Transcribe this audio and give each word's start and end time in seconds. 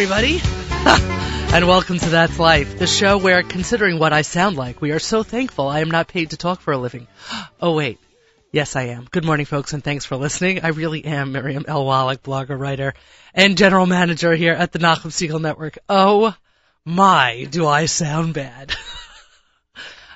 everybody. 0.00 0.40
and 1.52 1.66
welcome 1.66 1.98
to 1.98 2.10
That's 2.10 2.38
Life, 2.38 2.78
the 2.78 2.86
show 2.86 3.18
where, 3.18 3.42
considering 3.42 3.98
what 3.98 4.12
I 4.12 4.22
sound 4.22 4.56
like, 4.56 4.80
we 4.80 4.92
are 4.92 5.00
so 5.00 5.24
thankful 5.24 5.66
I 5.66 5.80
am 5.80 5.90
not 5.90 6.06
paid 6.06 6.30
to 6.30 6.36
talk 6.36 6.60
for 6.60 6.72
a 6.72 6.78
living. 6.78 7.08
Oh, 7.60 7.74
wait. 7.74 7.98
Yes, 8.52 8.76
I 8.76 8.82
am. 8.82 9.08
Good 9.10 9.24
morning, 9.24 9.44
folks, 9.44 9.72
and 9.72 9.82
thanks 9.82 10.04
for 10.04 10.14
listening. 10.14 10.60
I 10.62 10.68
really 10.68 11.04
am 11.04 11.32
Miriam 11.32 11.64
L. 11.66 11.84
Wallach, 11.84 12.22
blogger, 12.22 12.56
writer, 12.56 12.94
and 13.34 13.58
general 13.58 13.86
manager 13.86 14.32
here 14.36 14.52
at 14.52 14.70
the 14.70 14.78
Nachum 14.78 15.10
Segal 15.10 15.40
Network. 15.40 15.78
Oh, 15.88 16.32
my, 16.84 17.48
do 17.50 17.66
I 17.66 17.86
sound 17.86 18.34
bad. 18.34 18.72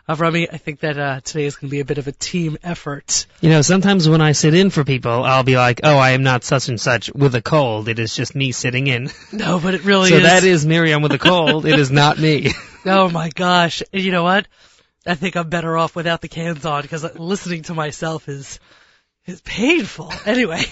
Avrami, 0.08 0.48
I 0.52 0.56
think 0.56 0.80
that 0.80 0.98
uh, 0.98 1.20
today 1.20 1.44
is 1.44 1.54
going 1.54 1.68
to 1.68 1.70
be 1.70 1.80
a 1.80 1.84
bit 1.84 1.98
of 1.98 2.08
a 2.08 2.12
team 2.12 2.58
effort. 2.64 3.26
You 3.40 3.50
know, 3.50 3.62
sometimes 3.62 4.08
when 4.08 4.20
I 4.20 4.32
sit 4.32 4.52
in 4.52 4.70
for 4.70 4.82
people, 4.82 5.22
I'll 5.22 5.44
be 5.44 5.56
like, 5.56 5.80
"Oh, 5.84 5.96
I 5.96 6.10
am 6.10 6.24
not 6.24 6.42
such 6.42 6.68
and 6.68 6.80
such 6.80 7.12
with 7.12 7.36
a 7.36 7.42
cold. 7.42 7.88
It 7.88 8.00
is 8.00 8.14
just 8.14 8.34
me 8.34 8.52
sitting 8.52 8.88
in." 8.88 9.10
No, 9.32 9.58
but 9.58 9.74
it 9.74 9.84
really 9.84 10.10
so 10.10 10.16
is. 10.16 10.22
that 10.24 10.44
is 10.44 10.66
Miriam 10.66 11.02
with 11.02 11.12
a 11.12 11.18
cold. 11.18 11.64
it 11.64 11.78
is 11.78 11.90
not 11.90 12.18
me. 12.18 12.50
oh 12.86 13.08
my 13.08 13.30
gosh! 13.30 13.82
And 13.92 14.02
you 14.02 14.12
know 14.12 14.24
what? 14.24 14.46
I 15.06 15.14
think 15.14 15.36
I'm 15.36 15.48
better 15.48 15.76
off 15.76 15.96
without 15.96 16.20
the 16.20 16.28
cans 16.28 16.66
on 16.66 16.82
because 16.82 17.02
listening 17.16 17.62
to 17.64 17.74
myself 17.74 18.28
is 18.28 18.60
is 19.26 19.40
painful. 19.40 20.12
Anyway, 20.26 20.62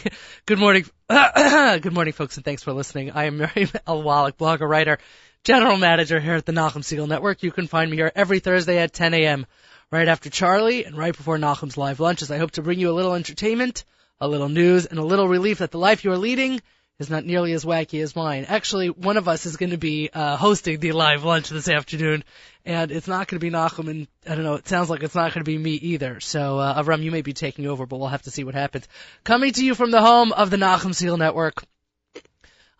good 0.46 0.58
morning, 0.58 0.84
good 1.08 1.92
morning, 1.92 2.12
folks, 2.12 2.36
and 2.36 2.44
thanks 2.44 2.62
for 2.62 2.72
listening. 2.72 3.12
I 3.12 3.24
am 3.24 3.38
Miriam 3.38 3.70
L. 3.86 4.02
Wallach, 4.02 4.36
blogger, 4.36 4.68
writer, 4.68 4.98
general 5.44 5.76
manager 5.76 6.20
here 6.20 6.34
at 6.34 6.44
the 6.44 6.52
Nachum 6.52 6.82
Segal 6.82 7.08
Network. 7.08 7.42
You 7.42 7.50
can 7.50 7.66
find 7.66 7.90
me 7.90 7.96
here 7.96 8.12
every 8.14 8.40
Thursday 8.40 8.78
at 8.78 8.92
10 8.92 9.14
a.m. 9.14 9.46
right 9.90 10.08
after 10.08 10.28
Charlie 10.28 10.84
and 10.84 10.96
right 10.96 11.16
before 11.16 11.38
Nachum's 11.38 11.78
live 11.78 12.00
lunch 12.00 12.22
as 12.22 12.30
I 12.30 12.38
hope 12.38 12.52
to 12.52 12.62
bring 12.62 12.78
you 12.78 12.90
a 12.90 12.92
little 12.92 13.14
entertainment, 13.14 13.84
a 14.20 14.28
little 14.28 14.48
news, 14.48 14.86
and 14.86 14.98
a 14.98 15.04
little 15.04 15.28
relief 15.28 15.58
that 15.58 15.70
the 15.70 15.78
life 15.78 16.04
you 16.04 16.12
are 16.12 16.18
leading 16.18 16.60
is 16.98 17.08
not 17.08 17.24
nearly 17.24 17.54
as 17.54 17.64
wacky 17.64 18.02
as 18.02 18.14
mine. 18.14 18.44
Actually, 18.46 18.88
one 18.90 19.16
of 19.16 19.26
us 19.26 19.46
is 19.46 19.56
going 19.56 19.70
to 19.70 19.78
be 19.78 20.10
uh, 20.12 20.36
hosting 20.36 20.78
the 20.78 20.92
live 20.92 21.24
lunch 21.24 21.48
this 21.48 21.68
afternoon, 21.68 22.22
and 22.66 22.92
it's 22.92 23.08
not 23.08 23.26
going 23.26 23.40
to 23.40 23.44
be 23.44 23.50
Nachum, 23.50 23.88
and 23.88 24.06
I 24.28 24.34
don't 24.34 24.44
know, 24.44 24.56
it 24.56 24.68
sounds 24.68 24.90
like 24.90 25.02
it's 25.02 25.14
not 25.14 25.32
going 25.32 25.42
to 25.42 25.50
be 25.50 25.56
me 25.56 25.70
either. 25.70 26.20
So, 26.20 26.58
uh, 26.58 26.82
Avram, 26.82 27.02
you 27.02 27.10
may 27.10 27.22
be 27.22 27.32
taking 27.32 27.66
over, 27.66 27.86
but 27.86 27.96
we'll 27.96 28.08
have 28.08 28.22
to 28.22 28.30
see 28.30 28.44
what 28.44 28.54
happens. 28.54 28.86
Coming 29.24 29.54
to 29.54 29.64
you 29.64 29.74
from 29.74 29.90
the 29.90 30.02
home 30.02 30.32
of 30.32 30.50
the 30.50 30.58
Nachum 30.58 30.90
Segal 30.90 31.16
Network, 31.16 31.64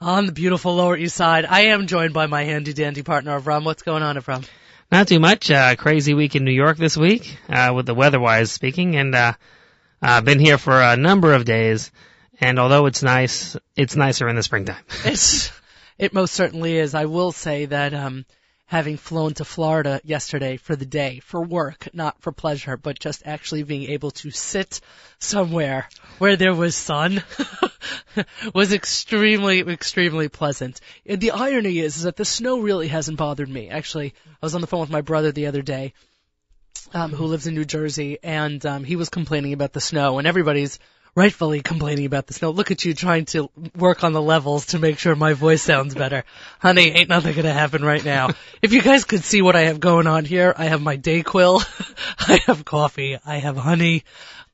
on 0.00 0.24
the 0.24 0.32
beautiful 0.32 0.76
Lower 0.76 0.96
East 0.96 1.14
Side. 1.14 1.44
I 1.44 1.66
am 1.66 1.86
joined 1.86 2.14
by 2.14 2.26
my 2.26 2.44
handy 2.44 2.72
dandy 2.72 3.02
partner, 3.02 3.38
Avram. 3.38 3.64
What's 3.64 3.82
going 3.82 4.02
on, 4.02 4.16
Avram? 4.16 4.48
Not 4.90 5.08
too 5.08 5.20
much. 5.20 5.50
Uh, 5.50 5.76
crazy 5.76 6.14
week 6.14 6.34
in 6.34 6.44
New 6.44 6.52
York 6.52 6.78
this 6.78 6.96
week, 6.96 7.36
uh, 7.50 7.72
with 7.74 7.84
the 7.84 7.94
weather-wise 7.94 8.50
speaking, 8.50 8.96
and 8.96 9.14
uh, 9.14 9.34
I've 10.00 10.24
been 10.24 10.38
here 10.38 10.56
for 10.56 10.80
a 10.80 10.96
number 10.96 11.34
of 11.34 11.44
days. 11.44 11.90
And 12.40 12.58
although 12.58 12.86
it's 12.86 13.02
nice, 13.02 13.56
it's 13.76 13.94
nicer 13.94 14.26
in 14.26 14.36
the 14.36 14.42
springtime. 14.42 14.82
it's, 15.04 15.52
it 15.98 16.14
most 16.14 16.32
certainly 16.32 16.78
is. 16.78 16.94
I 16.94 17.04
will 17.04 17.32
say 17.32 17.66
that 17.66 17.92
um, 17.92 18.24
having 18.64 18.96
flown 18.96 19.34
to 19.34 19.44
Florida 19.44 20.00
yesterday 20.02 20.56
for 20.56 20.76
the 20.76 20.86
day, 20.86 21.20
for 21.22 21.42
work, 21.42 21.88
not 21.92 22.22
for 22.22 22.32
pleasure, 22.32 22.78
but 22.78 22.98
just 22.98 23.22
actually 23.26 23.64
being 23.64 23.90
able 23.90 24.12
to 24.12 24.30
sit 24.30 24.80
somewhere 25.18 25.88
where 26.16 26.36
there 26.36 26.54
was 26.54 26.74
sun 26.74 27.22
was 28.54 28.72
extremely, 28.72 29.60
extremely 29.60 30.28
pleasant. 30.28 30.80
And 31.06 31.20
the 31.20 31.32
irony 31.32 31.78
is, 31.78 31.96
is 31.96 32.02
that 32.04 32.16
the 32.16 32.24
snow 32.24 32.60
really 32.60 32.88
hasn't 32.88 33.18
bothered 33.18 33.48
me. 33.48 33.70
Actually, 33.70 34.14
I 34.26 34.46
was 34.46 34.54
on 34.54 34.60
the 34.60 34.66
phone 34.66 34.80
with 34.80 34.90
my 34.90 35.00
brother 35.00 35.32
the 35.32 35.46
other 35.46 35.62
day, 35.62 35.94
um, 36.92 37.12
who 37.12 37.26
lives 37.26 37.46
in 37.46 37.54
New 37.54 37.64
Jersey, 37.64 38.18
and 38.22 38.64
um, 38.66 38.84
he 38.84 38.96
was 38.96 39.08
complaining 39.08 39.52
about 39.52 39.72
the 39.72 39.80
snow, 39.80 40.18
and 40.18 40.26
everybody's 40.26 40.78
rightfully 41.14 41.60
complaining 41.60 42.06
about 42.06 42.26
the 42.26 42.34
snow. 42.34 42.50
Look 42.50 42.70
at 42.70 42.84
you 42.84 42.94
trying 42.94 43.24
to 43.26 43.50
work 43.76 44.04
on 44.04 44.12
the 44.12 44.22
levels 44.22 44.66
to 44.66 44.78
make 44.78 44.98
sure 44.98 45.16
my 45.16 45.32
voice 45.32 45.62
sounds 45.62 45.94
better. 45.94 46.24
Honey, 46.60 46.90
ain't 46.90 47.08
nothing 47.08 47.34
gonna 47.34 47.52
happen 47.52 47.84
right 47.84 48.04
now. 48.04 48.30
If 48.62 48.72
you 48.72 48.82
guys 48.82 49.04
could 49.04 49.24
see 49.24 49.42
what 49.42 49.56
I 49.56 49.62
have 49.62 49.80
going 49.80 50.06
on 50.06 50.24
here, 50.24 50.54
I 50.56 50.66
have 50.66 50.82
my 50.82 50.96
Dayquil, 50.96 51.64
I 52.18 52.40
have 52.46 52.64
coffee, 52.64 53.18
I 53.24 53.36
have 53.36 53.56
honey, 53.56 54.04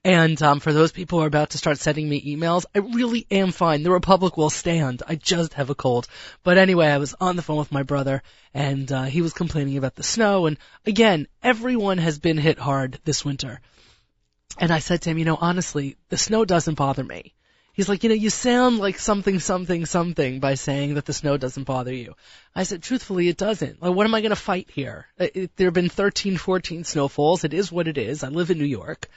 and 0.07 0.41
um, 0.41 0.61
for 0.61 0.73
those 0.73 0.93
people 0.93 1.19
who 1.19 1.25
are 1.25 1.27
about 1.27 1.51
to 1.51 1.59
start 1.59 1.79
sending 1.79 2.09
me 2.09 2.37
emails, 2.37 2.65
I 2.73 2.79
really 2.79 3.27
am 3.29 3.51
fine. 3.51 3.83
The 3.83 3.91
Republic 3.91 4.37
will 4.37 4.51
stand. 4.51 5.03
I 5.05 5.17
just 5.17 5.55
have 5.55 5.69
a 5.69 5.75
cold. 5.75 6.07
But 6.45 6.59
anyway, 6.59 6.87
I 6.87 6.99
was 6.99 7.17
on 7.21 7.35
the 7.35 7.43
phone 7.43 7.57
with 7.57 7.73
my 7.73 7.83
brother, 7.83 8.23
and 8.55 8.93
uh, 8.93 9.03
he 9.03 9.21
was 9.21 9.33
complaining 9.33 9.77
about 9.79 9.97
the 9.97 10.05
snow. 10.05 10.47
And 10.47 10.59
again, 10.87 11.27
everyone 11.43 11.99
has 11.99 12.21
been 12.21 12.39
hit 12.39 12.57
hard 12.57 13.01
this 13.05 13.25
winter. 13.25 13.61
And 14.61 14.73
I 14.73 14.79
said 14.79 15.03
to 15.03 15.11
him, 15.11 15.19
you 15.19 15.25
know, 15.25 15.39
honestly, 15.41 15.97
the 16.09 16.17
snow 16.17 16.45
doesn't 16.45 16.77
bother 16.77 17.03
me. 17.03 17.35
He's 17.73 17.89
like, 17.89 18.05
you 18.05 18.09
know, 18.09 18.15
you 18.15 18.31
sound 18.31 18.79
like 18.79 19.01
something, 19.01 19.41
something, 19.41 19.87
something 19.87 20.39
by 20.39 20.55
saying 20.55 20.95
that 20.95 21.05
the 21.05 21.13
snow 21.13 21.37
doesn't 21.37 21.65
bother 21.65 21.93
you. 21.93 22.15
I 22.55 22.63
said, 22.63 22.81
truthfully, 22.81 23.27
it 23.29 23.37
doesn't. 23.37 23.83
Like, 23.83 23.93
what 23.93 24.07
am 24.07 24.15
I 24.15 24.21
going 24.21 24.31
to 24.31 24.37
fight 24.37 24.71
here? 24.71 25.07
It, 25.19 25.57
there 25.57 25.67
have 25.67 25.75
been 25.75 25.89
13, 25.89 26.37
14 26.37 26.85
snowfalls. 26.85 27.43
It 27.43 27.53
is 27.53 27.73
what 27.73 27.89
it 27.89 27.99
is. 27.99 28.23
I 28.23 28.29
live 28.29 28.53
in 28.53 28.59
New 28.59 28.65
York. 28.65 29.09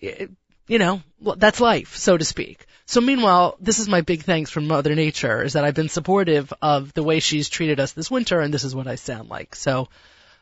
You 0.00 0.78
know, 0.78 1.02
that's 1.36 1.60
life, 1.60 1.96
so 1.96 2.16
to 2.16 2.24
speak. 2.24 2.66
So 2.86 3.00
meanwhile, 3.00 3.56
this 3.60 3.78
is 3.78 3.88
my 3.88 4.02
big 4.02 4.22
thanks 4.22 4.50
from 4.50 4.66
Mother 4.66 4.94
Nature, 4.94 5.42
is 5.42 5.54
that 5.54 5.64
I've 5.64 5.74
been 5.74 5.88
supportive 5.88 6.52
of 6.60 6.92
the 6.92 7.02
way 7.02 7.20
she's 7.20 7.48
treated 7.48 7.80
us 7.80 7.92
this 7.92 8.10
winter, 8.10 8.40
and 8.40 8.52
this 8.52 8.64
is 8.64 8.74
what 8.74 8.86
I 8.86 8.96
sound 8.96 9.30
like. 9.30 9.54
So, 9.54 9.88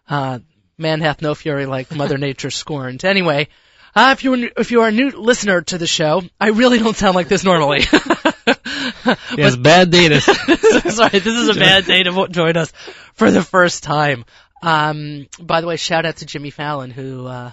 uh, 0.09 0.41
man 0.79 1.01
hath 1.01 1.23
no 1.23 1.35
fury 1.35 1.67
like 1.67 1.95
Mother 1.95 2.19
Nature 2.29 2.51
scorned. 2.51 3.05
Anyway, 3.05 3.49
uh, 3.95 4.15
if 4.17 4.25
you 4.25 4.51
if 4.57 4.71
you 4.71 4.83
are 4.83 4.89
a 4.89 4.93
new 4.93 5.11
listener 5.11 5.61
to 5.63 5.79
the 5.79 5.87
show, 5.87 6.23
I 6.41 6.49
really 6.49 6.79
don't 6.79 6.97
sound 6.97 7.15
like 7.15 7.29
this 7.29 7.45
normally. 7.45 7.81
yes, 9.37 9.57
bad 9.57 9.91
data. 9.91 10.21
Sorry, 10.91 11.19
this 11.19 11.27
is 11.27 11.49
a 11.49 11.55
bad 11.55 11.85
day 11.85 12.03
to 12.03 12.29
join 12.31 12.57
us 12.57 12.73
for 13.15 13.31
the 13.31 13.43
first 13.43 13.83
time. 13.83 14.25
Um, 14.63 15.27
by 15.39 15.61
the 15.61 15.67
way, 15.67 15.77
shout 15.77 16.07
out 16.07 16.17
to 16.17 16.27
Jimmy 16.27 16.51
Fallon 16.51 16.91
who 16.91 17.27
uh, 17.27 17.53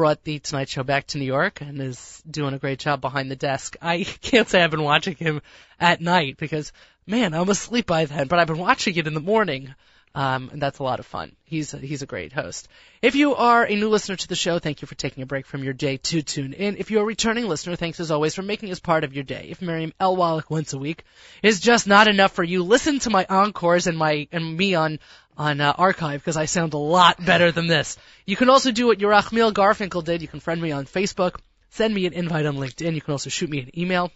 brought 0.00 0.24
the 0.24 0.38
Tonight 0.38 0.70
Show 0.70 0.82
back 0.82 1.08
to 1.08 1.18
New 1.18 1.26
York 1.26 1.60
and 1.60 1.78
is 1.78 2.22
doing 2.26 2.54
a 2.54 2.58
great 2.58 2.78
job 2.78 3.02
behind 3.02 3.30
the 3.30 3.36
desk. 3.36 3.76
I 3.82 4.04
can't 4.22 4.48
say 4.48 4.62
I've 4.62 4.70
been 4.70 4.82
watching 4.82 5.14
him 5.14 5.42
at 5.78 6.00
night 6.00 6.38
because 6.38 6.72
man, 7.06 7.34
I'm 7.34 7.50
asleep 7.50 7.84
by 7.84 8.06
then, 8.06 8.26
but 8.26 8.38
I've 8.38 8.46
been 8.46 8.56
watching 8.56 8.96
it 8.96 9.06
in 9.06 9.12
the 9.12 9.20
morning. 9.20 9.74
Um, 10.12 10.50
and 10.52 10.60
that's 10.60 10.80
a 10.80 10.82
lot 10.82 10.98
of 10.98 11.06
fun. 11.06 11.36
He's 11.44 11.70
he's 11.70 12.02
a 12.02 12.06
great 12.06 12.32
host. 12.32 12.66
If 13.00 13.14
you 13.14 13.36
are 13.36 13.64
a 13.64 13.76
new 13.76 13.88
listener 13.88 14.16
to 14.16 14.28
the 14.28 14.34
show, 14.34 14.58
thank 14.58 14.82
you 14.82 14.86
for 14.86 14.96
taking 14.96 15.22
a 15.22 15.26
break 15.26 15.46
from 15.46 15.62
your 15.62 15.72
day 15.72 15.98
to 15.98 16.22
tune 16.22 16.52
in. 16.52 16.78
If 16.78 16.90
you're 16.90 17.02
a 17.02 17.06
returning 17.06 17.46
listener, 17.46 17.76
thanks 17.76 18.00
as 18.00 18.10
always 18.10 18.34
for 18.34 18.42
making 18.42 18.72
us 18.72 18.80
part 18.80 19.04
of 19.04 19.14
your 19.14 19.22
day. 19.22 19.46
If 19.50 19.62
Miriam 19.62 19.92
L. 20.00 20.16
Wallach 20.16 20.50
once 20.50 20.72
a 20.72 20.78
week 20.78 21.04
is 21.44 21.60
just 21.60 21.86
not 21.86 22.08
enough 22.08 22.32
for 22.32 22.42
you, 22.42 22.64
listen 22.64 22.98
to 23.00 23.10
my 23.10 23.24
encores 23.28 23.86
and 23.86 23.96
my 23.96 24.26
and 24.32 24.56
me 24.56 24.74
on 24.74 24.98
on 25.36 25.60
uh, 25.60 25.72
archive 25.78 26.20
because 26.20 26.36
I 26.36 26.46
sound 26.46 26.74
a 26.74 26.78
lot 26.78 27.24
better 27.24 27.52
than 27.52 27.68
this. 27.68 27.96
You 28.26 28.34
can 28.34 28.50
also 28.50 28.72
do 28.72 28.88
what 28.88 28.98
Yerachmiel 28.98 29.52
Garfinkel 29.52 30.04
did. 30.04 30.22
You 30.22 30.28
can 30.28 30.40
friend 30.40 30.60
me 30.60 30.72
on 30.72 30.86
Facebook, 30.86 31.38
send 31.70 31.94
me 31.94 32.06
an 32.06 32.14
invite 32.14 32.46
on 32.46 32.56
LinkedIn. 32.56 32.94
You 32.94 33.00
can 33.00 33.12
also 33.12 33.30
shoot 33.30 33.48
me 33.48 33.60
an 33.60 33.78
email, 33.78 34.10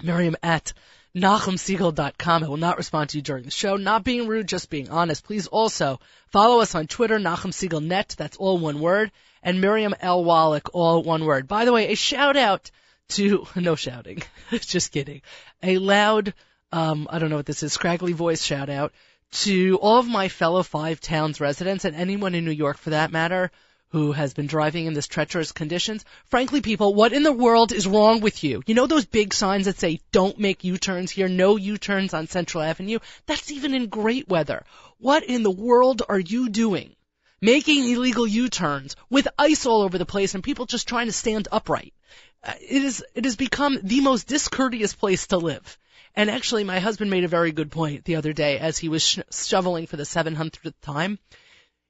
Miriam 0.00 0.36
at 0.44 0.72
NachumSegal.com. 1.16 2.44
I 2.44 2.48
will 2.48 2.56
not 2.56 2.76
respond 2.76 3.10
to 3.10 3.18
you 3.18 3.22
during 3.22 3.44
the 3.44 3.50
show. 3.50 3.76
Not 3.76 4.04
being 4.04 4.26
rude, 4.26 4.48
just 4.48 4.70
being 4.70 4.90
honest. 4.90 5.24
Please 5.24 5.46
also 5.46 6.00
follow 6.28 6.60
us 6.60 6.74
on 6.74 6.86
Twitter, 6.86 7.18
NachumSegalNet. 7.18 8.16
That's 8.16 8.36
all 8.36 8.58
one 8.58 8.80
word. 8.80 9.12
And 9.42 9.60
Miriam 9.60 9.94
L. 10.00 10.24
Wallach, 10.24 10.74
all 10.74 11.02
one 11.02 11.24
word. 11.24 11.46
By 11.46 11.64
the 11.64 11.72
way, 11.72 11.92
a 11.92 11.94
shout 11.94 12.36
out 12.36 12.70
to, 13.10 13.46
no 13.56 13.76
shouting. 13.76 14.22
just 14.50 14.90
kidding. 14.90 15.22
A 15.62 15.78
loud, 15.78 16.34
um, 16.72 17.06
I 17.10 17.18
don't 17.18 17.30
know 17.30 17.36
what 17.36 17.46
this 17.46 17.62
is, 17.62 17.72
scraggly 17.72 18.12
voice 18.12 18.42
shout 18.42 18.68
out 18.68 18.92
to 19.30 19.78
all 19.78 19.98
of 19.98 20.06
my 20.06 20.28
fellow 20.28 20.62
Five 20.62 21.00
Towns 21.00 21.40
residents 21.40 21.84
and 21.84 21.96
anyone 21.96 22.34
in 22.34 22.44
New 22.44 22.50
York 22.50 22.78
for 22.78 22.90
that 22.90 23.12
matter 23.12 23.50
who 23.94 24.10
has 24.10 24.34
been 24.34 24.48
driving 24.48 24.86
in 24.86 24.92
this 24.92 25.06
treacherous 25.06 25.52
conditions. 25.52 26.04
Frankly, 26.24 26.60
people, 26.60 26.92
what 26.96 27.12
in 27.12 27.22
the 27.22 27.30
world 27.30 27.70
is 27.70 27.86
wrong 27.86 28.20
with 28.20 28.42
you? 28.42 28.60
You 28.66 28.74
know 28.74 28.88
those 28.88 29.04
big 29.04 29.32
signs 29.32 29.66
that 29.66 29.78
say 29.78 30.00
don't 30.10 30.36
make 30.36 30.64
U-turns 30.64 31.12
here, 31.12 31.28
no 31.28 31.54
U-turns 31.56 32.12
on 32.12 32.26
Central 32.26 32.64
Avenue? 32.64 32.98
That's 33.26 33.52
even 33.52 33.72
in 33.72 33.86
great 33.86 34.28
weather. 34.28 34.64
What 34.98 35.22
in 35.22 35.44
the 35.44 35.50
world 35.52 36.02
are 36.08 36.18
you 36.18 36.48
doing? 36.48 36.96
Making 37.40 37.88
illegal 37.88 38.26
U-turns 38.26 38.96
with 39.10 39.28
ice 39.38 39.64
all 39.64 39.82
over 39.82 39.96
the 39.96 40.04
place 40.04 40.34
and 40.34 40.42
people 40.42 40.66
just 40.66 40.88
trying 40.88 41.06
to 41.06 41.12
stand 41.12 41.46
upright. 41.52 41.94
Uh, 42.42 42.54
it 42.60 42.82
is, 42.82 43.04
it 43.14 43.24
has 43.24 43.36
become 43.36 43.78
the 43.80 44.00
most 44.00 44.26
discourteous 44.26 44.92
place 44.92 45.28
to 45.28 45.36
live. 45.36 45.78
And 46.16 46.28
actually, 46.32 46.64
my 46.64 46.80
husband 46.80 47.12
made 47.12 47.22
a 47.22 47.28
very 47.28 47.52
good 47.52 47.70
point 47.70 48.04
the 48.04 48.16
other 48.16 48.32
day 48.32 48.58
as 48.58 48.76
he 48.76 48.88
was 48.88 49.04
sh- 49.06 49.20
shoveling 49.30 49.86
for 49.86 49.96
the 49.96 50.02
700th 50.02 50.74
time. 50.82 51.20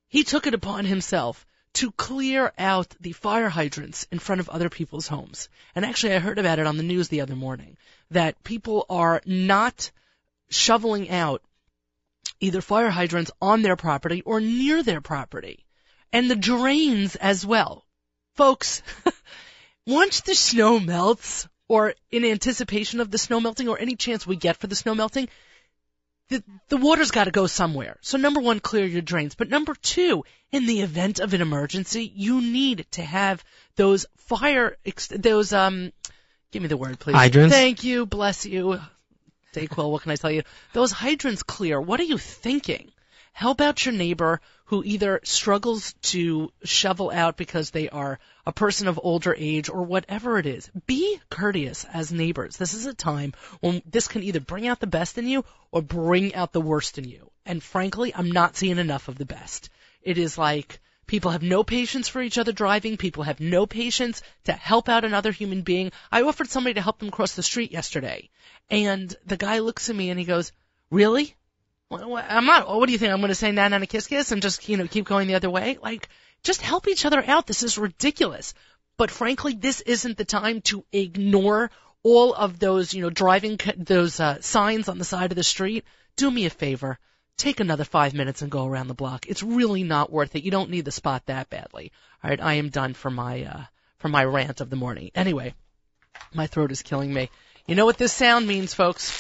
He 0.09 0.23
took 0.23 0.47
it 0.47 0.53
upon 0.53 0.85
himself 0.85 1.47
to 1.75 1.91
clear 1.93 2.53
out 2.57 2.95
the 3.01 3.13
fire 3.13 3.49
hydrants 3.49 4.07
in 4.11 4.19
front 4.19 4.41
of 4.41 4.49
other 4.49 4.71
people's 4.71 5.09
homes. 5.09 5.49
And 5.75 5.85
actually, 5.85 6.15
I 6.15 6.21
heard 6.21 6.39
about 6.39 6.59
it 6.59 6.67
on 6.67 6.77
the 6.77 6.83
news 6.83 7.09
the 7.09 7.21
other 7.21 7.37
morning 7.37 7.77
that 8.11 8.43
people 8.45 8.87
are 8.89 9.21
not 9.27 9.91
shoveling 10.51 11.11
out 11.11 11.43
either 12.41 12.61
fire 12.61 12.91
hydrants 12.91 13.31
on 13.41 13.63
their 13.63 13.77
property 13.77 14.23
or 14.23 14.41
near 14.41 14.83
their 14.83 15.01
property. 15.01 15.65
And 16.13 16.31
the 16.31 16.37
drains 16.37 17.17
as 17.17 17.45
well. 17.45 17.85
Folks, 18.37 18.83
once 19.87 20.21
the 20.21 20.35
snow 20.35 20.79
melts, 20.79 21.49
or 21.67 21.95
in 22.11 22.25
anticipation 22.25 23.01
of 23.01 23.11
the 23.11 23.19
snow 23.19 23.41
melting, 23.41 23.69
or 23.69 23.79
any 23.79 23.97
chance 23.97 24.27
we 24.27 24.37
get 24.37 24.57
for 24.57 24.69
the 24.69 24.77
snow 24.77 24.95
melting, 24.95 25.29
the, 26.29 26.43
the 26.69 26.77
water's 26.77 27.11
got 27.11 27.25
to 27.25 27.31
go 27.31 27.47
somewhere. 27.47 27.99
So 28.01 28.17
number 28.19 28.41
one, 28.41 28.61
clear 28.61 28.87
your 28.87 29.03
drains. 29.03 29.35
But 29.35 29.51
number 29.51 29.75
two, 29.75 30.25
in 30.53 30.67
the 30.67 30.81
event 30.81 31.21
of 31.21 31.35
an 31.35 31.43
emergency, 31.43 32.11
you 32.15 32.41
need 32.41 32.87
to 32.93 33.03
have 33.03 33.45
those 33.77 34.07
fire, 34.17 34.77
ex- 34.87 35.09
those, 35.09 35.53
um, 35.53 35.93
give 36.51 36.63
me 36.63 36.69
the 36.69 36.77
word, 36.77 36.99
please. 36.99 37.15
Hydrants? 37.15 37.55
Thank 37.55 37.85
you. 37.85 38.07
Bless 38.07 38.47
you. 38.47 38.81
Dayquil, 39.55 39.91
what 39.91 40.03
can 40.03 40.11
I 40.11 40.17
tell 40.17 40.31
you? 40.31 40.43
Those 40.73 40.91
hydrants 40.91 41.43
clear. 41.43 41.81
What 41.81 42.01
are 42.01 42.05
you 42.05 42.19
thinking? 42.19 42.91
Help 43.33 43.61
out 43.61 43.85
your 43.85 43.95
neighbor 43.95 44.41
who 44.75 44.83
either 44.85 45.21
struggles 45.23 45.93
to 46.03 46.51
shovel 46.65 47.09
out 47.09 47.37
because 47.37 47.71
they 47.71 47.89
are 47.91 48.19
a 48.45 48.51
person 48.51 48.89
of 48.89 48.99
older 49.01 49.33
age 49.39 49.69
or 49.69 49.85
whatever 49.85 50.37
it 50.37 50.47
is. 50.47 50.69
Be 50.85 51.21
courteous 51.31 51.87
as 51.93 52.11
neighbors. 52.11 52.57
This 52.57 52.75
is 52.75 52.85
a 52.85 52.93
time 52.93 53.35
when 53.61 53.83
this 53.87 54.09
can 54.09 54.25
either 54.25 54.41
bring 54.41 54.67
out 54.67 54.81
the 54.81 54.89
best 54.89 55.17
in 55.17 55.29
you 55.29 55.45
or 55.71 55.81
bring 55.81 56.35
out 56.35 56.53
the 56.53 56.61
worst 56.61 56.99
in 56.99 57.05
you. 57.05 57.31
And 57.47 57.63
frankly, 57.63 58.13
I'm 58.13 58.33
not 58.33 58.57
seeing 58.57 58.79
enough 58.79 59.07
of 59.07 59.17
the 59.17 59.25
best. 59.25 59.71
It 60.03 60.19
is 60.19 60.37
like 60.37 60.81
people 61.07 61.31
have 61.31 61.45
no 61.45 61.63
patience 61.63 62.09
for 62.09 62.21
each 62.21 62.37
other 62.37 62.51
driving. 62.51 62.97
People 62.97 63.23
have 63.23 63.39
no 63.39 63.67
patience 63.67 64.23
to 64.47 64.53
help 64.53 64.89
out 64.89 65.05
another 65.05 65.31
human 65.31 65.63
being. 65.63 65.93
I 66.11 66.23
offered 66.23 66.51
somebody 66.51 66.75
to 66.75 66.83
help 66.83 66.99
them 66.99 67.13
cross 67.13 67.37
the 67.37 67.45
street 67.45 67.71
yesterday 67.71 68.29
and 68.71 69.15
the 69.25 69.37
guy 69.37 69.61
looks 69.61 69.89
at 69.89 69.95
me 69.95 70.11
and 70.11 70.19
he 70.19 70.27
goes, 70.27 70.51
really? 70.91 71.37
I'm 71.97 72.47
not. 72.47 72.69
What 72.69 72.87
do 72.87 72.93
you 72.93 72.99
think? 72.99 73.13
I'm 73.13 73.21
going 73.21 73.29
to 73.29 73.35
say 73.35 73.53
"nan 73.53 73.73
and 73.73 73.85
a 73.85 73.87
kiss 73.87 74.07
kiss" 74.07 74.33
and 74.33 74.43
just 74.43 74.69
you 74.69 74.77
know 74.77 74.87
keep 74.87 75.07
going 75.07 75.29
the 75.29 75.35
other 75.35 75.51
way? 75.51 75.79
Like, 75.83 76.09
just 76.43 76.61
help 76.61 76.89
each 76.89 77.05
other 77.05 77.23
out. 77.27 77.47
This 77.47 77.63
is 77.63 77.79
ridiculous. 77.79 78.55
But 78.97 79.11
frankly, 79.11 79.55
this 79.55 79.81
isn't 79.81 80.17
the 80.17 80.25
time 80.25 80.61
to 80.63 80.85
ignore 80.93 81.71
all 82.03 82.35
of 82.35 82.59
those 82.59 82.95
you 82.95 83.03
know 83.03 83.11
driving 83.11 83.59
those 83.77 84.21
uh, 84.21 84.41
signs 84.41 84.89
on 84.89 84.99
the 84.99 85.05
side 85.05 85.33
of 85.33 85.37
the 85.37 85.43
street. 85.43 85.85
Do 86.17 86.31
me 86.31 86.47
a 86.47 86.51
favor. 86.51 86.99
Take 87.37 87.59
another 87.59 87.85
five 87.85 88.15
minutes 88.15 88.43
and 88.43 88.51
go 88.51 88.65
around 88.65 88.87
the 88.87 88.95
block. 88.95 89.27
It's 89.27 89.43
really 89.43 89.83
not 89.83 90.13
worth 90.13 90.37
it. 90.37 90.45
You 90.45 90.53
don't 90.53 90.71
need 90.71 90.85
the 90.85 90.93
spot 90.93 91.27
that 91.27 91.51
badly. 91.51 91.91
All 92.23 92.31
right, 92.31 92.41
I 92.41 92.55
am 92.55 92.69
done 92.69 92.95
for 92.95 93.11
my 93.11 93.45
uh, 93.45 93.65
for 93.99 94.09
my 94.09 94.25
rant 94.25 94.61
of 94.61 94.71
the 94.71 94.77
morning. 94.77 95.11
Anyway, 95.15 95.55
my 96.33 96.47
throat 96.47 96.71
is 96.71 96.83
killing 96.83 97.13
me. 97.13 97.31
You 97.67 97.75
know 97.75 97.87
what 97.87 97.99
this 97.99 98.13
sound 98.13 98.47
means, 98.47 98.75
folks? 98.75 99.11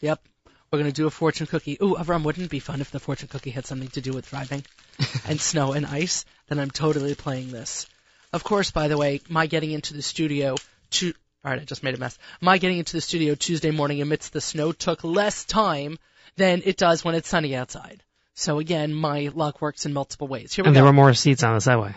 Yep, 0.00 0.20
we're 0.70 0.78
going 0.78 0.90
to 0.90 0.94
do 0.94 1.06
a 1.06 1.10
fortune 1.10 1.46
cookie. 1.46 1.78
Ooh, 1.82 1.94
Avram, 1.98 2.22
wouldn't 2.22 2.46
it 2.46 2.50
be 2.50 2.58
fun 2.60 2.80
if 2.80 2.90
the 2.90 2.98
fortune 3.00 3.28
cookie 3.28 3.50
had 3.50 3.66
something 3.66 3.88
to 3.88 4.00
do 4.00 4.12
with 4.12 4.28
driving 4.28 4.64
and 5.28 5.40
snow 5.40 5.72
and 5.72 5.86
ice? 5.86 6.24
Then 6.48 6.58
I'm 6.58 6.70
totally 6.70 7.14
playing 7.14 7.50
this. 7.50 7.86
Of 8.32 8.42
course, 8.44 8.70
by 8.70 8.88
the 8.88 8.96
way, 8.98 9.20
my 9.28 9.46
getting 9.46 9.70
into 9.70 9.94
the 9.94 10.02
studio 10.02 10.56
to 10.92 11.12
all 11.44 11.52
right, 11.52 11.60
I 11.60 11.64
just 11.64 11.84
made 11.84 11.94
a 11.94 11.98
mess. 11.98 12.18
My 12.40 12.58
getting 12.58 12.78
into 12.78 12.94
the 12.94 13.00
studio 13.00 13.36
Tuesday 13.36 13.70
morning 13.70 14.02
amidst 14.02 14.32
the 14.32 14.40
snow 14.40 14.72
took 14.72 15.04
less 15.04 15.44
time 15.44 15.96
than 16.36 16.62
it 16.64 16.76
does 16.76 17.04
when 17.04 17.14
it's 17.14 17.28
sunny 17.28 17.54
outside. 17.54 18.02
So 18.34 18.58
again, 18.58 18.92
my 18.92 19.30
luck 19.32 19.62
works 19.62 19.86
in 19.86 19.92
multiple 19.92 20.26
ways. 20.26 20.52
Here 20.52 20.64
we 20.64 20.68
and 20.68 20.74
go. 20.74 20.78
there 20.78 20.84
were 20.84 20.92
more 20.92 21.14
seats 21.14 21.44
on 21.44 21.54
the 21.54 21.60
subway. 21.60 21.94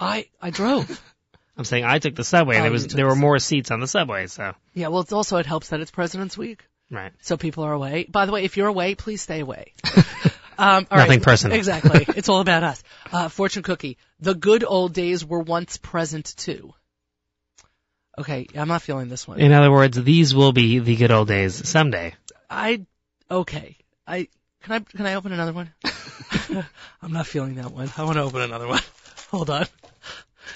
I 0.00 0.28
I 0.40 0.48
drove. 0.50 1.00
I'm 1.58 1.64
saying 1.64 1.84
I 1.84 1.98
took 1.98 2.14
the 2.14 2.24
subway, 2.24 2.56
and 2.56 2.60
Oh, 2.62 2.64
there 2.64 2.72
was 2.72 2.86
there 2.86 2.96
the 2.96 3.04
were 3.04 3.10
sub- 3.10 3.18
more 3.20 3.38
seats 3.38 3.70
on 3.70 3.80
the 3.80 3.86
subway. 3.86 4.26
So 4.28 4.54
yeah, 4.74 4.88
well, 4.88 5.00
it's 5.00 5.12
also 5.12 5.36
it 5.36 5.46
helps 5.46 5.68
that 5.68 5.80
it's 5.80 5.90
President's 5.90 6.36
Week. 6.38 6.64
Right, 6.90 7.12
so 7.22 7.36
people 7.36 7.64
are 7.64 7.72
away. 7.72 8.06
By 8.08 8.26
the 8.26 8.32
way, 8.32 8.44
if 8.44 8.56
you're 8.56 8.68
away, 8.68 8.94
please 8.94 9.22
stay 9.22 9.40
away. 9.40 9.72
Um, 10.58 10.86
all 10.90 10.96
Nothing 10.96 11.18
right. 11.18 11.22
personal. 11.22 11.56
Exactly. 11.58 12.06
It's 12.16 12.30
all 12.30 12.40
about 12.40 12.62
us. 12.62 12.82
Uh, 13.12 13.28
fortune 13.28 13.62
cookie. 13.62 13.98
The 14.20 14.34
good 14.34 14.64
old 14.66 14.94
days 14.94 15.22
were 15.24 15.40
once 15.40 15.76
present 15.76 16.34
too. 16.36 16.72
Okay, 18.18 18.46
I'm 18.54 18.68
not 18.68 18.80
feeling 18.80 19.10
this 19.10 19.28
one. 19.28 19.38
in 19.38 19.52
other 19.52 19.70
words, 19.70 20.02
these 20.02 20.34
will 20.34 20.52
be 20.52 20.78
the 20.78 20.96
good 20.96 21.10
old 21.10 21.28
days 21.28 21.68
someday. 21.68 22.14
I 22.48 22.86
okay. 23.30 23.76
I 24.06 24.28
can 24.62 24.72
I 24.72 24.78
can 24.80 25.04
I 25.06 25.14
open 25.14 25.32
another 25.32 25.52
one? 25.52 25.70
I'm 27.02 27.12
not 27.12 27.26
feeling 27.26 27.56
that 27.56 27.70
one. 27.70 27.90
I 27.96 28.04
want 28.04 28.16
to 28.16 28.22
open 28.22 28.40
another 28.40 28.66
one. 28.66 28.80
Hold 29.30 29.50
on. 29.50 29.66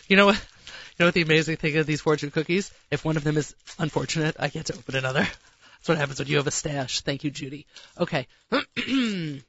You 0.08 0.16
know 0.16 0.26
what? 0.26 0.36
You 0.36 0.96
know 1.00 1.06
what 1.06 1.14
the 1.14 1.22
amazing 1.22 1.56
thing 1.56 1.76
of 1.76 1.86
these 1.86 2.00
fortune 2.00 2.30
cookies? 2.30 2.72
If 2.90 3.04
one 3.04 3.18
of 3.18 3.24
them 3.24 3.36
is 3.36 3.54
unfortunate, 3.78 4.36
I 4.38 4.48
get 4.48 4.66
to 4.66 4.74
open 4.74 4.96
another. 4.96 5.28
That's 5.80 5.88
what 5.88 5.98
happens 5.98 6.18
when 6.18 6.28
you 6.28 6.36
have 6.36 6.46
a 6.46 6.50
stash. 6.50 7.00
Thank 7.00 7.24
you, 7.24 7.30
Judy. 7.30 7.66
Okay. 7.98 8.28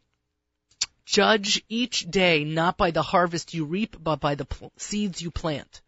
Judge 1.06 1.64
each 1.68 2.10
day 2.10 2.46
not 2.46 2.78
by 2.78 2.92
the 2.92 3.02
harvest 3.02 3.54
you 3.54 3.66
reap, 3.66 3.98
but 4.02 4.22
by 4.22 4.36
the 4.36 4.46
pl- 4.46 4.72
seeds 4.78 5.22
you 5.22 5.30
plant. 5.30 5.82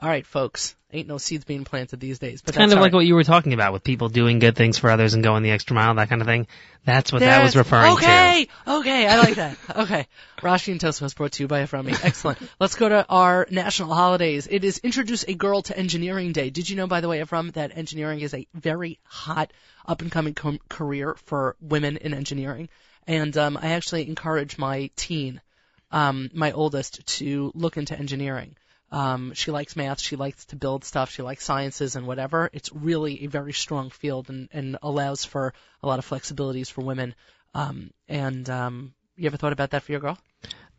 All 0.00 0.08
right, 0.08 0.26
folks. 0.26 0.76
Ain't 0.90 1.08
no 1.08 1.18
seeds 1.18 1.44
being 1.44 1.64
planted 1.64 2.00
these 2.00 2.18
days, 2.18 2.40
but 2.40 2.50
it's 2.50 2.56
kind 2.58 2.72
of 2.72 2.78
like 2.78 2.94
what 2.94 3.04
you 3.04 3.14
were 3.14 3.24
talking 3.24 3.52
about 3.52 3.74
with 3.74 3.84
people 3.84 4.08
doing 4.08 4.38
good 4.38 4.56
things 4.56 4.78
for 4.78 4.88
others 4.88 5.12
and 5.12 5.22
going 5.22 5.42
the 5.42 5.50
extra 5.50 5.74
mile, 5.74 5.94
that 5.96 6.08
kind 6.08 6.22
of 6.22 6.26
thing. 6.26 6.46
That's 6.86 7.12
what 7.12 7.20
that 7.20 7.42
was 7.42 7.56
referring 7.56 7.94
to. 7.98 8.02
okay, 8.04 8.48
Okay, 8.66 9.06
I 9.06 9.18
like 9.18 9.34
that. 9.34 9.58
Okay. 9.76 10.06
Rashi 10.38 10.72
and 10.72 10.80
Toast 10.80 11.02
was 11.02 11.12
brought 11.12 11.32
to 11.32 11.42
you 11.42 11.48
by 11.48 11.62
Eframi. 11.62 11.92
Excellent. 12.02 12.38
Let's 12.58 12.74
go 12.74 12.88
to 12.88 13.04
our 13.06 13.46
national 13.50 13.92
holidays. 13.92 14.48
It 14.50 14.64
is 14.64 14.78
Introduce 14.78 15.24
a 15.28 15.34
Girl 15.34 15.60
to 15.62 15.76
Engineering 15.76 16.32
Day. 16.32 16.48
Did 16.48 16.70
you 16.70 16.76
know, 16.76 16.86
by 16.86 17.02
the 17.02 17.08
way, 17.08 17.20
Efram, 17.20 17.52
that 17.52 17.76
engineering 17.76 18.20
is 18.20 18.32
a 18.32 18.46
very 18.54 18.98
hot 19.04 19.52
up 19.86 20.00
and 20.00 20.10
coming 20.10 20.32
com- 20.32 20.60
career 20.70 21.16
for 21.26 21.56
women 21.60 21.98
in 21.98 22.14
engineering? 22.14 22.70
And 23.06 23.36
um, 23.36 23.58
I 23.60 23.72
actually 23.72 24.08
encourage 24.08 24.56
my 24.56 24.90
teen, 24.96 25.42
um, 25.90 26.30
my 26.32 26.52
oldest, 26.52 27.06
to 27.18 27.52
look 27.54 27.76
into 27.76 27.98
engineering. 27.98 28.56
Um, 28.90 29.34
she 29.34 29.50
likes 29.50 29.76
math. 29.76 30.00
She 30.00 30.16
likes 30.16 30.46
to 30.46 30.56
build 30.56 30.84
stuff. 30.84 31.10
She 31.10 31.22
likes 31.22 31.44
sciences 31.44 31.96
and 31.96 32.06
whatever. 32.06 32.48
It's 32.52 32.72
really 32.72 33.24
a 33.24 33.26
very 33.26 33.52
strong 33.52 33.90
field 33.90 34.30
and, 34.30 34.48
and 34.52 34.78
allows 34.82 35.24
for 35.24 35.52
a 35.82 35.86
lot 35.86 35.98
of 35.98 36.08
flexibilities 36.08 36.70
for 36.70 36.82
women. 36.82 37.14
Um, 37.54 37.90
and 38.08 38.48
um, 38.48 38.94
you 39.16 39.26
ever 39.26 39.36
thought 39.36 39.52
about 39.52 39.70
that 39.70 39.82
for 39.82 39.92
your 39.92 40.00
girl? 40.00 40.18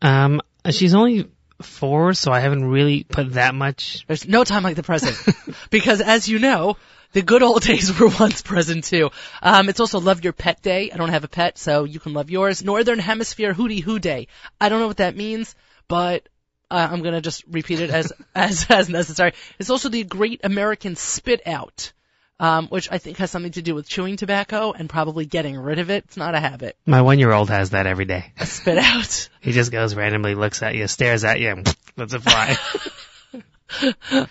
Um, 0.02 0.40
she's 0.70 0.94
only 0.94 1.30
four, 1.62 2.14
so 2.14 2.32
I 2.32 2.40
haven't 2.40 2.64
really 2.64 3.04
put 3.04 3.34
that 3.34 3.54
much. 3.54 4.04
There's 4.06 4.26
no 4.26 4.44
time 4.44 4.62
like 4.62 4.76
the 4.76 4.82
present, 4.82 5.16
because 5.70 6.00
as 6.00 6.28
you 6.28 6.38
know, 6.38 6.76
the 7.12 7.22
good 7.22 7.42
old 7.42 7.62
days 7.70 7.98
were 7.98 8.08
once 8.08 8.42
present 8.42 8.84
too. 8.84 9.10
Um, 9.42 9.68
it's 9.68 9.80
also 9.80 10.00
Love 10.00 10.24
Your 10.24 10.32
Pet 10.32 10.62
Day. 10.62 10.90
I 10.90 10.96
don't 10.96 11.10
have 11.10 11.24
a 11.24 11.28
pet, 11.28 11.58
so 11.58 11.84
you 11.84 12.00
can 12.00 12.14
love 12.14 12.30
yours. 12.30 12.64
Northern 12.64 12.98
Hemisphere 12.98 13.54
Hootie 13.54 13.82
Hoo 13.82 13.98
Day. 13.98 14.28
I 14.60 14.68
don't 14.68 14.80
know 14.80 14.88
what 14.88 14.98
that 14.98 15.16
means, 15.16 15.54
but 15.88 16.28
uh, 16.70 16.88
I'm 16.90 17.02
gonna 17.02 17.20
just 17.20 17.44
repeat 17.50 17.80
it 17.80 17.90
as 17.90 18.12
as 18.34 18.66
as 18.68 18.88
necessary. 18.88 19.32
It's 19.58 19.70
also 19.70 19.88
the 19.88 20.04
Great 20.04 20.40
American 20.44 20.96
Spit 20.96 21.42
Out, 21.46 21.92
um, 22.38 22.68
which 22.68 22.90
I 22.90 22.98
think 22.98 23.18
has 23.18 23.30
something 23.30 23.52
to 23.52 23.62
do 23.62 23.74
with 23.74 23.88
chewing 23.88 24.16
tobacco 24.16 24.72
and 24.72 24.88
probably 24.88 25.26
getting 25.26 25.56
rid 25.58 25.78
of 25.78 25.90
it. 25.90 26.04
It's 26.06 26.16
not 26.16 26.34
a 26.34 26.40
habit. 26.40 26.76
My 26.86 27.02
one-year-old 27.02 27.50
has 27.50 27.70
that 27.70 27.86
every 27.86 28.04
day. 28.04 28.32
A 28.38 28.46
spit 28.46 28.78
out. 28.78 29.28
He 29.40 29.52
just 29.52 29.72
goes 29.72 29.94
randomly, 29.94 30.34
looks 30.34 30.62
at 30.62 30.74
you, 30.74 30.86
stares 30.86 31.24
at 31.24 31.40
you, 31.40 31.48
and 31.48 31.76
lets 31.96 32.12
it 32.12 32.20
fly. 32.20 32.58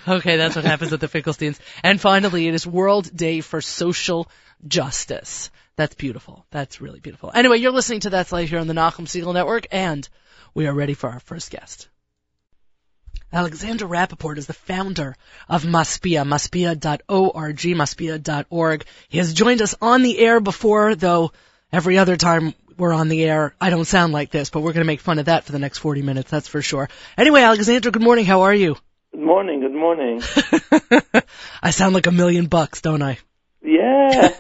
Okay, 0.08 0.38
that's 0.38 0.55
what 0.55 0.65
happens 0.65 0.93
at 0.93 1.00
the 1.00 1.08
Finkelsteins. 1.08 1.58
And 1.84 2.00
finally, 2.00 2.48
it 2.48 2.53
is 2.53 2.67
World 2.67 3.10
Day 3.15 3.41
for 3.41 3.60
Social 3.60 4.29
Justice. 4.67 5.50
That's 5.77 5.96
beautiful. 5.96 6.46
That's 6.51 6.81
really 6.81 7.00
beautiful. 7.00 7.31
Anyway, 7.34 7.58
you're 7.58 7.72
listening 7.72 8.01
to 8.01 8.10
That's 8.10 8.31
Life 8.31 8.50
here 8.50 8.60
on 8.60 8.67
the 8.67 8.74
Nachum 8.74 9.08
Segal 9.08 9.34
Network, 9.34 9.65
and 9.72 10.08
we 10.53 10.67
are 10.67 10.74
ready 10.74 10.93
for 10.93 11.10
our 11.10 11.19
first 11.22 11.51
guest. 11.51 11.88
Alexander 13.31 13.86
Rappaport 13.86 14.38
is 14.38 14.48
the 14.48 14.53
founder 14.53 15.15
of 15.48 15.63
Masbia, 15.63 16.25
masbia.org, 16.25 17.57
masbia.org. 17.57 18.86
He 19.07 19.17
has 19.19 19.33
joined 19.33 19.62
us 19.62 19.75
on 19.81 20.01
the 20.01 20.17
air 20.17 20.39
before, 20.39 20.95
though 20.95 21.31
every 21.71 22.00
other 22.00 22.17
time 22.17 22.55
we're 22.77 22.93
on 22.93 23.09
the 23.09 23.24
air, 23.24 23.53
I 23.62 23.69
don't 23.69 23.86
sound 23.86 24.13
like 24.13 24.31
this, 24.31 24.50
but 24.50 24.62
we're 24.62 24.74
going 24.74 24.86
to 24.86 24.88
make 24.88 25.01
fun 25.01 25.19
of 25.19 25.25
that 25.25 25.43
for 25.43 25.51
the 25.51 25.59
next 25.59 25.77
40 25.79 26.01
minutes, 26.01 26.31
that's 26.31 26.48
for 26.48 26.62
sure. 26.62 26.89
Anyway, 27.17 27.41
Alexander, 27.41 27.91
good 27.91 28.01
morning. 28.01 28.25
How 28.25 28.41
are 28.41 28.53
you? 28.53 28.77
Good 29.12 29.21
morning, 29.21 29.59
good 29.59 29.74
morning. 29.74 30.21
I 31.62 31.71
sound 31.71 31.93
like 31.93 32.07
a 32.07 32.12
million 32.12 32.45
bucks, 32.45 32.81
don't 32.81 33.01
I? 33.01 33.19
Yeah. 33.62 34.33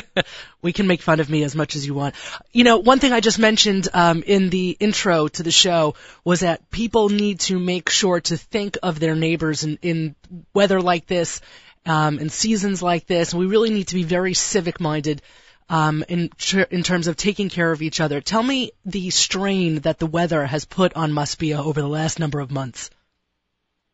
we 0.62 0.72
can 0.72 0.86
make 0.86 1.02
fun 1.02 1.20
of 1.20 1.30
me 1.30 1.42
as 1.44 1.54
much 1.54 1.76
as 1.76 1.86
you 1.86 1.94
want. 1.94 2.14
You 2.52 2.64
know, 2.64 2.78
one 2.78 2.98
thing 2.98 3.12
I 3.12 3.20
just 3.20 3.38
mentioned 3.38 3.88
um, 3.92 4.22
in 4.22 4.50
the 4.50 4.76
intro 4.78 5.28
to 5.28 5.42
the 5.42 5.50
show 5.50 5.94
was 6.24 6.40
that 6.40 6.70
people 6.70 7.08
need 7.08 7.40
to 7.40 7.58
make 7.58 7.88
sure 7.88 8.20
to 8.20 8.36
think 8.36 8.78
of 8.82 9.00
their 9.00 9.14
neighbors 9.14 9.64
in, 9.64 9.78
in 9.82 10.14
weather 10.54 10.80
like 10.80 11.06
this, 11.06 11.40
um, 11.86 12.18
in 12.18 12.28
seasons 12.28 12.82
like 12.82 13.06
this. 13.06 13.32
We 13.32 13.46
really 13.46 13.70
need 13.70 13.88
to 13.88 13.94
be 13.94 14.04
very 14.04 14.34
civic-minded 14.34 15.22
um, 15.70 16.04
in 16.08 16.30
in 16.70 16.82
terms 16.82 17.06
of 17.06 17.16
taking 17.16 17.48
care 17.48 17.70
of 17.70 17.80
each 17.80 18.00
other. 18.00 18.20
Tell 18.20 18.42
me 18.42 18.72
the 18.84 19.10
strain 19.10 19.76
that 19.80 19.98
the 19.98 20.06
weather 20.06 20.44
has 20.44 20.64
put 20.64 20.94
on 20.94 21.12
Masbia 21.12 21.64
over 21.64 21.80
the 21.80 21.88
last 21.88 22.18
number 22.18 22.40
of 22.40 22.50
months. 22.50 22.90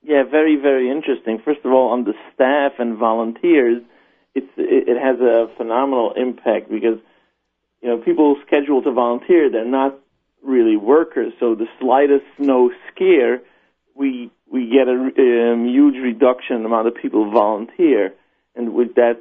yeah, 0.02 0.23
very, 0.25 0.56
very 0.56 0.90
interesting. 0.90 1.38
First 1.44 1.61
of 1.64 1.73
all, 1.73 1.90
on 1.90 2.04
the 2.04 2.14
staff 2.32 2.73
and 2.78 2.96
volunteers, 2.96 3.82
it's, 4.36 4.52
it, 4.56 4.88
it 4.88 4.98
has 5.00 5.18
a 5.20 5.48
phenomenal 5.56 6.12
impact 6.16 6.70
because, 6.70 6.98
you 7.82 7.88
know, 7.88 7.98
people 7.98 8.36
scheduled 8.46 8.84
to 8.84 8.92
volunteer, 8.92 9.50
they're 9.50 9.64
not 9.64 9.98
really 10.42 10.76
workers, 10.76 11.32
so 11.40 11.54
the 11.54 11.68
slightest 11.80 12.24
snow 12.36 12.70
scare, 12.90 13.40
we, 13.94 14.30
we 14.50 14.68
get 14.70 14.86
a 14.88 15.52
um, 15.52 15.66
huge 15.66 15.96
reduction 15.96 16.56
in 16.56 16.62
the 16.62 16.68
amount 16.68 16.86
of 16.86 16.94
people 16.94 17.30
volunteer. 17.30 18.14
And 18.54 18.74
with 18.74 18.94
that, 18.94 19.16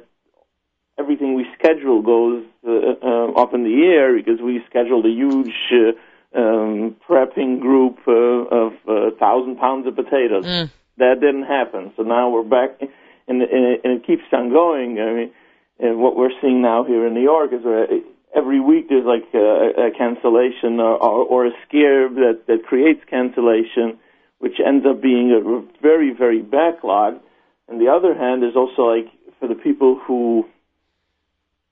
everything 0.98 1.34
we 1.34 1.46
schedule 1.58 2.02
goes 2.02 2.44
uh, 2.66 2.94
uh, 3.02 3.42
up 3.42 3.54
in 3.54 3.64
the 3.64 3.84
air 3.84 4.16
because 4.16 4.40
we 4.40 4.62
scheduled 4.68 5.04
a 5.06 5.10
huge 5.10 5.54
uh, 5.72 6.38
um, 6.38 6.96
prepping 7.08 7.60
group 7.60 7.98
uh, 8.06 8.12
of 8.12 8.72
uh, 8.88 9.10
thousand 9.18 9.56
pounds 9.56 9.86
of 9.86 9.96
potatoes. 9.96 10.44
Mm. 10.44 10.70
That 10.98 11.20
didn't 11.20 11.44
happen, 11.44 11.92
so 11.96 12.02
now 12.02 12.30
we're 12.30 12.42
back, 12.42 12.80
and, 13.28 13.42
and, 13.42 13.64
it, 13.64 13.80
and 13.84 14.04
keeps 14.04 14.22
on 14.32 14.50
going. 14.50 14.98
I 15.00 15.12
mean, 15.12 15.30
and 15.78 15.98
what 15.98 16.16
we're 16.16 16.30
seeing 16.40 16.62
now 16.62 16.84
here 16.84 17.06
in 17.06 17.14
New 17.14 17.22
York 17.22 17.52
is 17.52 17.64
uh, 17.64 17.86
every 18.34 18.60
week 18.60 18.88
there's 18.88 19.04
like 19.04 19.24
a, 19.34 19.88
a 19.88 19.90
cancellation 19.96 20.80
or, 20.80 20.96
or, 20.96 21.46
a 21.46 21.50
scare 21.66 22.08
that 22.08 22.46
that 22.46 22.64
creates 22.64 23.00
cancellation, 23.08 23.98
which 24.38 24.58
ends 24.64 24.86
up 24.88 25.02
being 25.02 25.32
a 25.32 25.80
very 25.82 26.12
very 26.12 26.42
backlog. 26.42 27.20
On 27.68 27.78
the 27.78 27.88
other 27.88 28.14
hand, 28.14 28.42
there's 28.42 28.56
also 28.56 28.82
like 28.82 29.08
for 29.38 29.48
the 29.48 29.54
people 29.54 30.00
who 30.06 30.46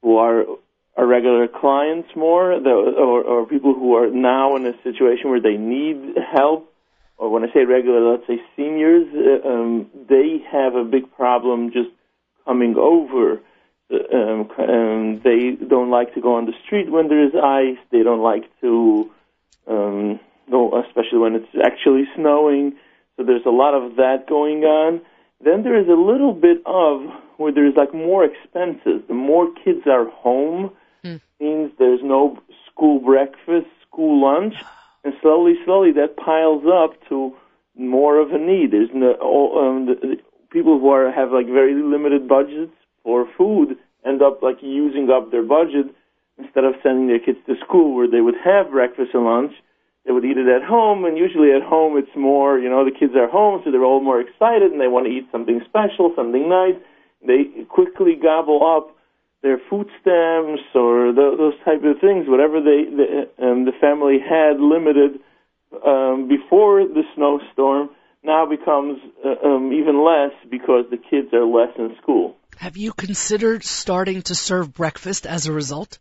who 0.02 0.16
are 0.18 0.44
are 0.96 1.06
regular 1.06 1.48
clients 1.48 2.08
more, 2.14 2.52
or, 2.52 3.22
or 3.22 3.46
people 3.46 3.74
who 3.74 3.96
are 3.96 4.10
now 4.10 4.54
in 4.56 4.66
a 4.66 4.80
situation 4.82 5.28
where 5.28 5.40
they 5.40 5.56
need 5.56 6.16
help, 6.32 6.72
or 7.24 7.30
when 7.30 7.42
I 7.42 7.50
say 7.54 7.64
regular, 7.64 8.00
let's 8.12 8.26
say 8.26 8.38
seniors, 8.54 9.08
uh, 9.14 9.48
um, 9.48 9.86
they 10.10 10.44
have 10.52 10.74
a 10.74 10.84
big 10.84 11.10
problem 11.16 11.72
just 11.72 11.88
coming 12.44 12.76
over. 12.76 13.40
Uh, 13.90 14.14
um, 14.14 14.50
um, 14.58 15.20
they 15.24 15.52
don't 15.52 15.88
like 15.88 16.12
to 16.14 16.20
go 16.20 16.34
on 16.34 16.44
the 16.44 16.52
street 16.66 16.92
when 16.92 17.08
there 17.08 17.24
is 17.24 17.32
ice. 17.34 17.78
They 17.90 18.02
don't 18.02 18.20
like 18.20 18.44
to 18.60 19.10
um, 19.66 20.20
go, 20.50 20.78
especially 20.86 21.18
when 21.20 21.34
it's 21.34 21.48
actually 21.64 22.04
snowing. 22.14 22.74
So 23.16 23.24
there's 23.24 23.46
a 23.46 23.50
lot 23.50 23.72
of 23.72 23.96
that 23.96 24.26
going 24.28 24.64
on. 24.64 25.00
Then 25.42 25.62
there 25.62 25.80
is 25.80 25.88
a 25.88 25.92
little 25.92 26.34
bit 26.34 26.58
of 26.66 27.08
where 27.38 27.52
there's 27.52 27.74
like 27.74 27.94
more 27.94 28.22
expenses. 28.22 29.00
The 29.08 29.14
more 29.14 29.48
kids 29.64 29.86
are 29.86 30.10
home, 30.10 30.72
Hmm. 31.02 31.16
means 31.38 31.70
there's 31.78 32.02
no 32.02 32.38
school 32.70 32.98
breakfast, 32.98 33.68
school 33.86 34.22
lunch, 34.22 34.54
and 35.04 35.14
slowly, 35.20 35.54
slowly 35.64 35.92
that 35.92 36.16
piles 36.16 36.64
up 36.66 36.92
to 37.08 37.34
more 37.76 38.18
of 38.18 38.32
a 38.32 38.38
need. 38.38 38.72
There's 38.72 38.90
no, 38.92 39.14
um, 39.56 39.86
the, 39.86 39.94
the 39.94 40.16
people 40.50 40.78
who 40.78 40.88
are 40.90 41.10
have 41.12 41.32
like 41.32 41.46
very 41.46 41.74
limited 41.74 42.28
budgets 42.28 42.72
for 43.02 43.26
food 43.36 43.76
end 44.06 44.22
up 44.22 44.42
like 44.42 44.58
using 44.62 45.10
up 45.10 45.30
their 45.30 45.42
budget 45.42 45.86
instead 46.38 46.64
of 46.64 46.74
sending 46.82 47.06
their 47.06 47.18
kids 47.18 47.38
to 47.46 47.54
school 47.64 47.94
where 47.94 48.10
they 48.10 48.20
would 48.20 48.34
have 48.44 48.70
breakfast 48.70 49.10
and 49.14 49.24
lunch 49.24 49.52
they 50.04 50.12
would 50.12 50.24
eat 50.24 50.36
it 50.36 50.48
at 50.48 50.62
home, 50.62 51.04
and 51.04 51.16
usually 51.16 51.50
at 51.52 51.62
home 51.62 51.96
it's 51.96 52.14
more, 52.14 52.58
you 52.58 52.68
know, 52.68 52.84
the 52.84 52.90
kids 52.90 53.14
are 53.16 53.28
home, 53.28 53.62
so 53.64 53.70
they're 53.70 53.84
all 53.84 54.00
more 54.00 54.20
excited 54.20 54.70
and 54.70 54.80
they 54.80 54.88
want 54.88 55.06
to 55.06 55.12
eat 55.12 55.26
something 55.32 55.62
special, 55.64 56.12
something 56.14 56.48
nice. 56.48 56.76
They 57.26 57.64
quickly 57.64 58.14
gobble 58.14 58.60
up 58.60 58.94
their 59.44 59.60
food 59.68 59.86
stamps 60.00 60.64
or 60.74 61.12
th- 61.12 61.36
those 61.36 61.54
type 61.66 61.84
of 61.84 62.00
things, 62.00 62.24
whatever 62.26 62.60
they 62.60 62.88
the, 62.88 63.28
um, 63.44 63.66
the 63.66 63.76
family 63.78 64.16
had 64.18 64.58
limited 64.58 65.20
um, 65.84 66.28
before 66.28 66.88
the 66.88 67.02
snowstorm 67.14 67.90
now 68.24 68.46
becomes 68.46 68.98
uh, 69.22 69.46
um, 69.46 69.70
even 69.72 70.02
less 70.02 70.32
because 70.50 70.86
the 70.90 70.96
kids 70.96 71.28
are 71.34 71.44
less 71.44 71.76
in 71.78 71.94
school. 72.02 72.36
Have 72.56 72.78
you 72.78 72.94
considered 72.94 73.64
starting 73.64 74.22
to 74.22 74.34
serve 74.34 74.72
breakfast 74.72 75.26
as 75.26 75.46
a 75.46 75.52
result? 75.52 75.98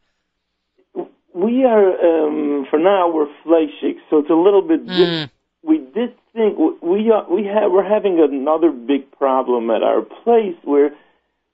We 1.35 1.65
are, 1.65 2.27
um, 2.27 2.65
for 2.69 2.79
now, 2.79 3.11
we're 3.11 3.27
flashig, 3.43 3.97
so 4.09 4.19
it's 4.19 4.29
a 4.29 4.35
little 4.35 4.61
bit. 4.61 4.85
Mm. 4.87 5.29
We 5.63 5.79
did 5.79 6.15
think 6.33 6.57
we 6.81 7.11
are, 7.11 7.25
we 7.29 7.45
have 7.45 7.71
we're 7.71 7.87
having 7.87 8.19
another 8.19 8.71
big 8.71 9.11
problem 9.11 9.69
at 9.69 9.83
our 9.83 10.01
place 10.23 10.55
where 10.63 10.91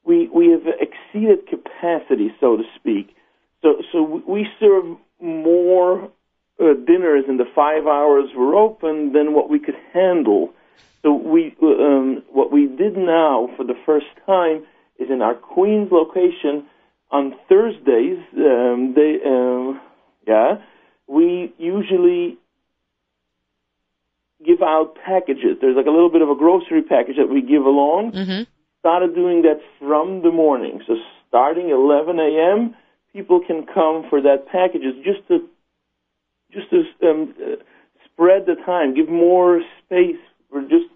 we 0.10 0.28
we 0.34 0.50
have 0.50 0.63
exceeded 0.82 1.48
capacity, 1.48 2.34
so 2.39 2.58
to 2.58 2.63
speak. 2.75 3.16
So 3.62 3.82
so 3.92 4.24
we 4.28 4.48
serve 4.60 4.98
more 5.22 6.06
uh, 6.60 6.74
dinners 6.88 7.25
in 7.30 7.38
the 7.38 7.46
five 7.56 7.86
hours 7.86 8.25
we're 8.36 8.56
open 8.56 9.13
than 9.13 9.34
what 9.34 9.50
we 9.50 9.60
could 9.60 9.78
handle. 9.94 10.50
So 11.04 11.13
we 11.13 11.56
um, 11.62 12.24
what 12.32 12.51
we 12.51 12.66
did 12.66 12.98
now 12.98 13.50
for 13.56 13.63
the 13.63 13.78
first 13.86 14.08
time 14.25 14.66
is 14.98 15.10
in 15.10 15.22
our 15.22 15.36
Queens 15.36 15.89
location 15.92 16.66
on 17.12 17.36
Thursdays. 17.48 18.18
Um, 18.36 18.94
they 18.96 19.20
um, 19.24 19.80
yeah 20.28 20.56
we 21.08 21.54
usually 21.60 22.38
give 24.46 24.62
out 24.62 24.96
packages. 25.06 25.58
There's 25.62 25.75
like 25.75 25.86
a 25.86 25.92
little 25.92 26.12
bit 26.12 26.22
of 26.22 26.30
a 26.30 26.36
grocery 26.36 26.82
package 26.82 27.18
that 27.18 27.30
we 27.30 27.42
give 27.42 27.66
along 27.66 28.13
Mm-hmm. 28.13 28.44
Started 28.80 29.14
doing 29.14 29.44
that 29.44 29.60
from 29.80 30.22
the 30.22 30.32
morning. 30.32 30.82
So 30.88 30.96
starting 31.28 31.70
11 31.70 32.20
a.m., 32.20 32.76
people 33.14 33.42
can 33.46 33.66
come 33.66 34.06
for 34.10 34.22
that 34.22 34.48
packages 34.48 34.96
just 35.04 35.28
to 35.28 35.48
just 36.52 36.70
to 36.72 36.84
um, 37.08 37.36
uh, 37.40 37.56
spread 38.06 38.46
the 38.48 38.56
time, 38.66 38.96
give 38.96 39.08
more 39.08 39.62
space 39.86 40.18
for 40.50 40.62
just 40.62 40.90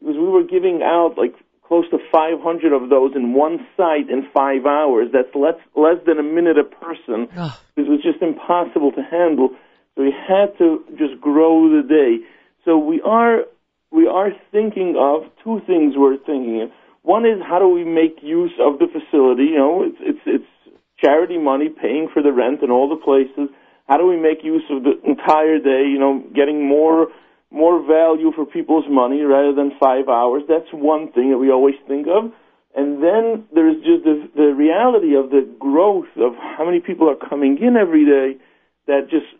because 0.00 0.16
we 0.16 0.28
were 0.28 0.44
giving 0.44 0.82
out 0.82 1.14
like 1.16 1.34
close 1.66 1.88
to 1.90 1.98
500 2.12 2.72
of 2.72 2.90
those 2.90 3.12
in 3.14 3.34
one 3.34 3.66
site 3.76 4.10
in 4.10 4.26
five 4.34 4.66
hours. 4.66 5.08
That's 5.12 5.34
less 5.34 5.58
less 5.74 5.96
than 6.06 6.18
a 6.18 6.22
minute 6.22 6.58
a 6.58 6.64
person. 6.64 7.28
Ugh. 7.36 7.52
It 7.76 7.88
was 7.88 8.00
just 8.02 8.20
impossible 8.22 8.92
to 8.92 9.02
handle. 9.02 9.50
So 9.94 10.02
we 10.02 10.12
had 10.12 10.56
to 10.58 10.84
just 10.98 11.20
grow 11.20 11.68
the 11.70 11.86
day. 11.86 12.26
So 12.64 12.76
we 12.76 13.00
are 13.02 13.44
we 13.90 14.06
are 14.06 14.30
thinking 14.52 14.96
of 14.98 15.30
two 15.42 15.60
things. 15.66 15.94
We're 15.96 16.18
thinking 16.18 16.62
of. 16.62 16.70
One 17.08 17.24
is 17.24 17.40
how 17.40 17.58
do 17.58 17.70
we 17.70 17.84
make 17.84 18.18
use 18.20 18.52
of 18.60 18.78
the 18.78 18.86
facility? 18.86 19.44
You 19.44 19.56
know, 19.56 19.82
it's 19.82 19.96
it's 20.00 20.24
it's 20.26 20.76
charity 21.00 21.38
money 21.38 21.70
paying 21.70 22.10
for 22.12 22.22
the 22.22 22.32
rent 22.32 22.60
and 22.60 22.70
all 22.70 22.86
the 22.86 23.00
places. 23.02 23.48
How 23.88 23.96
do 23.96 24.06
we 24.06 24.18
make 24.18 24.44
use 24.44 24.64
of 24.68 24.82
the 24.82 25.00
entire 25.08 25.58
day? 25.58 25.88
You 25.88 25.98
know, 25.98 26.22
getting 26.34 26.68
more 26.68 27.08
more 27.50 27.80
value 27.80 28.30
for 28.36 28.44
people's 28.44 28.84
money 28.90 29.22
rather 29.22 29.54
than 29.54 29.72
five 29.80 30.10
hours. 30.10 30.42
That's 30.46 30.68
one 30.70 31.10
thing 31.12 31.30
that 31.30 31.38
we 31.38 31.50
always 31.50 31.76
think 31.88 32.08
of. 32.08 32.30
And 32.76 33.02
then 33.02 33.48
there's 33.54 33.76
just 33.76 34.04
the, 34.04 34.28
the 34.36 34.52
reality 34.52 35.16
of 35.16 35.30
the 35.30 35.48
growth 35.58 36.12
of 36.18 36.34
how 36.36 36.66
many 36.66 36.80
people 36.80 37.08
are 37.08 37.16
coming 37.16 37.56
in 37.56 37.78
every 37.78 38.04
day 38.04 38.38
that 38.86 39.08
just 39.08 39.32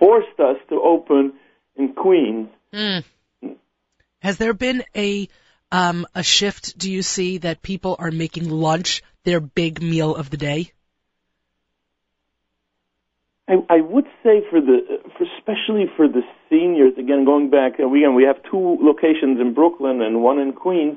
forced 0.00 0.40
us 0.40 0.56
to 0.70 0.80
open 0.82 1.34
in 1.76 1.92
Queens. 1.92 2.48
Mm. 2.72 3.04
Has 4.18 4.38
there 4.38 4.54
been 4.54 4.82
a 4.96 5.28
um, 5.74 6.06
a 6.14 6.22
shift? 6.22 6.78
Do 6.78 6.90
you 6.90 7.02
see 7.02 7.38
that 7.38 7.60
people 7.60 7.96
are 7.98 8.12
making 8.12 8.48
lunch 8.48 9.02
their 9.24 9.40
big 9.40 9.82
meal 9.82 10.14
of 10.14 10.30
the 10.30 10.36
day? 10.36 10.70
I, 13.48 13.54
I 13.68 13.80
would 13.80 14.06
say 14.22 14.42
for 14.48 14.60
the, 14.60 14.78
for 15.18 15.26
especially 15.36 15.86
for 15.96 16.06
the 16.06 16.22
seniors, 16.48 16.92
again 16.96 17.24
going 17.24 17.50
back, 17.50 17.72
uh, 17.82 17.88
we 17.88 18.04
again 18.04 18.14
we 18.14 18.22
have 18.22 18.36
two 18.48 18.78
locations 18.80 19.40
in 19.40 19.52
Brooklyn 19.52 20.00
and 20.00 20.22
one 20.22 20.38
in 20.38 20.52
Queens. 20.52 20.96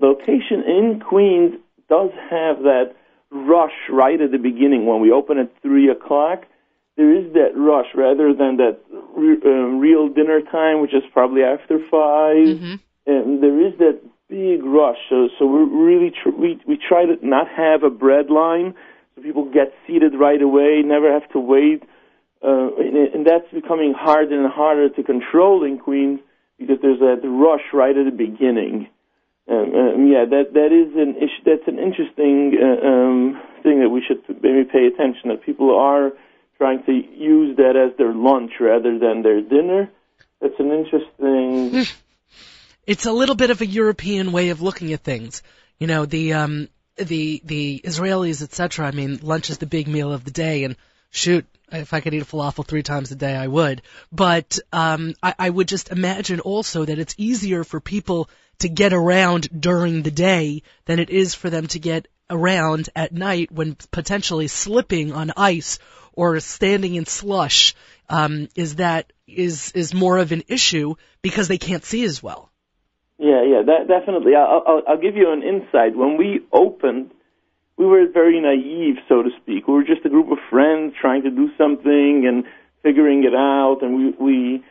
The 0.00 0.06
location 0.06 0.62
in 0.66 1.00
Queens 1.00 1.54
does 1.88 2.10
have 2.30 2.62
that 2.62 2.94
rush 3.30 3.76
right 3.90 4.20
at 4.20 4.30
the 4.30 4.38
beginning 4.38 4.86
when 4.86 5.00
we 5.00 5.10
open 5.10 5.38
at 5.38 5.50
three 5.62 5.90
o'clock. 5.90 6.44
There 6.96 7.12
is 7.12 7.32
that 7.32 7.56
rush 7.56 7.90
rather 7.94 8.32
than 8.32 8.58
that 8.58 8.78
re, 9.16 9.36
um, 9.44 9.80
real 9.80 10.08
dinner 10.08 10.40
time, 10.42 10.80
which 10.80 10.94
is 10.94 11.02
probably 11.12 11.42
after 11.42 11.78
5 11.78 11.90
Mm-hmm. 11.90 12.74
And 13.06 13.42
there 13.42 13.66
is 13.66 13.76
that 13.78 14.00
big 14.32 14.64
rush. 14.64 14.96
So, 15.10 15.28
so 15.38 15.44
we 15.44 15.60
really 15.68 16.10
tr- 16.10 16.36
we 16.36 16.58
we 16.66 16.78
try 16.78 17.04
to 17.04 17.14
not 17.20 17.48
have 17.48 17.82
a 17.82 17.90
bread 17.90 18.30
line 18.30 18.74
so 19.14 19.22
people 19.22 19.44
get 19.44 19.72
seated 19.86 20.14
right 20.18 20.40
away, 20.40 20.82
never 20.84 21.12
have 21.12 21.28
to 21.32 21.38
wait. 21.38 21.82
Uh, 22.42 22.74
and, 22.76 22.96
and 23.14 23.26
that's 23.26 23.50
becoming 23.52 23.94
harder 23.96 24.42
and 24.42 24.50
harder 24.50 24.88
to 24.88 25.02
control 25.02 25.64
in 25.64 25.78
Queens 25.78 26.20
because 26.58 26.78
there's 26.82 26.98
that 27.00 27.20
rush 27.22 27.62
right 27.72 27.96
at 27.96 28.04
the 28.04 28.10
beginning. 28.10 28.88
Um, 29.48 29.74
um, 29.74 30.06
yeah, 30.06 30.24
that 30.24 30.54
that 30.54 30.72
is 30.72 30.94
an 30.96 31.16
issue. 31.16 31.42
That's 31.44 31.66
an 31.66 31.78
interesting 31.78 32.56
uh, 32.56 32.86
um, 32.86 33.40
thing 33.62 33.80
that 33.80 33.90
we 33.90 34.02
should 34.06 34.22
maybe 34.42 34.64
pay 34.64 34.86
attention. 34.86 35.28
That 35.28 35.42
people 35.42 35.76
are 35.76 36.12
trying 36.58 36.84
to 36.84 36.92
use 36.92 37.56
that 37.56 37.74
as 37.76 37.96
their 37.98 38.14
lunch 38.14 38.52
rather 38.60 38.98
than 38.98 39.22
their 39.22 39.40
dinner. 39.42 39.90
That's 40.40 40.58
an 40.58 40.70
interesting. 40.70 41.86
It's 42.86 43.06
a 43.06 43.12
little 43.12 43.36
bit 43.36 43.50
of 43.50 43.60
a 43.60 43.66
European 43.66 44.32
way 44.32 44.48
of 44.50 44.60
looking 44.60 44.92
at 44.92 45.04
things. 45.04 45.42
You 45.78 45.86
know, 45.86 46.04
the 46.04 46.32
um, 46.32 46.68
the 46.96 47.40
the 47.44 47.80
Israelis, 47.84 48.42
etc. 48.42 48.86
I 48.86 48.90
mean, 48.90 49.20
lunch 49.22 49.50
is 49.50 49.58
the 49.58 49.66
big 49.66 49.88
meal 49.88 50.12
of 50.12 50.24
the 50.24 50.30
day, 50.30 50.64
and 50.64 50.76
shoot, 51.10 51.46
if 51.70 51.94
I 51.94 52.00
could 52.00 52.14
eat 52.14 52.22
a 52.22 52.26
falafel 52.26 52.66
three 52.66 52.82
times 52.82 53.10
a 53.12 53.16
day, 53.16 53.36
I 53.36 53.46
would. 53.46 53.82
But 54.10 54.58
um, 54.72 55.14
I, 55.22 55.34
I 55.38 55.50
would 55.50 55.68
just 55.68 55.90
imagine 55.90 56.40
also 56.40 56.84
that 56.84 56.98
it's 56.98 57.14
easier 57.18 57.64
for 57.64 57.80
people 57.80 58.28
to 58.58 58.68
get 58.68 58.92
around 58.92 59.48
during 59.60 60.02
the 60.02 60.10
day 60.10 60.62
than 60.84 60.98
it 60.98 61.10
is 61.10 61.34
for 61.34 61.50
them 61.50 61.66
to 61.68 61.78
get 61.78 62.08
around 62.30 62.88
at 62.96 63.12
night 63.12 63.52
when 63.52 63.76
potentially 63.90 64.48
slipping 64.48 65.12
on 65.12 65.32
ice 65.36 65.78
or 66.12 66.38
standing 66.40 66.94
in 66.94 67.06
slush 67.06 67.74
um, 68.08 68.48
is 68.54 68.76
that 68.76 69.12
is 69.26 69.72
is 69.72 69.94
more 69.94 70.18
of 70.18 70.32
an 70.32 70.42
issue 70.48 70.94
because 71.22 71.48
they 71.48 71.58
can't 71.58 71.84
see 71.84 72.04
as 72.04 72.22
well. 72.22 72.51
Yeah, 73.22 73.46
yeah, 73.46 73.62
that 73.62 73.86
definitely. 73.86 74.34
I'll, 74.34 74.64
I'll, 74.66 74.82
I'll 74.88 75.00
give 75.00 75.14
you 75.14 75.30
an 75.30 75.44
insight. 75.46 75.94
When 75.94 76.16
we 76.18 76.40
opened, 76.50 77.12
we 77.78 77.86
were 77.86 78.04
very 78.12 78.40
naive, 78.40 78.96
so 79.08 79.22
to 79.22 79.30
speak. 79.40 79.68
We 79.68 79.74
were 79.74 79.84
just 79.86 80.04
a 80.04 80.08
group 80.08 80.32
of 80.32 80.38
friends 80.50 80.94
trying 81.00 81.22
to 81.22 81.30
do 81.30 81.48
something 81.56 82.26
and 82.26 82.42
figuring 82.82 83.22
it 83.22 83.32
out, 83.32 83.78
and 83.82 83.94
we 83.94 84.10
we 84.18 84.64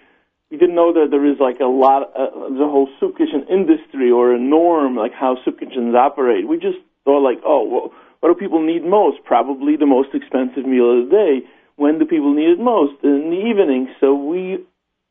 we 0.51 0.57
didn't 0.57 0.75
know 0.75 0.91
that 0.91 1.07
there 1.11 1.25
is 1.25 1.39
like 1.39 1.61
a 1.61 1.71
lot, 1.71 2.11
uh, 2.11 2.51
the 2.51 2.67
whole 2.67 2.89
soup 2.99 3.17
kitchen 3.17 3.47
industry 3.49 4.11
or 4.11 4.35
a 4.35 4.39
norm, 4.39 4.97
like 4.97 5.13
how 5.13 5.37
soup 5.45 5.57
kitchens 5.57 5.95
operate. 5.95 6.45
We 6.45 6.57
just 6.57 6.77
thought 7.05 7.23
like, 7.23 7.39
oh, 7.45 7.63
well, 7.63 7.93
what 8.19 8.27
do 8.27 8.35
people 8.35 8.61
need 8.61 8.83
most? 8.83 9.23
Probably 9.23 9.77
the 9.77 9.87
most 9.87 10.09
expensive 10.13 10.65
meal 10.65 10.91
of 10.91 11.07
the 11.07 11.09
day. 11.09 11.47
When 11.77 11.99
do 11.99 12.05
people 12.05 12.35
need 12.35 12.51
it 12.51 12.59
most? 12.59 13.01
In 13.01 13.31
the 13.31 13.39
evening. 13.47 13.95
So 14.01 14.13
we 14.13 14.59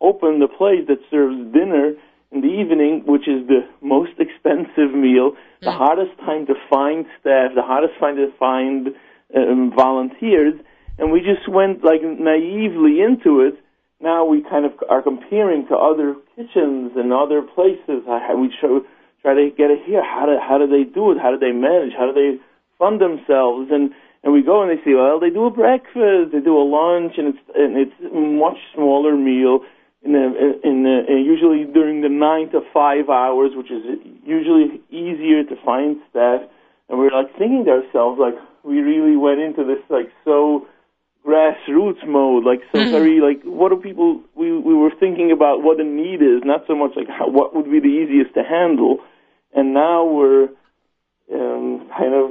opened 0.02 0.42
a 0.42 0.48
place 0.48 0.84
that 0.88 1.00
serves 1.10 1.40
dinner 1.54 1.94
in 2.32 2.42
the 2.42 2.48
evening, 2.48 3.02
which 3.06 3.26
is 3.26 3.46
the 3.48 3.66
most 3.80 4.12
expensive 4.18 4.94
meal, 4.94 5.32
the 5.60 5.70
mm. 5.70 5.76
hardest 5.76 6.16
time 6.20 6.46
to 6.46 6.54
find 6.68 7.06
staff, 7.20 7.50
the 7.54 7.62
hardest 7.62 7.98
time 7.98 8.16
to 8.16 8.28
find 8.38 8.88
um, 9.36 9.72
volunteers, 9.74 10.54
and 10.98 11.10
we 11.10 11.20
just 11.20 11.48
went 11.48 11.82
like 11.84 12.02
naively 12.02 13.00
into 13.00 13.40
it. 13.40 13.54
Now 14.00 14.24
we 14.24 14.42
kind 14.42 14.64
of 14.64 14.72
are 14.88 15.02
comparing 15.02 15.66
to 15.68 15.76
other 15.76 16.14
kitchens 16.36 16.92
and 16.96 17.12
other 17.12 17.42
places. 17.42 18.06
I, 18.08 18.34
we 18.34 18.52
show, 18.60 18.82
try 19.22 19.34
to 19.34 19.50
get 19.50 19.70
it 19.70 19.80
here. 19.84 20.02
How 20.02 20.26
do 20.26 20.38
how 20.40 20.58
do 20.58 20.66
they 20.66 20.84
do 20.84 21.10
it? 21.10 21.18
How 21.18 21.30
do 21.30 21.38
they 21.38 21.52
manage? 21.52 21.92
How 21.98 22.06
do 22.06 22.14
they 22.14 22.42
fund 22.78 23.00
themselves? 23.00 23.70
And 23.72 23.90
and 24.22 24.32
we 24.32 24.42
go 24.42 24.62
and 24.62 24.70
they 24.70 24.82
say, 24.84 24.94
well, 24.94 25.18
they 25.18 25.30
do 25.30 25.46
a 25.46 25.50
breakfast, 25.50 26.32
they 26.32 26.40
do 26.40 26.56
a 26.56 26.62
lunch, 26.62 27.14
and 27.18 27.34
it's 27.34 27.44
and 27.56 27.76
it's 27.76 27.98
a 28.04 28.14
much 28.14 28.58
smaller 28.74 29.16
meal 29.16 29.60
in 30.02 30.12
the, 30.12 30.60
in 30.64 30.82
the, 30.82 31.04
usually 31.08 31.64
during 31.64 32.00
the 32.00 32.08
nine 32.08 32.50
to 32.50 32.60
five 32.72 33.08
hours, 33.08 33.52
which 33.54 33.70
is 33.70 33.84
usually 34.24 34.80
easier 34.90 35.44
to 35.44 35.56
find 35.64 35.96
staff. 36.08 36.40
And 36.88 36.98
we 36.98 37.06
are 37.06 37.22
like 37.22 37.36
thinking 37.38 37.64
to 37.66 37.82
ourselves, 37.82 38.18
like 38.18 38.34
we 38.64 38.80
really 38.80 39.16
went 39.16 39.40
into 39.40 39.64
this 39.64 39.78
like 39.90 40.10
so 40.24 40.66
grassroots 41.24 42.06
mode, 42.06 42.44
like 42.44 42.60
so 42.72 42.78
mm-hmm. 42.78 42.90
very 42.90 43.20
like 43.20 43.42
what 43.44 43.68
do 43.68 43.76
people? 43.76 44.20
We 44.34 44.56
we 44.58 44.74
were 44.74 44.90
thinking 44.98 45.30
about 45.30 45.62
what 45.62 45.76
the 45.78 45.84
need 45.84 46.22
is, 46.22 46.42
not 46.44 46.64
so 46.66 46.74
much 46.74 46.92
like 46.96 47.08
how, 47.08 47.28
what 47.28 47.54
would 47.54 47.70
be 47.70 47.80
the 47.80 47.86
easiest 47.86 48.34
to 48.34 48.42
handle. 48.42 48.98
And 49.54 49.74
now 49.74 50.04
we're 50.04 50.48
um, 51.32 51.88
kind 51.96 52.14
of 52.14 52.30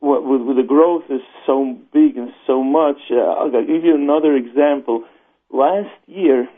what 0.00 0.24
with, 0.24 0.42
with 0.42 0.56
the 0.56 0.62
growth 0.62 1.04
is 1.08 1.22
so 1.46 1.78
big 1.92 2.16
and 2.16 2.30
so 2.46 2.62
much. 2.62 2.98
Uh, 3.10 3.16
I'll 3.16 3.50
give 3.50 3.84
you 3.84 3.94
another 3.94 4.34
example. 4.34 5.04
Last 5.50 5.94
year, 6.06 6.48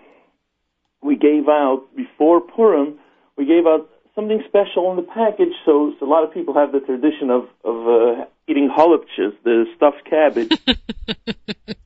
we 1.02 1.16
gave 1.16 1.48
out 1.48 1.84
before 1.96 2.40
Purim, 2.40 2.98
we 3.36 3.46
gave 3.46 3.66
out 3.66 3.88
something 4.14 4.42
special 4.46 4.90
in 4.90 4.96
the 4.96 5.02
package. 5.02 5.54
So, 5.64 5.94
so 5.98 6.06
a 6.06 6.10
lot 6.10 6.24
of 6.24 6.32
people 6.32 6.54
have 6.54 6.72
the 6.72 6.80
tradition 6.80 7.30
of 7.30 7.48
of 7.64 7.88
uh, 7.88 8.24
eating 8.48 8.68
holubchis, 8.68 9.32
the 9.44 9.64
stuffed 9.76 10.04
cabbage. 10.08 10.52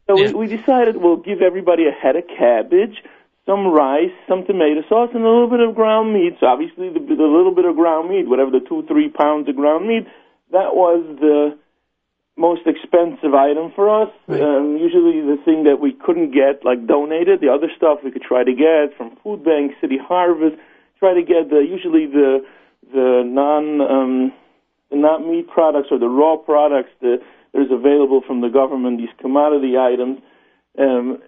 so 0.06 0.18
yeah. 0.18 0.33
we, 0.33 0.47
we 0.47 0.56
decided 0.56 0.97
we'll 0.97 1.16
give 1.16 1.42
everybody 1.42 1.85
a 1.87 1.92
head 1.92 2.16
of 2.16 2.25
cabbage, 2.26 3.02
some 3.47 3.68
rice, 3.68 4.14
some 4.28 4.44
tomato 4.44 4.83
sauce, 4.88 5.11
and 5.14 5.23
a 5.23 5.28
little 5.28 5.50
bit 5.50 5.61
of 5.61 5.75
ground 5.75 6.12
meat. 6.12 6.37
So 6.40 6.47
obviously, 6.47 6.88
the, 6.88 7.00
the 7.00 7.28
little 7.28 7.54
bit 7.54 7.64
of 7.64 7.76
ground 7.76 8.11
meat, 8.11 8.28
whatever 8.28 8.50
the 8.50 8.64
two 8.66 8.85
three 8.88 9.09
pounds 9.09 9.49
of 9.49 9.56
ground 9.56 9.87
meat, 9.87 10.06
that 10.52 10.75
was 10.75 11.04
the 11.21 11.59
most 12.36 12.62
expensive 12.66 13.34
item 13.34 13.72
for 13.74 13.88
us. 13.88 14.10
Right. 14.26 14.40
Um, 14.40 14.76
usually 14.76 15.20
the 15.20 15.38
thing 15.44 15.64
that 15.64 15.78
we 15.80 15.92
couldn't 15.92 16.32
get, 16.32 16.64
like 16.64 16.86
donated, 16.86 17.40
the 17.40 17.48
other 17.48 17.68
stuff 17.76 18.00
we 18.04 18.10
could 18.10 18.22
try 18.22 18.42
to 18.42 18.52
get 18.52 18.96
from 18.96 19.16
food 19.22 19.44
bank, 19.44 19.72
city 19.80 19.98
harvest, 19.98 20.56
try 20.98 21.14
to 21.14 21.22
get 21.22 21.50
the, 21.50 21.60
usually 21.60 22.06
the, 22.06 22.44
the 22.92 23.23
non, 23.25 23.80
um, 23.80 24.32
the 24.90 24.97
not 24.97 25.26
meat 25.26 25.49
products 25.49 25.88
or 25.90 25.99
the 25.99 26.08
raw 26.08 26.36
products 26.36 26.90
that 27.00 27.18
there's 27.52 27.70
available 27.70 28.20
from 28.26 28.40
the 28.40 28.49
government, 28.49 28.99
these 28.99 29.14
commodity 29.20 29.78
items. 29.78 30.18
Um, 30.76 31.18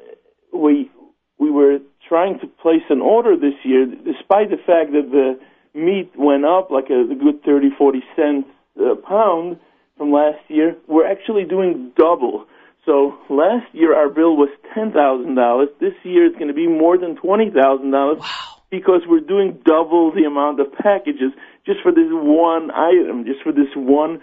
we, 0.52 0.90
we 1.38 1.50
were 1.50 1.78
trying 2.08 2.40
to 2.40 2.46
place 2.46 2.82
an 2.90 3.00
order 3.00 3.36
this 3.36 3.54
year, 3.62 3.86
despite 3.86 4.50
the 4.50 4.56
fact 4.56 4.90
that 4.90 5.10
the 5.12 5.38
meat 5.78 6.10
went 6.16 6.44
up 6.44 6.70
like 6.70 6.90
a, 6.90 7.12
a 7.12 7.14
good 7.14 7.44
30, 7.44 7.70
40 7.78 8.02
cents 8.16 8.48
a 8.76 8.96
pound 8.96 9.58
from 9.96 10.12
last 10.12 10.38
year, 10.48 10.76
we're 10.86 11.06
actually 11.10 11.44
doing 11.44 11.92
double. 11.96 12.46
So 12.84 13.18
last 13.28 13.66
year 13.72 13.96
our 13.96 14.08
bill 14.08 14.36
was 14.36 14.48
ten 14.74 14.92
thousand 14.92 15.34
dollars. 15.34 15.68
This 15.80 15.94
year 16.04 16.26
it's 16.26 16.36
going 16.36 16.48
to 16.48 16.54
be 16.54 16.68
more 16.68 16.96
than 16.98 17.16
twenty 17.16 17.50
thousand 17.50 17.90
dollars 17.90 18.22
because 18.70 19.02
we're 19.08 19.20
doing 19.20 19.58
double 19.64 20.12
the 20.12 20.24
amount 20.24 20.60
of 20.60 20.72
packages 20.72 21.32
just 21.64 21.80
for 21.82 21.90
this 21.90 22.08
one 22.10 22.70
item, 22.70 23.24
just 23.24 23.42
for 23.42 23.52
this 23.52 23.68
one 23.74 24.20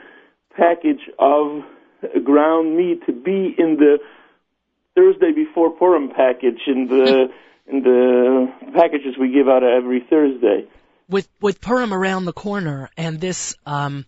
package 0.55 1.09
of 1.19 1.63
ground 2.23 2.77
meat 2.77 3.05
to 3.05 3.11
be 3.11 3.53
in 3.57 3.77
the 3.77 3.97
Thursday 4.95 5.31
before 5.33 5.71
Purim 5.71 6.09
package 6.09 6.61
in 6.67 6.87
the 6.87 7.27
in 7.67 7.83
the 7.83 8.47
packages 8.73 9.15
we 9.19 9.31
give 9.31 9.47
out 9.47 9.63
every 9.63 10.05
Thursday. 10.09 10.67
With 11.09 11.27
with 11.41 11.59
Purim 11.59 11.93
around 11.93 12.25
the 12.25 12.33
corner 12.33 12.89
and 12.95 13.19
this 13.19 13.55
um 13.65 14.05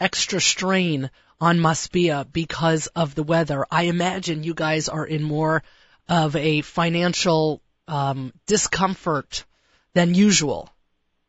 extra 0.00 0.40
strain 0.40 1.10
on 1.40 1.58
Masbia 1.58 2.26
because 2.30 2.86
of 2.88 3.14
the 3.14 3.22
weather. 3.22 3.66
I 3.70 3.84
imagine 3.84 4.44
you 4.44 4.54
guys 4.54 4.88
are 4.88 5.06
in 5.06 5.22
more 5.22 5.62
of 6.08 6.36
a 6.36 6.60
financial 6.62 7.60
um, 7.88 8.32
discomfort 8.46 9.44
than 9.94 10.14
usual. 10.14 10.68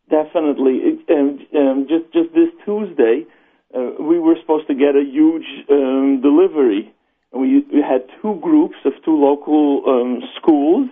Definitely. 0.09 0.75
It, 0.83 1.09
um, 1.09 1.39
um, 1.57 1.87
just 1.89 2.13
just 2.13 2.33
this 2.33 2.49
Tuesday, 2.63 3.25
uh, 3.73 4.03
we 4.03 4.19
were 4.19 4.35
supposed 4.41 4.67
to 4.67 4.75
get 4.75 4.95
a 4.95 5.03
huge 5.03 5.45
um, 5.69 6.21
delivery, 6.21 6.93
and 7.31 7.41
we, 7.41 7.65
we 7.73 7.81
had 7.81 8.05
two 8.21 8.39
groups 8.41 8.75
of 8.85 8.93
two 9.03 9.17
local 9.17 9.83
um, 9.87 10.21
schools 10.39 10.89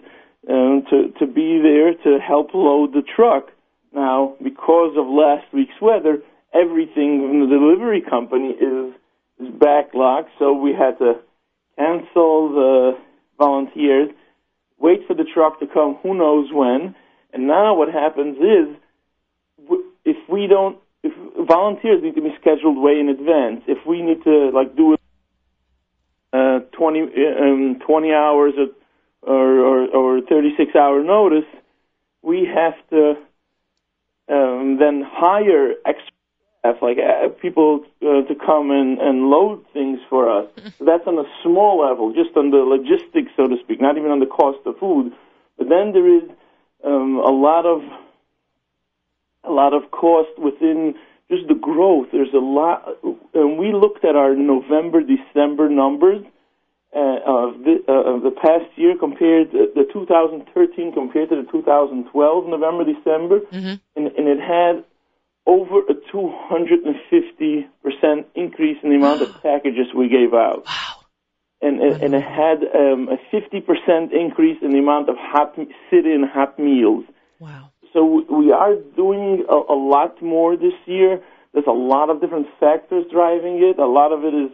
um, 0.50 0.84
to 0.90 1.14
to 1.20 1.28
be 1.28 1.62
there 1.62 1.94
to 1.94 2.20
help 2.20 2.54
load 2.54 2.94
the 2.94 3.04
truck. 3.16 3.52
Now, 3.94 4.36
because 4.42 4.98
of 4.98 5.06
last 5.06 5.46
week's 5.54 5.80
weather, 5.80 6.24
everything 6.54 7.28
from 7.28 7.40
the 7.42 7.48
delivery 7.48 8.02
company 8.02 8.50
is 8.50 8.94
is 9.40 9.50
backlogged, 9.56 10.28
so 10.38 10.54
we 10.54 10.72
had 10.74 10.98
to 11.00 11.16
cancel 11.78 12.50
the 12.50 12.92
volunteers, 13.38 14.10
wait 14.78 15.02
for 15.08 15.16
the 15.16 15.26
truck 15.34 15.60
to 15.60 15.66
come 15.66 15.98
who 16.04 16.14
knows 16.14 16.50
when, 16.54 16.96
and 17.34 17.48
now 17.48 17.76
what 17.76 17.92
happens 17.92 18.38
is 18.38 18.78
if 20.06 20.18
we 20.30 20.48
don't 20.48 20.78
if 21.04 21.12
volunteers 21.48 22.02
need 22.02 22.16
to 22.16 22.22
be 22.22 22.34
scheduled 22.40 22.78
way 22.78 23.00
in 23.00 23.10
advance, 23.10 23.62
if 23.68 23.86
we 23.86 24.02
need 24.02 24.24
to 24.24 24.52
like 24.54 24.76
do 24.76 24.94
it 24.94 25.00
uh, 26.32 26.60
20, 26.72 27.02
um, 27.02 27.80
20 27.86 28.12
hours 28.14 28.54
or, 29.22 29.34
or, 29.34 29.88
or 29.88 30.22
36 30.22 30.76
hour 30.76 31.04
notice, 31.04 31.46
we 32.22 32.46
have 32.46 32.74
to 32.90 33.16
um, 34.30 34.78
then 34.80 35.04
hire 35.06 35.74
extra 35.86 36.13
have 36.64 36.78
like 36.82 36.98
uh, 36.98 37.30
people 37.42 37.84
uh, 38.02 38.24
to 38.24 38.36
come 38.36 38.72
and, 38.72 39.00
and 39.00 39.30
load 39.30 39.66
things 39.74 40.00
for 40.10 40.30
us. 40.30 40.50
So 40.78 40.86
that's 40.86 41.06
on 41.06 41.18
a 41.18 41.28
small 41.44 41.82
level, 41.82 42.14
just 42.14 42.36
on 42.38 42.52
the 42.52 42.58
logistics, 42.58 43.32
so 43.36 43.48
to 43.48 43.58
speak, 43.64 43.82
not 43.82 43.98
even 43.98 44.12
on 44.12 44.20
the 44.20 44.26
cost 44.26 44.60
of 44.66 44.78
food. 44.80 45.12
But 45.58 45.70
then 45.70 45.92
there 45.92 46.08
is 46.08 46.24
um, 46.84 47.18
a 47.18 47.32
lot 47.32 47.66
of 47.66 47.82
a 49.44 49.52
lot 49.52 49.74
of 49.74 49.92
cost 49.92 50.40
within 50.40 50.96
just 51.30 51.48
the 51.48 51.56
growth. 51.56 52.08
There's 52.14 52.34
a 52.34 52.38
lot, 52.38 52.98
and 53.34 53.58
we 53.58 53.74
looked 53.74 54.06
at 54.06 54.16
our 54.16 54.36
November, 54.36 55.02
December 55.02 55.68
numbers 55.68 56.24
uh, 56.96 57.20
of, 57.26 57.60
the, 57.66 57.84
uh, 57.90 58.16
of 58.16 58.24
the 58.24 58.32
past 58.32 58.70
year 58.78 58.96
compared 58.98 59.52
to 59.52 59.68
the 59.76 59.84
2013 59.92 60.94
compared 60.94 61.30
to 61.30 61.44
the 61.44 61.52
2012 61.52 62.48
November, 62.48 62.86
December, 62.86 63.40
mm-hmm. 63.52 63.76
and, 63.96 64.08
and 64.16 64.28
it 64.28 64.40
had 64.40 64.86
over 65.46 65.80
a 65.80 65.94
250% 66.14 68.26
increase 68.36 68.78
in 68.84 68.90
the 68.90 68.96
amount 68.96 69.22
of 69.22 69.42
packages 69.42 69.88
we 69.96 70.08
gave 70.08 70.34
out. 70.34 70.66
Wow. 70.66 71.00
And, 71.62 71.80
and 71.80 72.14
it 72.14 72.24
had 72.24 72.64
um, 72.76 73.10
a 73.10 73.18
50% 73.34 74.12
increase 74.12 74.58
in 74.62 74.72
the 74.72 74.80
amount 74.80 75.10
of 75.10 75.16
hot 75.18 75.56
sit-in 75.90 76.24
hot 76.24 76.60
meals. 76.60 77.06
Wow. 77.40 77.72
So 77.94 78.26
we 78.30 78.52
are 78.52 78.76
doing 78.96 79.46
a, 79.50 79.56
a 79.56 79.78
lot 79.78 80.22
more 80.22 80.58
this 80.58 80.74
year. 80.86 81.22
There's 81.54 81.68
a 81.68 81.72
lot 81.72 82.10
of 82.10 82.20
different 82.20 82.48
factors 82.60 83.06
driving 83.12 83.64
it. 83.64 83.80
A 83.80 83.86
lot 83.86 84.12
of 84.12 84.26
it 84.26 84.34
is 84.34 84.52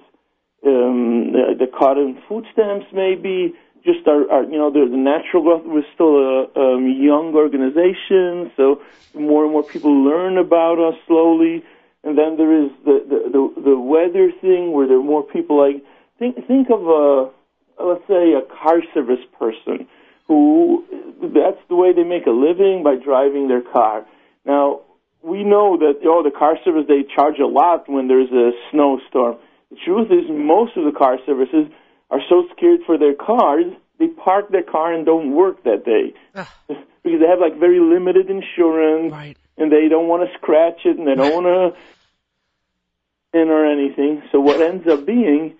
um, 0.66 1.32
the, 1.32 1.56
the 1.58 1.68
cut 1.68 1.98
in 1.98 2.18
food 2.28 2.46
stamps, 2.52 2.88
maybe 2.94 3.56
just 3.84 4.08
our, 4.08 4.30
our 4.30 4.44
you 4.44 4.58
know 4.58 4.72
the, 4.72 4.88
the 4.90 4.98
natural 4.98 5.44
growth. 5.44 5.64
We're 5.66 5.88
still 5.94 6.16
a 6.18 6.76
um, 6.76 6.88
young 6.88 7.34
organization, 7.36 8.52
so 8.58 8.82
more 9.14 9.44
and 9.44 9.54
more 9.54 9.64
people 9.64 10.04
learn 10.04 10.38
about 10.38 10.80
us 10.80 10.96
slowly. 11.08 11.64
And 12.04 12.18
then 12.18 12.38
there 12.38 12.66
is 12.66 12.72
the 12.86 13.04
the 13.08 13.20
the, 13.32 13.62
the 13.72 13.80
weather 13.80 14.32
thing, 14.42 14.72
where 14.72 14.88
there 14.88 14.98
are 14.98 15.04
more 15.04 15.24
people. 15.24 15.58
Like 15.60 15.84
think 16.18 16.36
think 16.48 16.68
of 16.70 16.88
a 16.88 17.32
let's 17.82 18.06
say 18.08 18.34
a 18.34 18.42
car 18.62 18.82
service 18.94 19.24
person 19.38 19.88
who 20.28 20.86
that's 21.34 21.60
the 21.70 21.76
way 21.76 21.94
they 21.94 22.04
make 22.04 22.28
a 22.28 22.32
living 22.32 22.84
by 22.84 22.96
driving 22.96 23.48
their 23.48 23.62
car. 23.62 24.06
Now 24.46 24.82
we 25.22 25.44
know 25.44 25.78
that 25.78 26.00
oh 26.06 26.24
the 26.24 26.32
car 26.32 26.58
service 26.64 26.86
they 26.88 27.04
charge 27.16 27.40
a 27.40 27.48
lot 27.48 27.90
when 27.90 28.08
there's 28.08 28.32
a 28.32 28.52
snowstorm. 28.72 29.38
The 29.72 29.78
truth 29.86 30.08
is 30.12 30.30
most 30.30 30.78
of 30.78 30.86
the 30.86 30.98
car 30.98 31.18
services 31.26 31.68
are 32.10 32.22
so 32.30 32.48
scared 32.56 32.82
for 32.86 32.98
their 32.98 33.14
cars 33.14 33.66
they 34.00 34.08
park 34.08 34.50
their 34.50 34.64
car 34.64 34.94
and 34.94 35.06
don't 35.06 35.32
work 35.34 35.64
that 35.64 35.84
day 35.86 36.14
because 37.04 37.20
they 37.20 37.28
have 37.28 37.40
like 37.40 37.60
very 37.60 37.80
limited 37.80 38.30
insurance 38.30 39.12
Right. 39.12 39.38
and 39.58 39.72
they 39.72 39.88
don't 39.90 40.08
want 40.08 40.28
to 40.28 40.38
scratch 40.38 40.86
it 40.86 40.98
and 40.98 41.08
they 41.08 41.16
don't 41.16 41.34
want 41.34 41.76
to 41.76 41.80
in 43.40 43.50
or 43.50 43.66
anything. 43.66 44.24
So 44.32 44.40
what 44.40 44.60
ends 44.62 44.88
up 44.88 45.06
being 45.06 45.56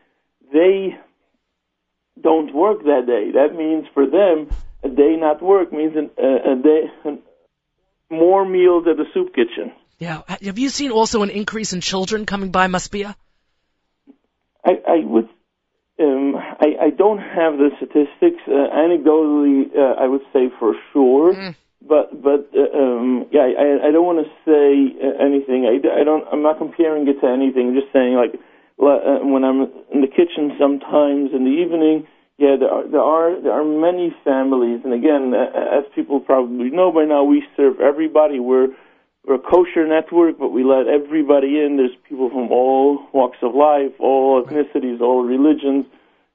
they 0.52 0.98
don't 2.20 2.54
work 2.54 2.84
that 2.84 3.06
day. 3.06 3.32
That 3.32 3.56
means 3.56 3.86
for 3.94 4.08
them 4.08 4.50
a 4.84 4.90
day 4.90 5.16
not 5.18 5.42
work 5.44 5.72
means 5.72 5.96
an, 5.96 6.10
a, 6.18 6.54
a 6.54 6.56
day 6.56 7.20
more 8.10 8.44
meals 8.44 8.86
at 8.90 8.98
the 8.98 9.06
soup 9.14 9.36
kitchen. 9.36 9.72
Yeah. 10.00 10.24
Have 10.28 10.58
you 10.58 10.70
seen 10.70 10.92
also 10.92 11.22
an 11.24 11.30
increase 11.30 11.74
in 11.74 11.82
children 11.82 12.26
coming 12.26 12.52
by 12.52 12.68
Masbia? 12.68 13.16
I, 14.66 14.72
I 14.88 15.06
would. 15.06 15.29
Um, 16.00 16.36
I, 16.36 16.88
I 16.88 16.90
don't 16.92 17.20
have 17.20 17.58
the 17.58 17.70
statistics. 17.78 18.42
Uh, 18.48 18.72
anecdotally, 18.72 19.68
uh, 19.76 20.00
I 20.00 20.08
would 20.08 20.22
say 20.32 20.50
for 20.60 20.74
sure, 20.94 21.34
Mm. 21.34 21.56
but 21.88 22.22
but 22.22 22.50
uh, 22.56 22.78
um, 22.78 23.26
yeah, 23.32 23.42
I, 23.42 23.88
I 23.88 23.92
don't 23.92 24.06
want 24.06 24.26
to 24.26 24.32
say 24.48 24.96
uh, 25.04 25.24
anything. 25.24 25.66
I, 25.66 25.76
I 26.00 26.04
don't. 26.04 26.26
I'm 26.32 26.42
not 26.42 26.58
comparing 26.58 27.08
it 27.08 27.20
to 27.22 27.28
anything. 27.28 27.70
I'm 27.70 27.76
just 27.76 27.92
saying 27.92 28.16
like 28.16 28.34
uh, 28.80 29.20
when 29.28 29.44
I'm 29.44 29.68
in 29.92 30.00
the 30.02 30.08
kitchen 30.08 30.56
sometimes 30.58 31.32
in 31.34 31.44
the 31.44 31.52
evening. 31.52 32.08
Yeah, 32.38 32.56
there 32.56 32.72
are 32.72 32.88
there 32.88 33.02
are 33.02 33.42
there 33.42 33.52
are 33.52 33.66
many 33.66 34.16
families, 34.24 34.80
and 34.86 34.94
again, 34.94 35.34
uh, 35.36 35.78
as 35.78 35.84
people 35.94 36.22
probably 36.22 36.70
know 36.70 36.90
by 36.90 37.04
now, 37.04 37.26
we 37.26 37.44
serve 37.58 37.82
everybody. 37.82 38.40
We're 38.40 38.70
we're 39.30 39.36
a 39.36 39.40
kosher 39.40 39.86
network, 39.86 40.40
but 40.40 40.50
we 40.50 40.64
let 40.64 40.88
everybody 40.88 41.60
in. 41.60 41.78
There's 41.78 41.96
people 42.10 42.30
from 42.30 42.52
all 42.52 43.08
walks 43.14 43.38
of 43.44 43.54
life, 43.54 43.92
all 44.00 44.44
ethnicities, 44.44 45.02
all 45.02 45.24
religions. 45.24 45.86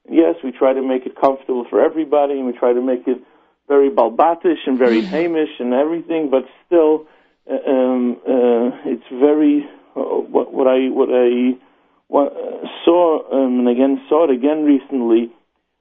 And 0.06 0.16
yes, 0.16 0.36
we 0.44 0.52
try 0.52 0.72
to 0.72 0.80
make 0.80 1.04
it 1.04 1.20
comfortable 1.20 1.66
for 1.68 1.84
everybody, 1.84 2.34
and 2.34 2.46
we 2.46 2.52
try 2.52 2.72
to 2.72 2.80
make 2.80 3.08
it 3.08 3.18
very 3.66 3.90
balbatish 3.90 4.62
and 4.66 4.78
very 4.78 5.00
hamish 5.00 5.58
and 5.58 5.74
everything. 5.74 6.30
But 6.30 6.44
still, 6.66 7.06
uh, 7.50 7.68
um, 7.68 8.16
uh, 8.28 8.70
it's 8.84 9.10
very 9.10 9.68
uh, 9.96 10.00
what, 10.00 10.54
what 10.54 10.68
I 10.68 10.88
what 10.88 11.08
I 11.10 11.58
what, 12.06 12.32
uh, 12.32 12.68
saw 12.84 13.28
um, 13.32 13.58
and 13.58 13.68
again 13.68 14.02
saw 14.08 14.30
it 14.30 14.30
again 14.30 14.62
recently. 14.62 15.32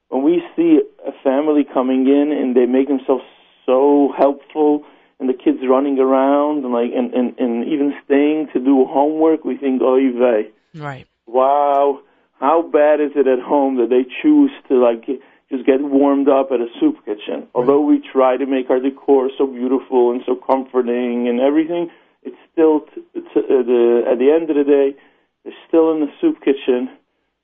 When 0.08 0.24
we 0.24 0.42
see 0.56 0.80
a 1.06 1.12
family 1.22 1.62
coming 1.62 2.08
in 2.08 2.32
and 2.32 2.56
they 2.56 2.66
make 2.66 2.88
themselves 2.88 3.22
so 3.66 4.12
helpful 4.18 4.84
and 5.20 5.28
the 5.28 5.34
kids 5.34 5.58
running 5.68 5.98
around 5.98 6.64
and 6.64 6.72
like 6.72 6.90
and, 6.94 7.12
and, 7.14 7.38
and 7.38 7.66
even 7.68 7.94
staying 8.04 8.48
to 8.52 8.60
do 8.60 8.84
homework, 8.84 9.44
we 9.44 9.56
think, 9.56 9.80
oh, 9.82 9.96
vey, 9.96 10.50
Right. 10.78 11.06
wow, 11.26 12.00
how 12.40 12.62
bad 12.62 13.00
is 13.00 13.12
it 13.14 13.26
at 13.26 13.40
home 13.40 13.76
that 13.76 13.90
they 13.90 14.04
choose 14.22 14.50
to 14.68 14.74
like 14.74 15.06
just 15.50 15.64
get 15.66 15.80
warmed 15.82 16.28
up 16.28 16.50
at 16.52 16.60
a 16.60 16.66
soup 16.80 16.96
kitchen? 17.04 17.46
Although 17.54 17.80
we 17.80 18.00
try 18.12 18.36
to 18.36 18.46
make 18.46 18.70
our 18.70 18.80
decor 18.80 19.30
so 19.38 19.46
beautiful 19.46 20.10
and 20.10 20.20
so 20.26 20.34
comforting 20.34 21.28
and 21.28 21.40
everything, 21.40 21.90
it's 22.22 22.36
still 22.52 22.80
t- 22.80 23.02
t- 23.14 23.20
uh, 23.36 23.62
the 23.62 24.02
at 24.10 24.18
the 24.18 24.30
end 24.32 24.50
of 24.50 24.56
the 24.56 24.64
day, 24.64 24.96
they're 25.44 25.52
still 25.68 25.92
in 25.92 26.00
the 26.00 26.10
soup 26.20 26.40
kitchen, 26.42 26.88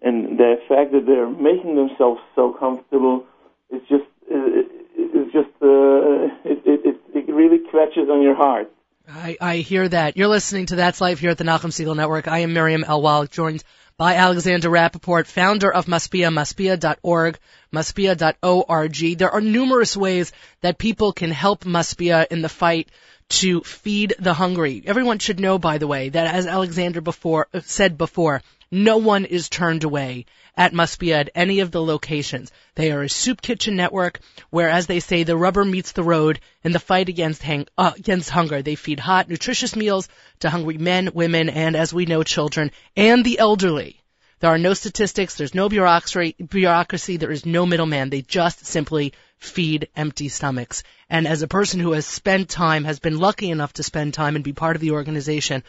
and 0.02 0.38
the 0.38 0.56
fact 0.68 0.92
that 0.92 1.04
they're 1.06 1.28
making 1.30 1.76
themselves 1.76 2.20
so 2.34 2.52
comfortable 2.58 3.24
is 3.70 3.82
just 3.88 4.04
uh, 4.34 4.62
is 4.96 5.32
just 5.32 5.50
uh, 5.62 6.28
it, 6.44 6.62
it 6.64 7.00
it 7.14 7.32
really 7.32 7.58
scratches 7.68 8.08
on 8.10 8.22
your 8.22 8.34
heart. 8.34 8.70
I, 9.08 9.36
I 9.40 9.56
hear 9.56 9.88
that. 9.88 10.16
You're 10.16 10.28
listening 10.28 10.66
to 10.66 10.76
That's 10.76 11.00
Life 11.00 11.18
here 11.18 11.30
at 11.30 11.38
the 11.38 11.44
Nachum 11.44 11.70
Segal 11.72 11.96
Network. 11.96 12.28
I 12.28 12.40
am 12.40 12.52
Miriam 12.52 12.84
L. 12.84 13.02
Wallach, 13.02 13.30
joined 13.30 13.64
by 13.96 14.14
Alexander 14.14 14.70
Rappaport, 14.70 15.26
founder 15.26 15.70
of 15.72 15.86
Masbia, 15.86 16.32
masbia.org, 16.32 17.38
masbia.org. 17.72 19.18
There 19.18 19.30
are 19.30 19.40
numerous 19.40 19.96
ways 19.96 20.32
that 20.60 20.78
people 20.78 21.12
can 21.12 21.30
help 21.30 21.64
Masbia 21.64 22.26
in 22.30 22.40
the 22.40 22.48
fight 22.48 22.88
to 23.30 23.60
feed 23.62 24.14
the 24.18 24.34
hungry. 24.34 24.82
Everyone 24.86 25.18
should 25.18 25.40
know, 25.40 25.58
by 25.58 25.78
the 25.78 25.86
way, 25.86 26.08
that 26.08 26.34
as 26.34 26.46
Alexander 26.46 27.00
before 27.00 27.48
said 27.62 27.98
before, 27.98 28.42
no 28.70 28.98
one 28.98 29.24
is 29.24 29.48
turned 29.48 29.84
away 29.84 30.26
at 30.56 30.72
Masbia 30.72 31.20
at 31.20 31.30
any 31.34 31.60
of 31.60 31.70
the 31.70 31.82
locations. 31.82 32.50
They 32.74 32.92
are 32.92 33.02
a 33.02 33.08
soup 33.08 33.42
kitchen 33.42 33.76
network 33.76 34.20
where, 34.50 34.68
as 34.68 34.86
they 34.86 35.00
say, 35.00 35.22
the 35.22 35.36
rubber 35.36 35.64
meets 35.64 35.92
the 35.92 36.02
road 36.02 36.40
in 36.62 36.72
the 36.72 36.78
fight 36.78 37.08
against, 37.08 37.42
hang- 37.42 37.68
uh, 37.78 37.92
against 37.96 38.30
hunger. 38.30 38.62
They 38.62 38.74
feed 38.74 39.00
hot, 39.00 39.28
nutritious 39.28 39.76
meals 39.76 40.08
to 40.40 40.50
hungry 40.50 40.78
men, 40.78 41.10
women, 41.14 41.48
and, 41.48 41.76
as 41.76 41.92
we 41.92 42.06
know, 42.06 42.22
children, 42.22 42.70
and 42.96 43.24
the 43.24 43.38
elderly. 43.38 44.00
There 44.40 44.50
are 44.50 44.58
no 44.58 44.72
statistics, 44.72 45.34
there's 45.34 45.54
no 45.54 45.68
bureaucracy, 45.68 46.34
bureaucracy, 46.42 47.18
there 47.18 47.30
is 47.30 47.44
no 47.44 47.66
middleman. 47.66 48.08
They 48.08 48.22
just 48.22 48.64
simply 48.64 49.12
feed 49.36 49.88
empty 49.94 50.30
stomachs. 50.30 50.82
And 51.10 51.26
as 51.26 51.42
a 51.42 51.48
person 51.48 51.78
who 51.78 51.92
has 51.92 52.06
spent 52.06 52.48
time, 52.48 52.84
has 52.84 53.00
been 53.00 53.18
lucky 53.18 53.50
enough 53.50 53.74
to 53.74 53.82
spend 53.82 54.14
time 54.14 54.36
and 54.36 54.44
be 54.44 54.54
part 54.54 54.76
of 54.76 54.82
the 54.82 54.92
organization, 54.92 55.62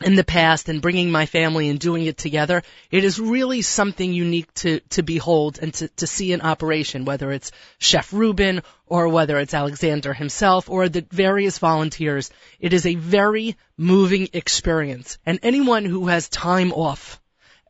in 0.00 0.14
the 0.14 0.24
past 0.24 0.68
and 0.68 0.80
bringing 0.80 1.10
my 1.10 1.26
family 1.26 1.68
and 1.68 1.80
doing 1.80 2.06
it 2.06 2.16
together, 2.16 2.62
it 2.90 3.04
is 3.04 3.18
really 3.18 3.62
something 3.62 4.12
unique 4.12 4.52
to, 4.54 4.80
to 4.90 5.02
behold 5.02 5.58
and 5.60 5.74
to, 5.74 5.88
to 5.88 6.06
see 6.06 6.32
in 6.32 6.40
operation, 6.40 7.04
whether 7.04 7.32
it's 7.32 7.50
Chef 7.78 8.12
Rubin 8.12 8.62
or 8.86 9.08
whether 9.08 9.38
it's 9.38 9.54
Alexander 9.54 10.12
himself 10.12 10.70
or 10.70 10.88
the 10.88 11.04
various 11.10 11.58
volunteers. 11.58 12.30
It 12.60 12.72
is 12.72 12.86
a 12.86 12.94
very 12.94 13.56
moving 13.76 14.28
experience. 14.32 15.18
And 15.26 15.40
anyone 15.42 15.84
who 15.84 16.06
has 16.06 16.28
time 16.28 16.72
off, 16.72 17.20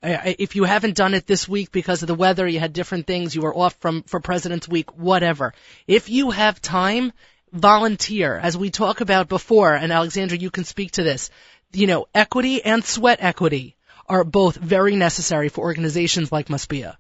if 0.03 0.55
you 0.55 0.65
haven't 0.65 0.97
done 0.97 1.15
it 1.15 1.27
this 1.27 1.49
week 1.49 1.73
because 1.73 2.03
of 2.03 2.09
the 2.09 2.15
weather, 2.15 2.47
you 2.47 2.61
had 2.61 2.73
different 2.73 3.07
things, 3.07 3.35
you 3.35 3.43
were 3.43 3.57
off 3.57 3.75
from, 3.81 4.03
for 4.03 4.21
President's 4.21 4.69
Week, 4.69 4.97
whatever. 4.97 5.55
If 5.87 6.09
you 6.09 6.31
have 6.31 6.61
time, 6.61 7.13
volunteer, 7.53 8.39
as 8.39 8.57
we 8.57 8.71
talk 8.71 9.01
about 9.01 9.29
before, 9.29 9.75
and 9.75 9.93
Alexandra, 9.93 10.39
you 10.39 10.51
can 10.51 10.65
speak 10.65 10.93
to 10.93 11.03
this 11.03 11.31
you 11.73 11.87
know, 11.87 12.07
equity 12.15 12.65
and 12.65 12.85
sweat 12.85 13.19
equity 13.21 13.77
are 14.09 14.25
both 14.25 14.57
very 14.57 14.97
necessary 14.97 15.49
for 15.49 15.63
organizations 15.63 16.33
like 16.33 16.49
Masbia. 16.49 16.97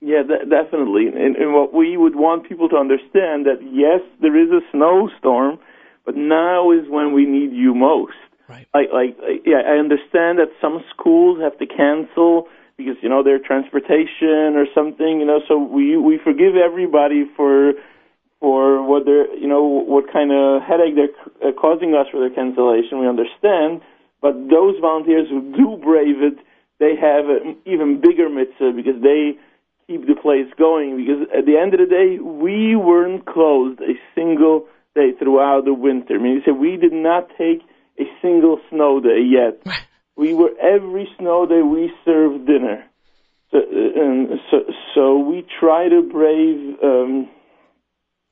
Yeah, 0.00 0.22
de- 0.22 0.46
definitely. 0.46 1.06
And, 1.08 1.36
and 1.36 1.54
what 1.54 1.72
we 1.72 1.96
would 1.96 2.16
want 2.16 2.48
people 2.48 2.68
to 2.70 2.76
understand 2.76 3.46
that 3.46 3.58
yes, 3.62 4.00
there 4.20 4.36
is 4.36 4.50
a 4.50 4.60
snowstorm, 4.72 5.58
but 6.04 6.16
now 6.16 6.72
is 6.72 6.88
when 6.88 7.12
we 7.12 7.24
need 7.26 7.52
you 7.52 7.74
most. 7.74 8.14
Right. 8.48 8.66
Like, 8.74 8.88
like, 8.92 9.16
yeah, 9.46 9.62
I 9.64 9.78
understand 9.78 10.38
that 10.38 10.50
some 10.60 10.82
schools 10.90 11.40
have 11.40 11.56
to 11.58 11.66
cancel 11.66 12.48
because 12.76 12.96
you 13.00 13.08
know 13.08 13.22
their 13.22 13.38
transportation 13.38 14.56
or 14.56 14.66
something. 14.74 15.20
You 15.20 15.26
know, 15.26 15.40
so 15.46 15.56
we 15.58 15.96
we 15.96 16.18
forgive 16.22 16.56
everybody 16.56 17.24
for 17.36 17.72
for 18.42 18.82
what 18.82 19.04
they're, 19.06 19.32
you 19.38 19.46
know, 19.46 19.62
what 19.62 20.12
kind 20.12 20.32
of 20.34 20.62
headache 20.62 20.98
they're 20.98 21.14
uh, 21.46 21.52
causing 21.54 21.94
us 21.94 22.10
for 22.10 22.18
their 22.18 22.34
cancellation. 22.34 22.98
We 22.98 23.06
understand, 23.06 23.80
but 24.20 24.34
those 24.50 24.74
volunteers 24.82 25.30
who 25.30 25.54
do 25.54 25.78
brave 25.78 26.18
it, 26.20 26.42
they 26.80 26.98
have 26.98 27.30
an 27.30 27.56
even 27.64 28.00
bigger 28.02 28.28
mitzvah 28.28 28.74
because 28.74 29.00
they 29.00 29.38
keep 29.86 30.08
the 30.08 30.18
place 30.20 30.50
going. 30.58 30.98
Because 30.98 31.30
at 31.30 31.46
the 31.46 31.56
end 31.56 31.72
of 31.72 31.78
the 31.78 31.86
day, 31.86 32.18
we 32.18 32.74
weren't 32.74 33.24
closed 33.26 33.80
a 33.80 33.94
single 34.16 34.66
day 34.96 35.12
throughout 35.16 35.64
the 35.64 35.72
winter. 35.72 36.16
I 36.16 36.18
mean, 36.18 36.34
you 36.34 36.42
said 36.44 36.58
we 36.58 36.76
did 36.76 36.92
not 36.92 37.30
take 37.38 37.62
a 38.00 38.10
single 38.20 38.58
snow 38.70 38.98
day 38.98 39.22
yet. 39.22 39.62
we 40.16 40.34
were 40.34 40.50
every 40.60 41.08
snow 41.16 41.46
day 41.46 41.62
we 41.62 41.92
served 42.04 42.46
dinner. 42.48 42.84
So, 43.52 43.58
uh, 43.58 44.02
and 44.02 44.40
so, 44.50 44.58
so 44.96 45.18
we 45.18 45.46
try 45.60 45.88
to 45.88 46.02
brave. 46.02 46.82
Um, 46.82 47.28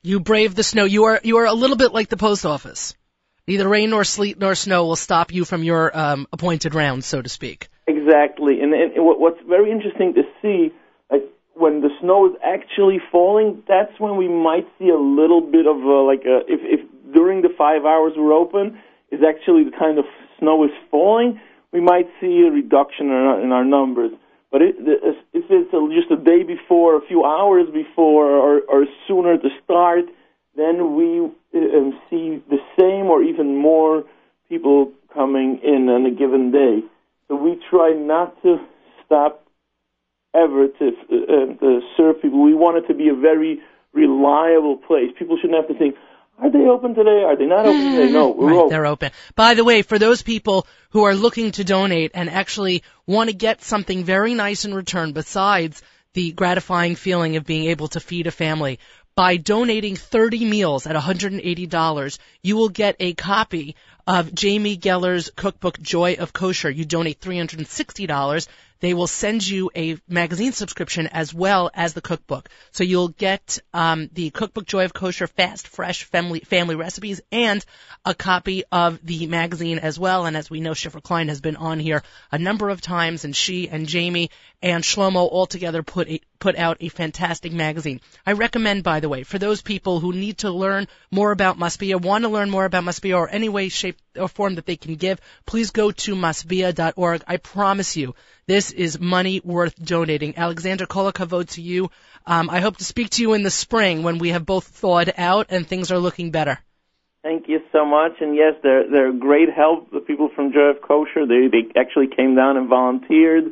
You 0.03 0.19
brave 0.19 0.55
the 0.55 0.63
snow. 0.63 0.85
You 0.85 1.03
are 1.05 1.19
you 1.23 1.37
are 1.37 1.45
a 1.45 1.53
little 1.53 1.77
bit 1.77 1.93
like 1.93 2.09
the 2.09 2.17
post 2.17 2.45
office. 2.45 2.95
Neither 3.47 3.67
rain 3.67 3.91
nor 3.91 4.03
sleet 4.03 4.39
nor 4.39 4.55
snow 4.55 4.85
will 4.85 4.95
stop 4.95 5.31
you 5.31 5.45
from 5.45 5.63
your 5.63 5.95
um, 5.95 6.27
appointed 6.31 6.73
round, 6.73 7.03
so 7.03 7.21
to 7.21 7.29
speak. 7.29 7.69
Exactly, 7.87 8.61
and, 8.61 8.73
and 8.73 9.03
what, 9.03 9.19
what's 9.19 9.41
very 9.47 9.71
interesting 9.71 10.13
to 10.13 10.21
see, 10.41 10.71
when 11.53 11.81
the 11.81 11.89
snow 11.99 12.27
is 12.27 12.35
actually 12.43 12.97
falling, 13.11 13.61
that's 13.67 13.91
when 13.99 14.17
we 14.17 14.27
might 14.27 14.67
see 14.79 14.89
a 14.89 14.97
little 14.97 15.41
bit 15.41 15.67
of 15.67 15.77
a, 15.77 16.01
like 16.01 16.23
a, 16.25 16.41
if 16.47 16.61
if 16.63 17.13
during 17.13 17.41
the 17.41 17.49
five 17.55 17.85
hours 17.85 18.13
we're 18.15 18.33
open 18.33 18.79
is 19.11 19.19
actually 19.27 19.65
the 19.65 19.75
kind 19.77 19.99
of 19.99 20.05
snow 20.39 20.63
is 20.63 20.71
falling, 20.89 21.39
we 21.71 21.81
might 21.81 22.07
see 22.19 22.43
a 22.47 22.51
reduction 22.51 23.07
in 23.07 23.11
our, 23.11 23.41
in 23.41 23.51
our 23.51 23.65
numbers. 23.65 24.11
But 24.51 24.61
it, 24.61 24.75
if 24.79 25.15
it's 25.33 25.71
just 25.71 26.11
a 26.11 26.21
day 26.23 26.43
before, 26.43 26.97
a 26.97 27.07
few 27.07 27.23
hours 27.23 27.67
before, 27.73 28.25
or, 28.25 28.61
or 28.67 28.85
sooner 29.07 29.37
to 29.37 29.49
start, 29.63 30.05
then 30.55 30.95
we 30.95 31.19
um, 31.55 31.99
see 32.09 32.43
the 32.49 32.59
same 32.77 33.05
or 33.05 33.23
even 33.23 33.55
more 33.55 34.03
people 34.49 34.91
coming 35.13 35.59
in 35.63 35.87
on 35.89 36.05
a 36.05 36.11
given 36.11 36.51
day. 36.51 36.81
So 37.27 37.35
we 37.35 37.57
try 37.69 37.93
not 37.93 38.41
to 38.43 38.57
stop 39.05 39.47
ever 40.35 40.67
to, 40.67 40.87
uh, 40.87 41.59
to 41.59 41.79
serve 41.95 42.21
people. 42.21 42.43
We 42.43 42.53
want 42.53 42.77
it 42.77 42.87
to 42.87 42.93
be 42.93 43.07
a 43.07 43.15
very 43.15 43.59
reliable 43.93 44.77
place. 44.77 45.11
People 45.17 45.37
shouldn't 45.37 45.59
have 45.59 45.67
to 45.69 45.77
think, 45.77 45.95
are 46.41 46.49
they 46.49 46.65
open 46.67 46.95
today? 46.95 47.23
Are 47.23 47.35
they 47.35 47.45
not 47.45 47.67
open 47.67 47.91
today? 47.91 48.07
Mm. 48.07 48.13
No, 48.13 48.29
we're 48.29 48.47
right, 48.47 48.57
open. 48.57 48.69
they're 48.69 48.85
open. 48.87 49.11
By 49.35 49.53
the 49.53 49.63
way, 49.63 49.83
for 49.83 49.99
those 49.99 50.23
people 50.23 50.65
who 50.89 51.03
are 51.03 51.13
looking 51.13 51.51
to 51.51 51.63
donate 51.63 52.11
and 52.15 52.29
actually 52.29 52.83
want 53.05 53.29
to 53.29 53.35
get 53.35 53.61
something 53.61 54.03
very 54.03 54.33
nice 54.33 54.65
in 54.65 54.73
return 54.73 55.13
besides 55.13 55.83
the 56.13 56.31
gratifying 56.31 56.95
feeling 56.95 57.35
of 57.35 57.45
being 57.45 57.65
able 57.65 57.87
to 57.89 57.99
feed 57.99 58.25
a 58.25 58.31
family, 58.31 58.79
by 59.15 59.37
donating 59.37 59.95
30 59.95 60.45
meals 60.45 60.87
at 60.87 60.95
$180, 60.95 62.17
you 62.41 62.57
will 62.57 62.69
get 62.69 62.95
a 62.99 63.13
copy 63.13 63.75
of 64.07 64.33
Jamie 64.33 64.77
Geller's 64.77 65.29
cookbook 65.35 65.79
Joy 65.79 66.15
of 66.17 66.33
Kosher. 66.33 66.71
You 66.71 66.85
donate 66.85 67.19
$360, 67.21 68.47
they 68.81 68.93
will 68.93 69.07
send 69.07 69.47
you 69.47 69.71
a 69.75 69.97
magazine 70.07 70.51
subscription 70.51 71.07
as 71.07 71.33
well 71.33 71.71
as 71.73 71.93
the 71.93 72.01
cookbook. 72.01 72.49
So 72.71 72.83
you'll 72.83 73.09
get 73.09 73.59
um, 73.73 74.09
the 74.11 74.31
cookbook 74.31 74.65
Joy 74.65 74.85
of 74.85 74.93
Kosher 74.93 75.27
Fast, 75.27 75.67
Fresh 75.67 76.03
Family 76.05 76.41
Family 76.41 76.75
Recipes 76.75 77.21
and 77.31 77.63
a 78.03 78.13
copy 78.13 78.63
of 78.71 78.99
the 79.05 79.27
magazine 79.27 79.79
as 79.79 79.97
well. 79.97 80.25
And 80.25 80.35
as 80.35 80.49
we 80.49 80.59
know, 80.59 80.71
Shifra 80.71 81.01
Klein 81.01 81.29
has 81.29 81.41
been 81.41 81.55
on 81.55 81.79
here 81.79 82.03
a 82.31 82.37
number 82.37 82.69
of 82.69 82.81
times, 82.81 83.23
and 83.23 83.35
she 83.35 83.69
and 83.69 83.87
Jamie 83.87 84.31
and 84.61 84.83
Shlomo 84.83 85.27
all 85.31 85.45
together 85.45 85.83
put 85.83 86.07
a, 86.09 86.21
put 86.39 86.55
out 86.55 86.77
a 86.81 86.89
fantastic 86.89 87.51
magazine. 87.51 88.01
I 88.25 88.33
recommend, 88.33 88.83
by 88.83 88.99
the 88.99 89.09
way, 89.09 89.23
for 89.23 89.39
those 89.39 89.61
people 89.61 89.99
who 89.99 90.13
need 90.13 90.39
to 90.39 90.51
learn 90.51 90.87
more 91.11 91.31
about 91.31 91.59
Masbia, 91.59 92.01
want 92.01 92.23
to 92.23 92.29
learn 92.29 92.49
more 92.49 92.65
about 92.65 92.83
Masbia, 92.83 93.17
or 93.17 93.29
any 93.29 93.49
way, 93.49 93.69
shape, 93.69 93.97
or 94.15 94.27
form 94.27 94.55
that 94.55 94.65
they 94.65 94.75
can 94.75 94.95
give, 94.95 95.19
please 95.45 95.71
go 95.71 95.91
to 95.91 96.15
masbia.org. 96.15 97.23
I 97.27 97.37
promise 97.37 97.95
you, 97.95 98.15
this 98.51 98.71
is 98.71 98.99
money 98.99 99.39
worth 99.45 99.75
donating. 99.81 100.37
Alexander 100.37 100.85
Kolakavod 100.85 101.47
to 101.51 101.61
you. 101.61 101.89
Um, 102.25 102.49
I 102.49 102.59
hope 102.59 102.75
to 102.77 102.83
speak 102.83 103.09
to 103.11 103.21
you 103.21 103.33
in 103.33 103.43
the 103.43 103.49
spring 103.49 104.03
when 104.03 104.17
we 104.17 104.29
have 104.35 104.45
both 104.45 104.67
thawed 104.67 105.13
out 105.17 105.45
and 105.51 105.65
things 105.65 105.89
are 105.89 105.99
looking 106.07 106.31
better. 106.31 106.59
Thank 107.23 107.47
you 107.47 107.59
so 107.71 107.85
much. 107.85 108.13
And 108.19 108.35
yes, 108.35 108.55
they're 108.61 108.89
they're 108.91 109.13
great 109.13 109.49
help. 109.61 109.91
The 109.91 110.01
people 110.01 110.29
from 110.35 110.51
Joy 110.51 110.69
of 110.75 110.81
Kosher, 110.81 111.25
they 111.25 111.47
they 111.53 111.63
actually 111.79 112.09
came 112.17 112.35
down 112.35 112.57
and 112.57 112.67
volunteered, 112.67 113.45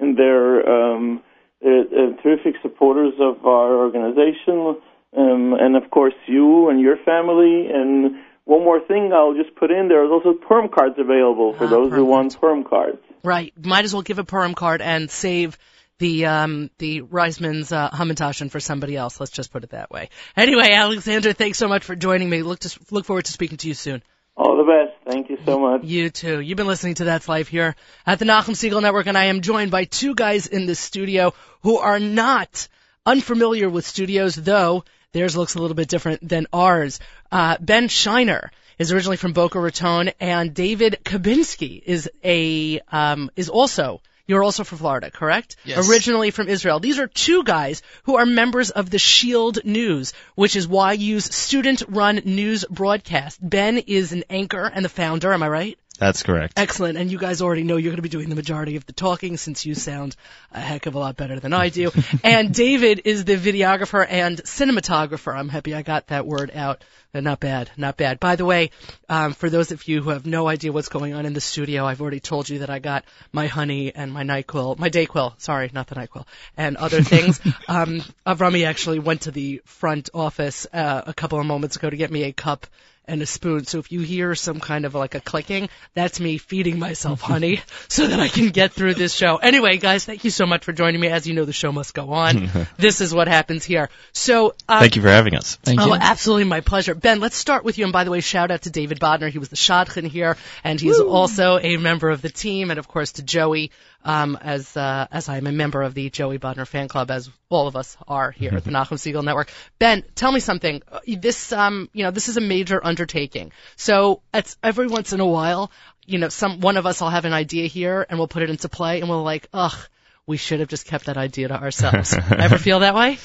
and 0.00 0.18
they're 0.18 0.56
um, 0.76 1.22
they're, 1.62 1.84
they're 1.92 2.14
terrific 2.22 2.56
supporters 2.60 3.14
of 3.20 3.46
our 3.46 3.70
organization. 3.84 4.76
Um, 5.16 5.54
and 5.64 5.76
of 5.76 5.90
course, 5.90 6.18
you 6.26 6.68
and 6.68 6.78
your 6.80 6.98
family. 7.10 7.68
And 7.72 8.16
one 8.44 8.64
more 8.64 8.80
thing, 8.80 9.12
I'll 9.14 9.34
just 9.42 9.54
put 9.56 9.70
in 9.70 9.88
there. 9.88 10.00
There's 10.00 10.16
also 10.18 10.32
Purim 10.34 10.68
cards 10.68 10.96
available 10.98 11.54
for 11.54 11.64
Ah, 11.64 11.70
those 11.76 11.92
who 11.92 12.04
want 12.04 12.38
Purim 12.38 12.64
cards. 12.64 13.00
Right. 13.24 13.52
Might 13.56 13.84
as 13.84 13.92
well 13.92 14.02
give 14.02 14.18
a 14.18 14.24
Purim 14.24 14.54
card 14.54 14.82
and 14.82 15.10
save 15.10 15.58
the 15.98 16.26
um 16.26 16.70
the 16.78 17.02
Reisman's 17.02 17.72
uh, 17.72 17.90
Hamantashen 17.90 18.50
for 18.50 18.60
somebody 18.60 18.96
else. 18.96 19.20
Let's 19.20 19.32
just 19.32 19.52
put 19.52 19.64
it 19.64 19.70
that 19.70 19.90
way. 19.90 20.10
Anyway, 20.36 20.70
Alexander, 20.72 21.32
thanks 21.32 21.58
so 21.58 21.68
much 21.68 21.84
for 21.84 21.94
joining 21.94 22.28
me. 22.28 22.42
Look 22.42 22.60
to 22.60 22.78
look 22.90 23.04
forward 23.04 23.26
to 23.26 23.32
speaking 23.32 23.58
to 23.58 23.68
you 23.68 23.74
soon. 23.74 24.02
All 24.36 24.56
the 24.56 24.64
best. 24.64 25.12
Thank 25.12 25.30
you 25.30 25.38
so 25.44 25.60
much. 25.60 25.84
You 25.84 26.10
too. 26.10 26.40
You've 26.40 26.56
been 26.56 26.66
listening 26.66 26.94
to 26.94 27.04
That's 27.04 27.28
Life 27.28 27.48
here 27.48 27.76
at 28.06 28.18
the 28.18 28.24
Nachum 28.24 28.56
Segal 28.56 28.80
Network, 28.80 29.06
and 29.06 29.16
I 29.16 29.26
am 29.26 29.42
joined 29.42 29.70
by 29.70 29.84
two 29.84 30.14
guys 30.14 30.46
in 30.46 30.66
the 30.66 30.74
studio 30.74 31.34
who 31.62 31.78
are 31.78 32.00
not 32.00 32.68
unfamiliar 33.04 33.68
with 33.68 33.86
studios, 33.86 34.34
though 34.34 34.84
theirs 35.12 35.36
looks 35.36 35.54
a 35.54 35.60
little 35.60 35.74
bit 35.74 35.88
different 35.88 36.26
than 36.26 36.46
ours. 36.52 36.98
Uh, 37.30 37.58
ben 37.60 37.88
Shiner 37.88 38.50
is 38.82 38.92
originally 38.92 39.16
from 39.16 39.32
Boca 39.32 39.60
Raton, 39.60 40.10
and 40.20 40.52
David 40.52 40.98
Kabinski 41.04 41.80
is 41.84 42.10
a 42.22 42.80
um, 42.90 43.30
is 43.36 43.48
also. 43.48 44.02
You're 44.26 44.42
also 44.42 44.64
from 44.64 44.78
Florida, 44.78 45.10
correct? 45.10 45.56
Yes. 45.64 45.88
Originally 45.88 46.30
from 46.30 46.48
Israel. 46.48 46.80
These 46.80 46.98
are 46.98 47.06
two 47.06 47.42
guys 47.44 47.82
who 48.04 48.16
are 48.16 48.26
members 48.26 48.70
of 48.70 48.88
the 48.88 48.98
Shield 48.98 49.64
News, 49.64 50.14
which 50.36 50.54
is 50.56 50.66
YU's 50.66 51.24
student-run 51.24 52.22
news 52.24 52.64
broadcast. 52.70 53.38
Ben 53.40 53.78
is 53.78 54.12
an 54.12 54.24
anchor 54.30 54.64
and 54.64 54.84
the 54.84 54.88
founder. 54.88 55.32
Am 55.32 55.42
I 55.42 55.48
right? 55.48 55.78
That's 55.98 56.22
correct. 56.22 56.54
Excellent. 56.56 56.98
And 56.98 57.12
you 57.12 57.18
guys 57.18 57.42
already 57.42 57.62
know 57.62 57.76
you're 57.76 57.90
going 57.90 57.96
to 57.96 58.02
be 58.02 58.08
doing 58.08 58.28
the 58.28 58.34
majority 58.34 58.76
of 58.76 58.86
the 58.86 58.92
talking 58.92 59.36
since 59.36 59.64
you 59.66 59.74
sound 59.74 60.16
a 60.50 60.60
heck 60.60 60.86
of 60.86 60.94
a 60.94 60.98
lot 60.98 61.16
better 61.16 61.38
than 61.38 61.52
I 61.52 61.68
do. 61.68 61.92
and 62.24 62.52
David 62.52 63.02
is 63.04 63.24
the 63.24 63.36
videographer 63.36 64.04
and 64.08 64.42
cinematographer. 64.42 65.36
I'm 65.36 65.48
happy 65.48 65.74
I 65.74 65.82
got 65.82 66.08
that 66.08 66.26
word 66.26 66.50
out. 66.54 66.82
Uh, 67.14 67.20
Not 67.20 67.40
bad, 67.40 67.70
not 67.76 67.98
bad. 67.98 68.18
By 68.18 68.36
the 68.36 68.46
way, 68.46 68.70
um, 69.08 69.34
for 69.34 69.50
those 69.50 69.70
of 69.70 69.86
you 69.86 70.00
who 70.02 70.10
have 70.10 70.24
no 70.24 70.48
idea 70.48 70.72
what's 70.72 70.88
going 70.88 71.12
on 71.12 71.26
in 71.26 71.34
the 71.34 71.42
studio, 71.42 71.84
I've 71.84 72.00
already 72.00 72.20
told 72.20 72.48
you 72.48 72.60
that 72.60 72.70
I 72.70 72.78
got 72.78 73.04
my 73.32 73.48
honey 73.48 73.94
and 73.94 74.10
my 74.10 74.24
NyQuil, 74.24 74.78
my 74.78 74.88
Dayquil, 74.88 75.34
sorry, 75.38 75.70
not 75.74 75.88
the 75.88 75.94
NyQuil, 75.94 76.24
and 76.56 76.78
other 76.78 77.02
things. 77.12 77.38
um, 77.68 78.02
Avrami 78.26 78.66
actually 78.66 78.98
went 78.98 79.22
to 79.22 79.30
the 79.30 79.60
front 79.66 80.08
office 80.14 80.66
uh, 80.72 81.02
a 81.06 81.12
couple 81.12 81.38
of 81.38 81.44
moments 81.44 81.76
ago 81.76 81.90
to 81.90 81.96
get 81.96 82.10
me 82.10 82.22
a 82.24 82.32
cup 82.32 82.66
and 83.06 83.20
a 83.20 83.26
spoon. 83.26 83.64
So 83.64 83.78
if 83.78 83.90
you 83.90 84.00
hear 84.00 84.34
some 84.34 84.60
kind 84.60 84.84
of 84.84 84.94
like 84.94 85.14
a 85.14 85.20
clicking, 85.20 85.68
that's 85.94 86.20
me 86.20 86.38
feeding 86.38 86.78
myself 86.78 87.20
honey 87.20 87.60
so 87.88 88.06
that 88.06 88.20
I 88.20 88.28
can 88.28 88.50
get 88.50 88.72
through 88.72 88.94
this 88.94 89.14
show. 89.14 89.36
Anyway, 89.36 89.78
guys, 89.78 90.04
thank 90.04 90.24
you 90.24 90.30
so 90.30 90.46
much 90.46 90.64
for 90.64 90.72
joining 90.72 91.00
me. 91.00 91.08
As 91.08 91.26
you 91.26 91.34
know, 91.34 91.44
the 91.44 91.52
show 91.52 91.72
must 91.72 91.94
go 91.94 92.12
on. 92.12 92.48
this 92.76 93.00
is 93.00 93.12
what 93.12 93.28
happens 93.28 93.64
here. 93.64 93.88
So, 94.12 94.54
uh, 94.68 94.80
Thank 94.80 94.96
you 94.96 95.02
for 95.02 95.08
having 95.08 95.34
us. 95.34 95.56
Thank 95.56 95.80
Oh, 95.80 95.86
you. 95.88 95.94
absolutely, 95.94 96.44
my 96.44 96.60
pleasure. 96.60 96.94
Ben, 96.94 97.20
let's 97.20 97.36
start 97.36 97.64
with 97.64 97.78
you. 97.78 97.84
And 97.84 97.92
by 97.92 98.04
the 98.04 98.10
way, 98.10 98.20
shout 98.20 98.50
out 98.50 98.62
to 98.62 98.70
David 98.70 99.00
Bodner. 99.00 99.30
He 99.30 99.38
was 99.38 99.48
the 99.48 99.56
shadchan 99.56 100.06
here, 100.06 100.36
and 100.62 100.80
he's 100.80 100.98
also 101.00 101.58
a 101.58 101.76
member 101.78 102.10
of 102.10 102.22
the 102.22 102.30
team. 102.30 102.70
And 102.70 102.78
of 102.78 102.88
course 102.88 103.12
to 103.12 103.22
Joey, 103.22 103.72
um, 104.04 104.38
as 104.40 104.76
uh, 104.76 105.06
as 105.10 105.28
I'm 105.28 105.46
a 105.46 105.52
member 105.52 105.82
of 105.82 105.94
the 105.94 106.10
Joey 106.10 106.38
Bodner 106.38 106.66
fan 106.66 106.88
club, 106.88 107.10
as 107.10 107.30
all 107.48 107.66
of 107.66 107.76
us 107.76 107.96
are 108.08 108.30
here 108.30 108.54
at 108.54 108.64
the 108.64 108.70
Nachum 108.76 108.98
Segal 108.98 109.24
Network. 109.24 109.50
Ben, 109.78 110.04
tell 110.14 110.32
me 110.32 110.40
something. 110.40 110.82
This, 111.06 111.52
um, 111.52 111.88
you 111.92 112.04
know, 112.04 112.10
this 112.10 112.28
is 112.28 112.36
a 112.36 112.40
major 112.40 112.84
undertaking. 112.84 113.52
So 113.76 114.22
it's 114.32 114.56
every 114.62 114.86
once 114.86 115.12
in 115.12 115.20
a 115.20 115.26
while, 115.26 115.70
you 116.06 116.18
know, 116.18 116.28
some 116.28 116.60
one 116.60 116.76
of 116.76 116.86
us 116.86 117.00
will 117.00 117.10
have 117.10 117.24
an 117.24 117.32
idea 117.32 117.66
here, 117.66 118.06
and 118.08 118.18
we'll 118.18 118.28
put 118.28 118.42
it 118.42 118.50
into 118.50 118.68
play, 118.68 119.00
and 119.00 119.08
we'll 119.08 119.22
like, 119.22 119.48
ugh. 119.52 119.76
We 120.24 120.36
should 120.36 120.60
have 120.60 120.68
just 120.68 120.86
kept 120.86 121.06
that 121.06 121.16
idea 121.16 121.48
to 121.48 121.60
ourselves. 121.60 122.14
Ever 122.30 122.56
feel 122.56 122.80
that 122.80 122.94
way? 122.94 123.18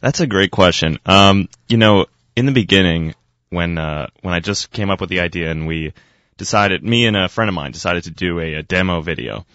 That's 0.00 0.20
a 0.20 0.28
great 0.28 0.52
question. 0.52 0.98
Um, 1.04 1.48
you 1.66 1.76
know, 1.76 2.06
in 2.36 2.46
the 2.46 2.52
beginning, 2.52 3.16
when 3.50 3.78
uh, 3.78 4.08
when 4.22 4.32
I 4.32 4.40
just 4.40 4.70
came 4.70 4.90
up 4.90 5.00
with 5.00 5.10
the 5.10 5.20
idea 5.20 5.50
and 5.50 5.66
we 5.66 5.92
decided, 6.36 6.82
me 6.82 7.06
and 7.06 7.16
a 7.16 7.28
friend 7.28 7.48
of 7.48 7.54
mine 7.54 7.72
decided 7.72 8.04
to 8.04 8.10
do 8.10 8.38
a, 8.38 8.54
a 8.54 8.62
demo 8.62 9.00
video, 9.00 9.46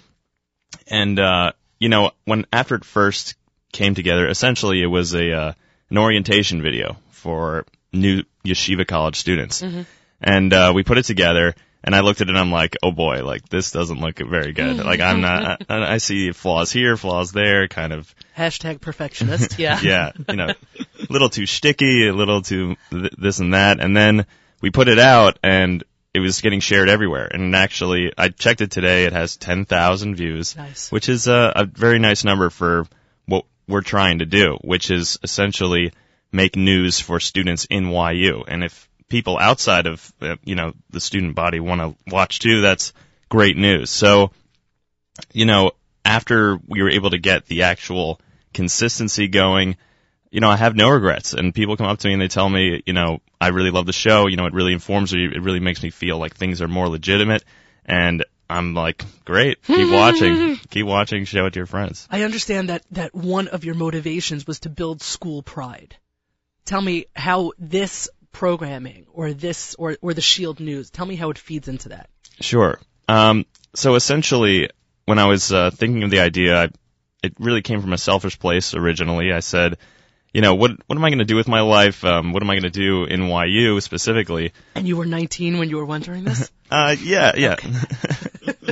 and 0.88 1.20
uh, 1.20 1.52
you 1.80 1.90
know, 1.90 2.12
when 2.26 2.46
after 2.52 2.76
it 2.76 2.86
first 2.86 3.36
came 3.72 3.96
together, 3.96 4.28
essentially 4.28 4.82
it 4.82 4.88
was 4.88 5.14
a 5.14 5.32
uh, 5.32 5.54
an 5.90 5.98
orientation 5.98 6.62
video 6.62 6.98
for 7.10 7.66
new 7.92 8.24
yeshiva 8.46 8.88
college 8.88 9.18
students, 9.18 9.62
and 10.22 10.54
uh, 10.54 10.72
we 10.74 10.84
put 10.84 10.98
it 10.98 11.06
together. 11.06 11.56
And 11.84 11.96
I 11.96 12.02
looked 12.02 12.22
at 12.22 12.28
it 12.28 12.30
and 12.30 12.38
I'm 12.38 12.52
like, 12.52 12.78
oh 12.84 12.92
boy, 12.92 13.26
like 13.26 13.50
this 13.50 13.72
doesn't 13.72 14.00
look 14.00 14.20
very 14.20 14.54
good. 14.54 14.78
Like 14.78 15.00
I'm 15.00 15.22
not, 15.22 15.64
I, 15.70 15.94
I 15.94 15.98
see 15.98 16.32
flaws 16.32 16.72
here, 16.72 16.96
flaws 16.96 17.32
there, 17.32 17.68
kind 17.68 17.92
of 17.92 18.14
Hashtag 18.38 18.82
perfectionist. 18.82 19.58
Yeah. 19.58 19.80
yeah, 19.84 20.12
you 20.30 20.36
know, 20.36 20.50
a 20.50 20.86
little 21.10 21.30
too 21.30 21.48
sticky, 21.48 22.08
a 22.08 22.14
little 22.14 22.44
too 22.44 22.76
th- 22.92 23.14
this 23.18 23.40
and 23.40 23.56
that. 23.56 23.80
And 23.80 23.98
then 23.98 24.28
we 24.62 24.70
put 24.70 24.90
it 24.90 25.00
out 25.00 25.40
and 25.42 25.84
it 26.14 26.20
was 26.20 26.42
getting 26.42 26.60
shared 26.60 26.90
everywhere. 26.90 27.28
And 27.32 27.56
actually, 27.56 28.12
I 28.18 28.30
checked 28.30 28.62
it 28.62 28.72
today. 28.72 29.06
It 29.06 29.14
has 29.14 29.38
10,000 29.38 30.16
views, 30.16 30.56
Nice. 30.56 30.92
which 30.92 31.08
is 31.10 31.28
a, 31.28 31.54
a 31.56 31.66
very 31.66 32.00
nice 32.00 32.24
number 32.24 32.50
for 32.50 32.86
what 33.26 33.46
we're 33.68 33.82
trying 33.82 34.20
to 34.20 34.26
do, 34.26 34.58
which 34.62 34.92
is 34.92 35.18
essentially 35.24 35.94
make 36.32 36.56
news 36.56 37.00
for 37.00 37.20
students 37.20 37.66
in 37.70 37.90
YU. 37.90 38.44
And 38.48 38.64
if 38.64 38.90
people 39.08 39.38
outside 39.40 39.88
of, 39.88 40.14
uh, 40.22 40.36
you 40.44 40.56
know, 40.56 40.74
the 40.90 41.00
student 41.00 41.36
body 41.36 41.60
want 41.60 41.82
to 41.82 41.96
watch 42.14 42.40
too, 42.40 42.62
that's 42.62 42.94
great 43.30 43.56
news. 43.56 43.90
So, 43.90 44.32
you 45.34 45.46
know, 45.46 45.72
after 46.04 46.58
we 46.68 46.82
were 46.82 46.90
able 46.90 47.12
to 47.12 47.20
get 47.20 47.46
the 47.46 47.64
actual 47.64 48.20
consistency 48.54 49.28
going, 49.30 49.78
you 50.32 50.40
know, 50.40 50.50
I 50.50 50.56
have 50.56 50.76
no 50.76 50.90
regrets. 50.90 51.34
And 51.34 51.54
people 51.54 51.78
come 51.78 51.88
up 51.88 52.00
to 52.00 52.08
me 52.08 52.14
and 52.14 52.22
they 52.22 52.30
tell 52.30 52.50
me, 52.50 52.82
you 52.86 52.94
know, 52.94 53.20
I 53.40 53.50
really 53.50 53.70
love 53.70 53.86
the 53.86 53.94
show. 53.94 54.28
You 54.28 54.38
know, 54.38 54.46
it 54.46 54.54
really 54.54 54.74
informs 54.74 55.14
me. 55.14 55.26
It 55.26 55.42
really 55.42 55.60
makes 55.60 55.84
me 55.84 55.90
feel 55.90 56.18
like 56.18 56.36
things 56.36 56.62
are 56.62 56.70
more 56.70 56.88
legitimate. 56.88 57.44
And 57.86 58.26
I'm 58.50 58.74
like, 58.74 59.04
great. 59.26 59.62
Keep 59.64 59.92
watching. 59.92 60.58
Keep 60.70 60.86
watching. 60.86 61.26
Show 61.26 61.46
it 61.46 61.52
to 61.52 61.60
your 61.60 61.68
friends. 61.68 62.08
I 62.10 62.24
understand 62.24 62.70
that, 62.70 62.84
that 62.92 63.14
one 63.14 63.50
of 63.50 63.66
your 63.66 63.76
motivations 63.76 64.48
was 64.48 64.62
to 64.62 64.70
build 64.70 65.02
school 65.02 65.44
pride. 65.44 65.98
Tell 66.64 66.82
me 66.82 67.06
how 67.14 67.52
this 67.60 68.10
programming 68.32 69.08
or 69.12 69.34
this 69.34 69.76
or, 69.76 69.98
or 70.02 70.14
the 70.14 70.22
Shield 70.22 70.62
News, 70.62 70.90
tell 70.90 71.06
me 71.06 71.16
how 71.16 71.30
it 71.30 71.38
feeds 71.38 71.68
into 71.68 71.90
that. 71.90 72.10
Sure. 72.40 72.80
Um, 73.10 73.46
so 73.76 73.96
essentially, 73.96 74.70
when 75.06 75.20
I 75.20 75.26
was 75.26 75.52
uh, 75.52 75.72
thinking 75.72 76.04
of 76.04 76.10
the 76.10 76.22
idea, 76.22 76.64
I, 76.64 76.70
it 77.22 77.34
really 77.38 77.62
came 77.62 77.82
from 77.82 77.92
a 77.92 77.98
selfish 77.98 78.40
place 78.40 78.74
originally. 78.74 79.34
I 79.34 79.42
said, 79.42 79.78
you 80.34 80.42
know, 80.42 80.56
what 80.56 80.72
what 80.88 80.98
am 80.98 81.04
I 81.04 81.10
going 81.10 81.20
to 81.20 81.26
do 81.26 81.36
with 81.36 81.48
my 81.48 81.62
life? 81.62 82.04
Um, 82.04 82.32
what 82.34 82.42
am 82.42 82.50
I 82.50 82.54
going 82.54 82.64
to 82.64 82.70
do 82.70 83.04
in 83.06 83.28
YU 83.28 83.82
specifically? 83.82 84.54
And 84.76 84.88
you 84.88 84.98
were 84.98 85.06
19 85.06 85.58
when 85.58 85.70
you 85.70 85.78
were 85.78 85.86
wondering 85.86 86.24
this? 86.24 86.52
Uh, 86.72 86.96
yeah, 87.04 87.34
yeah. 87.36 87.58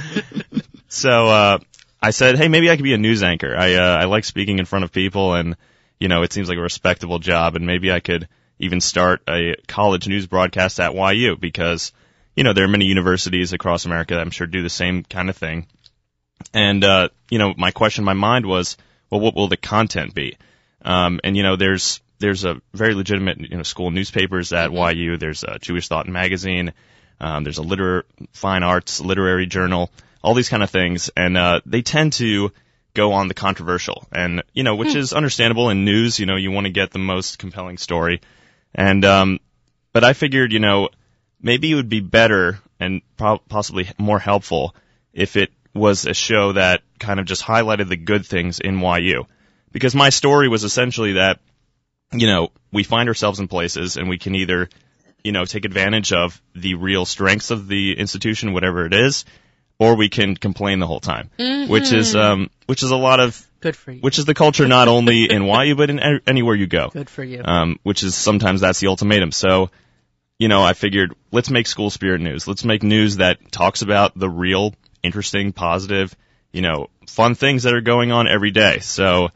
so 0.87 1.27
uh, 1.27 1.59
I 2.01 2.11
said, 2.11 2.37
hey, 2.37 2.47
maybe 2.47 2.71
I 2.71 2.77
could 2.77 2.83
be 2.83 2.93
a 2.93 2.97
news 2.97 3.23
anchor. 3.23 3.53
I 3.57 3.73
uh, 3.73 3.97
I 3.97 4.05
like 4.05 4.23
speaking 4.23 4.57
in 4.57 4.63
front 4.63 4.85
of 4.85 4.93
people, 4.93 5.33
and 5.33 5.57
you 5.99 6.07
know, 6.07 6.23
it 6.23 6.31
seems 6.31 6.47
like 6.47 6.57
a 6.57 6.61
respectable 6.61 7.19
job, 7.19 7.57
and 7.57 7.65
maybe 7.65 7.91
I 7.91 7.99
could 7.99 8.29
even 8.59 8.81
start 8.81 9.21
a 9.27 9.55
college 9.67 10.07
news 10.07 10.27
broadcast 10.27 10.79
at 10.79 10.93
YU 10.93 11.35
because, 11.37 11.91
you 12.35 12.43
know, 12.43 12.53
there 12.53 12.65
are 12.65 12.69
many 12.69 12.85
universities 12.85 13.53
across 13.53 13.85
America 13.85 14.15
that 14.15 14.21
I'm 14.21 14.31
sure 14.31 14.47
do 14.47 14.61
the 14.61 14.69
same 14.69 15.03
kind 15.03 15.29
of 15.29 15.37
thing. 15.37 15.67
And, 16.53 16.83
uh, 16.83 17.09
you 17.29 17.39
know, 17.39 17.53
my 17.57 17.71
question 17.71 18.03
in 18.03 18.05
my 18.05 18.13
mind 18.13 18.45
was, 18.45 18.77
well, 19.09 19.21
what 19.21 19.35
will 19.35 19.47
the 19.47 19.57
content 19.57 20.13
be? 20.13 20.37
Um, 20.83 21.19
and 21.23 21.35
you 21.35 21.43
know, 21.43 21.55
there's, 21.55 22.01
there's 22.19 22.45
a 22.45 22.61
very 22.73 22.95
legitimate, 22.95 23.39
you 23.39 23.57
know, 23.57 23.63
school 23.63 23.91
newspapers 23.91 24.53
at 24.53 24.71
YU. 24.71 25.17
There's 25.17 25.43
a 25.43 25.59
Jewish 25.59 25.87
Thought 25.87 26.07
magazine. 26.07 26.73
Um, 27.19 27.43
there's 27.43 27.57
a 27.57 27.63
liter, 27.63 28.05
fine 28.31 28.63
arts 28.63 29.01
literary 29.01 29.45
journal, 29.45 29.91
all 30.21 30.33
these 30.33 30.49
kind 30.49 30.63
of 30.63 30.69
things. 30.69 31.09
And, 31.15 31.37
uh, 31.37 31.61
they 31.65 31.81
tend 31.81 32.13
to, 32.13 32.51
go 32.93 33.13
on 33.13 33.27
the 33.27 33.33
controversial 33.33 34.07
and 34.11 34.43
you 34.53 34.63
know 34.63 34.75
which 34.75 34.95
is 34.95 35.13
understandable 35.13 35.69
in 35.69 35.85
news 35.85 36.19
you 36.19 36.25
know 36.25 36.35
you 36.35 36.51
want 36.51 36.65
to 36.65 36.71
get 36.71 36.91
the 36.91 36.99
most 36.99 37.37
compelling 37.37 37.77
story 37.77 38.19
and 38.73 39.05
um 39.05 39.39
but 39.93 40.03
i 40.03 40.13
figured 40.13 40.51
you 40.51 40.59
know 40.59 40.89
maybe 41.41 41.71
it 41.71 41.75
would 41.75 41.89
be 41.89 41.99
better 41.99 42.59
and 42.79 43.01
pro- 43.15 43.37
possibly 43.37 43.87
more 43.97 44.19
helpful 44.19 44.75
if 45.13 45.35
it 45.35 45.51
was 45.73 46.05
a 46.05 46.13
show 46.13 46.53
that 46.53 46.81
kind 46.99 47.19
of 47.19 47.25
just 47.25 47.43
highlighted 47.43 47.89
the 47.89 47.95
good 47.95 48.25
things 48.25 48.59
in 48.59 48.79
YU 48.79 49.25
because 49.71 49.95
my 49.95 50.09
story 50.09 50.47
was 50.47 50.63
essentially 50.63 51.13
that 51.13 51.39
you 52.13 52.27
know 52.27 52.49
we 52.71 52.83
find 52.83 53.09
ourselves 53.09 53.39
in 53.39 53.47
places 53.47 53.97
and 53.97 54.09
we 54.09 54.17
can 54.17 54.35
either 54.35 54.69
you 55.23 55.31
know 55.31 55.45
take 55.45 55.65
advantage 55.65 56.11
of 56.13 56.41
the 56.55 56.75
real 56.75 57.05
strengths 57.05 57.51
of 57.51 57.67
the 57.67 57.97
institution 57.97 58.53
whatever 58.53 58.85
it 58.85 58.93
is 58.93 59.25
or 59.79 59.95
we 59.95 60.09
can 60.09 60.35
complain 60.35 60.79
the 60.79 60.85
whole 60.87 60.99
time, 60.99 61.29
which 61.69 61.93
is 61.93 62.13
um, 62.15 62.49
which 62.65 62.83
is 62.83 62.91
a 62.91 62.97
lot 62.97 63.21
of 63.21 63.45
Good 63.61 63.75
for 63.77 63.91
you. 63.93 64.01
which 64.01 64.19
is 64.19 64.25
the 64.25 64.33
culture 64.33 64.67
not 64.67 64.87
only 64.89 65.23
in 65.31 65.43
YU 65.43 65.75
but 65.75 65.89
in 65.89 65.99
a- 65.99 66.19
anywhere 66.27 66.55
you 66.55 66.67
go. 66.67 66.89
Good 66.89 67.09
for 67.09 67.23
you. 67.23 67.41
Um, 67.43 67.79
which 67.83 68.03
is 68.03 68.13
sometimes 68.13 68.59
that's 68.61 68.79
the 68.81 68.87
ultimatum. 68.87 69.31
So, 69.31 69.71
you 70.37 70.49
know, 70.49 70.61
I 70.61 70.73
figured 70.73 71.15
let's 71.31 71.49
make 71.49 71.65
school 71.65 71.89
spirit 71.89 72.19
news. 72.19 72.45
Let's 72.45 72.65
make 72.65 72.83
news 72.83 73.17
that 73.17 73.51
talks 73.51 73.81
about 73.81 74.17
the 74.19 74.29
real, 74.29 74.75
interesting, 75.01 75.53
positive, 75.53 76.13
you 76.51 76.61
know, 76.61 76.89
fun 77.07 77.35
things 77.35 77.63
that 77.63 77.73
are 77.73 77.81
going 77.81 78.11
on 78.11 78.27
every 78.27 78.51
day. 78.51 78.79
So, 78.79 79.29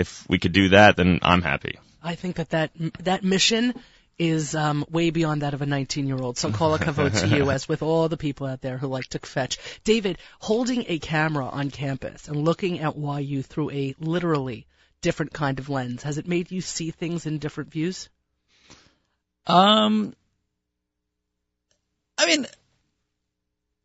if 0.00 0.26
we 0.28 0.38
could 0.38 0.52
do 0.52 0.70
that, 0.70 0.96
then 0.96 1.20
I'm 1.22 1.42
happy. 1.42 1.78
I 2.02 2.14
think 2.14 2.36
that 2.36 2.50
that, 2.50 2.70
that 3.00 3.22
mission 3.22 3.74
is 4.18 4.54
um, 4.54 4.84
way 4.90 5.10
beyond 5.10 5.42
that 5.42 5.54
of 5.54 5.62
a 5.62 5.66
19 5.66 6.06
year 6.06 6.18
old. 6.18 6.38
So 6.38 6.50
call 6.50 6.74
a 6.74 6.78
kavod 6.86 7.20
to 7.20 7.28
you, 7.28 7.50
as 7.50 7.68
with 7.68 7.82
all 7.82 8.08
the 8.08 8.16
people 8.16 8.46
out 8.46 8.60
there 8.60 8.78
who 8.78 8.86
like 8.86 9.06
to 9.08 9.18
fetch. 9.18 9.58
David, 9.84 10.18
holding 10.38 10.84
a 10.88 10.98
camera 10.98 11.46
on 11.46 11.70
campus 11.70 12.28
and 12.28 12.44
looking 12.44 12.80
at 12.80 12.96
YU 12.96 13.42
through 13.42 13.70
a 13.70 13.94
literally 13.98 14.66
different 15.00 15.32
kind 15.32 15.58
of 15.58 15.68
lens, 15.68 16.02
has 16.02 16.18
it 16.18 16.26
made 16.28 16.50
you 16.50 16.60
see 16.60 16.90
things 16.90 17.26
in 17.26 17.38
different 17.38 17.70
views? 17.70 18.08
Um, 19.46 20.14
I 22.18 22.26
mean, 22.26 22.46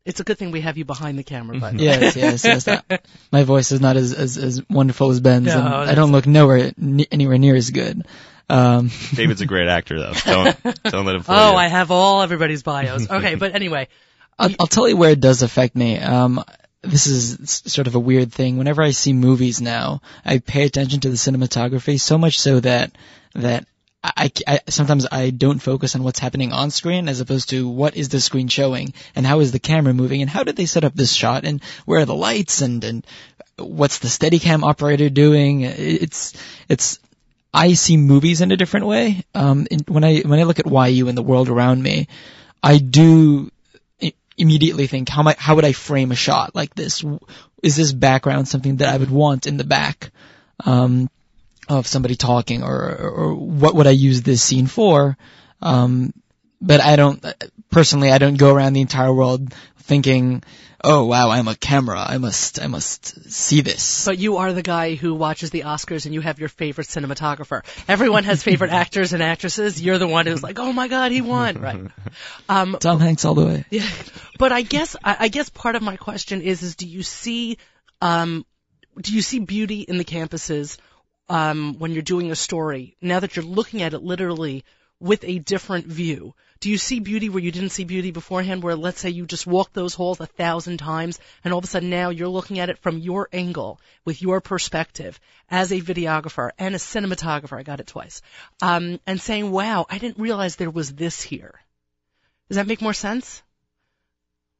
It's 0.06 0.20
a 0.20 0.24
good 0.24 0.38
thing 0.38 0.52
we 0.52 0.60
have 0.60 0.78
you 0.78 0.84
behind 0.84 1.18
the 1.18 1.24
camera, 1.24 1.58
but 1.58 1.74
yes, 1.78 2.14
yes, 2.16 2.44
yes. 2.44 2.64
That, 2.64 3.04
my 3.32 3.42
voice 3.42 3.72
is 3.72 3.80
not 3.80 3.96
as, 3.96 4.14
as, 4.14 4.38
as 4.38 4.62
wonderful 4.70 5.10
as 5.10 5.20
Ben's, 5.20 5.46
No, 5.46 5.58
and 5.58 5.90
I 5.90 5.94
don't 5.94 6.12
look 6.12 6.26
nowhere 6.26 6.72
ne- 6.76 7.08
anywhere 7.10 7.38
near 7.38 7.56
as 7.56 7.70
good. 7.70 8.06
Um, 8.48 8.90
David's 9.14 9.40
a 9.40 9.46
great 9.46 9.66
actor, 9.68 9.98
though. 9.98 10.12
Don't 10.14 10.82
don't 10.84 11.06
let 11.06 11.16
him 11.16 11.22
fool 11.22 11.34
Oh, 11.36 11.50
you. 11.50 11.56
I 11.56 11.66
have 11.66 11.90
all 11.90 12.22
everybody's 12.22 12.62
bios. 12.62 13.10
Okay, 13.10 13.34
but 13.34 13.54
anyway, 13.54 13.88
I'll, 14.38 14.50
I'll 14.60 14.66
tell 14.68 14.88
you 14.88 14.96
where 14.96 15.10
it 15.10 15.20
does 15.20 15.42
affect 15.42 15.74
me. 15.74 15.98
Um, 15.98 16.42
this 16.82 17.08
is 17.08 17.62
sort 17.66 17.88
of 17.88 17.96
a 17.96 17.98
weird 17.98 18.32
thing. 18.32 18.58
Whenever 18.58 18.82
I 18.82 18.92
see 18.92 19.12
movies 19.12 19.60
now, 19.60 20.02
I 20.24 20.38
pay 20.38 20.64
attention 20.64 21.00
to 21.00 21.08
the 21.10 21.16
cinematography 21.16 21.98
so 22.00 22.16
much 22.16 22.38
so 22.38 22.60
that 22.60 22.92
that 23.34 23.66
I, 24.16 24.30
I 24.46 24.60
sometimes 24.68 25.06
I 25.10 25.30
don't 25.30 25.58
focus 25.58 25.94
on 25.94 26.02
what's 26.02 26.18
happening 26.18 26.52
on 26.52 26.70
screen 26.70 27.08
as 27.08 27.20
opposed 27.20 27.50
to 27.50 27.68
what 27.68 27.96
is 27.96 28.08
the 28.08 28.20
screen 28.20 28.48
showing 28.48 28.94
and 29.14 29.26
how 29.26 29.40
is 29.40 29.52
the 29.52 29.58
camera 29.58 29.94
moving 29.94 30.20
and 30.20 30.30
how 30.30 30.44
did 30.44 30.56
they 30.56 30.66
set 30.66 30.84
up 30.84 30.94
this 30.94 31.12
shot 31.12 31.44
and 31.44 31.62
where 31.84 32.00
are 32.00 32.04
the 32.04 32.14
lights 32.14 32.62
and 32.62 32.84
and 32.84 33.06
what's 33.58 33.98
the 33.98 34.08
Steadicam 34.08 34.62
operator 34.62 35.08
doing? 35.08 35.62
It's 35.62 36.34
it's 36.68 36.98
I 37.52 37.72
see 37.72 37.96
movies 37.96 38.42
in 38.42 38.52
a 38.52 38.56
different 38.56 38.86
way. 38.86 39.24
Um, 39.34 39.66
when 39.88 40.04
I 40.04 40.20
when 40.20 40.38
I 40.38 40.44
look 40.44 40.58
at 40.58 40.70
YU 40.70 41.08
and 41.08 41.16
the 41.16 41.22
world 41.22 41.48
around 41.48 41.82
me, 41.82 42.08
I 42.62 42.78
do 42.78 43.50
immediately 44.38 44.86
think 44.86 45.08
how 45.08 45.22
might 45.22 45.38
how 45.38 45.54
would 45.54 45.64
I 45.64 45.72
frame 45.72 46.12
a 46.12 46.16
shot 46.16 46.54
like 46.54 46.74
this? 46.74 47.02
Is 47.62 47.76
this 47.76 47.92
background 47.92 48.48
something 48.48 48.76
that 48.76 48.88
I 48.88 48.96
would 48.98 49.10
want 49.10 49.46
in 49.46 49.56
the 49.56 49.64
back 49.64 50.10
um, 50.64 51.08
of 51.68 51.86
somebody 51.86 52.14
talking, 52.14 52.62
or, 52.62 52.96
or 52.96 53.34
what 53.34 53.74
would 53.74 53.86
I 53.86 53.90
use 53.90 54.22
this 54.22 54.42
scene 54.42 54.66
for? 54.66 55.16
Um, 55.60 56.12
but 56.60 56.80
I 56.80 56.96
don't 56.96 57.24
personally. 57.70 58.10
I 58.10 58.18
don't 58.18 58.36
go 58.36 58.54
around 58.54 58.72
the 58.72 58.80
entire 58.80 59.12
world 59.12 59.54
thinking, 59.78 60.42
"Oh 60.82 61.04
wow, 61.04 61.30
I'm 61.30 61.48
a 61.48 61.54
camera. 61.54 62.04
I 62.06 62.18
must 62.18 62.60
I 62.60 62.66
must 62.66 63.30
see 63.30 63.60
this." 63.60 64.04
but 64.04 64.18
you 64.18 64.38
are 64.38 64.52
the 64.52 64.62
guy 64.62 64.94
who 64.94 65.14
watches 65.14 65.50
the 65.50 65.62
Oscars 65.62 66.06
and 66.06 66.14
you 66.14 66.20
have 66.20 66.38
your 66.38 66.48
favorite 66.48 66.86
cinematographer. 66.86 67.62
Everyone 67.88 68.24
has 68.24 68.42
favorite 68.42 68.70
actors 68.84 69.12
and 69.12 69.22
actresses. 69.22 69.80
You're 69.80 69.98
the 69.98 70.08
one 70.08 70.26
who's 70.26 70.42
like, 70.42 70.58
oh 70.58 70.72
my 70.72 70.88
god, 70.88 71.12
he 71.12 71.20
won, 71.20 71.60
right? 71.60 71.86
Um, 72.48 72.76
Tom 72.80 73.00
Hanks 73.00 73.24
all 73.24 73.34
the 73.34 73.46
way. 73.46 73.64
Yeah, 73.70 73.88
but 74.38 74.52
I 74.52 74.62
guess 74.62 74.96
I 75.04 75.28
guess 75.28 75.48
part 75.50 75.76
of 75.76 75.82
my 75.82 75.96
question 75.96 76.40
is 76.42 76.62
is 76.62 76.76
do 76.76 76.86
you 76.86 77.02
see 77.02 77.58
um 78.00 78.46
do 79.00 79.14
you 79.14 79.20
see 79.20 79.40
beauty 79.40 79.80
in 79.80 79.98
the 79.98 80.04
campuses 80.04 80.78
um 81.28 81.78
when 81.78 81.92
you're 81.92 82.02
doing 82.02 82.30
a 82.30 82.36
story 82.36 82.96
now 83.00 83.20
that 83.20 83.36
you're 83.36 83.44
looking 83.44 83.82
at 83.82 83.94
it 83.94 84.02
literally 84.02 84.64
with 85.00 85.24
a 85.24 85.38
different 85.38 85.86
view? 85.86 86.34
Do 86.58 86.70
you 86.70 86.78
see 86.78 87.00
beauty 87.00 87.28
where 87.28 87.42
you 87.42 87.52
didn't 87.52 87.70
see 87.70 87.84
beauty 87.84 88.12
beforehand? 88.12 88.62
Where 88.62 88.76
let's 88.76 89.00
say 89.00 89.10
you 89.10 89.26
just 89.26 89.46
walked 89.46 89.74
those 89.74 89.94
halls 89.94 90.20
a 90.20 90.26
thousand 90.26 90.78
times, 90.78 91.18
and 91.44 91.52
all 91.52 91.58
of 91.58 91.64
a 91.64 91.68
sudden 91.68 91.90
now 91.90 92.08
you're 92.08 92.28
looking 92.28 92.58
at 92.58 92.70
it 92.70 92.78
from 92.78 92.98
your 92.98 93.28
angle, 93.32 93.78
with 94.04 94.22
your 94.22 94.40
perspective, 94.40 95.20
as 95.50 95.70
a 95.70 95.80
videographer 95.82 96.50
and 96.58 96.74
a 96.74 96.78
cinematographer. 96.78 97.58
I 97.58 97.62
got 97.62 97.80
it 97.80 97.86
twice, 97.86 98.22
um, 98.62 98.98
and 99.06 99.20
saying, 99.20 99.50
"Wow, 99.50 99.86
I 99.90 99.98
didn't 99.98 100.18
realize 100.18 100.56
there 100.56 100.70
was 100.70 100.94
this 100.94 101.20
here." 101.20 101.60
Does 102.48 102.56
that 102.56 102.66
make 102.66 102.80
more 102.80 102.94
sense? 102.94 103.42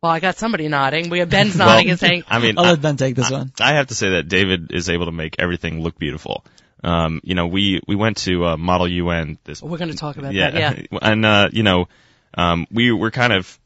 Well, 0.03 0.13
I 0.13 0.21
got 0.21 0.37
somebody 0.37 0.69
nodding. 0.69 1.09
We 1.09 1.21
have 1.21 1.31
Ben's 1.31 1.57
Well, 1.59 1.69
nodding 1.69 1.91
and 1.91 1.99
saying, 1.99 2.25
I 2.29 2.39
mean, 2.39 2.59
I'll 2.59 2.65
I- 2.65 2.71
let 2.71 2.83
Ben 2.83 2.97
take 2.97 3.17
this 3.17 3.31
one. 3.31 3.53
I 3.61 3.75
have 3.75 3.89
to 3.89 3.95
say 3.95 4.11
that 4.11 4.29
David 4.29 4.73
is 4.73 4.89
able 4.89 5.07
to 5.07 5.13
make 5.13 5.37
everything 5.39 5.83
look 5.83 5.99
beautiful. 5.99 6.45
Um, 6.85 7.21
you 7.25 7.35
know, 7.35 7.47
we 7.47 7.81
we 7.89 7.97
went 7.97 8.19
to 8.19 8.45
uh, 8.45 8.57
Model 8.57 8.87
UN 8.87 9.39
this. 9.45 9.63
We're 9.63 9.79
going 9.79 9.91
to 9.91 9.97
talk 9.97 10.19
about 10.19 10.35
yeah, 10.35 10.51
that. 10.51 10.79
Yeah. 10.93 10.99
and 11.03 11.25
uh, 11.25 11.49
you 11.53 11.63
know, 11.63 11.89
um, 12.35 12.67
we 12.71 12.93
were 12.93 13.11
kind 13.11 13.33
of 13.33 13.59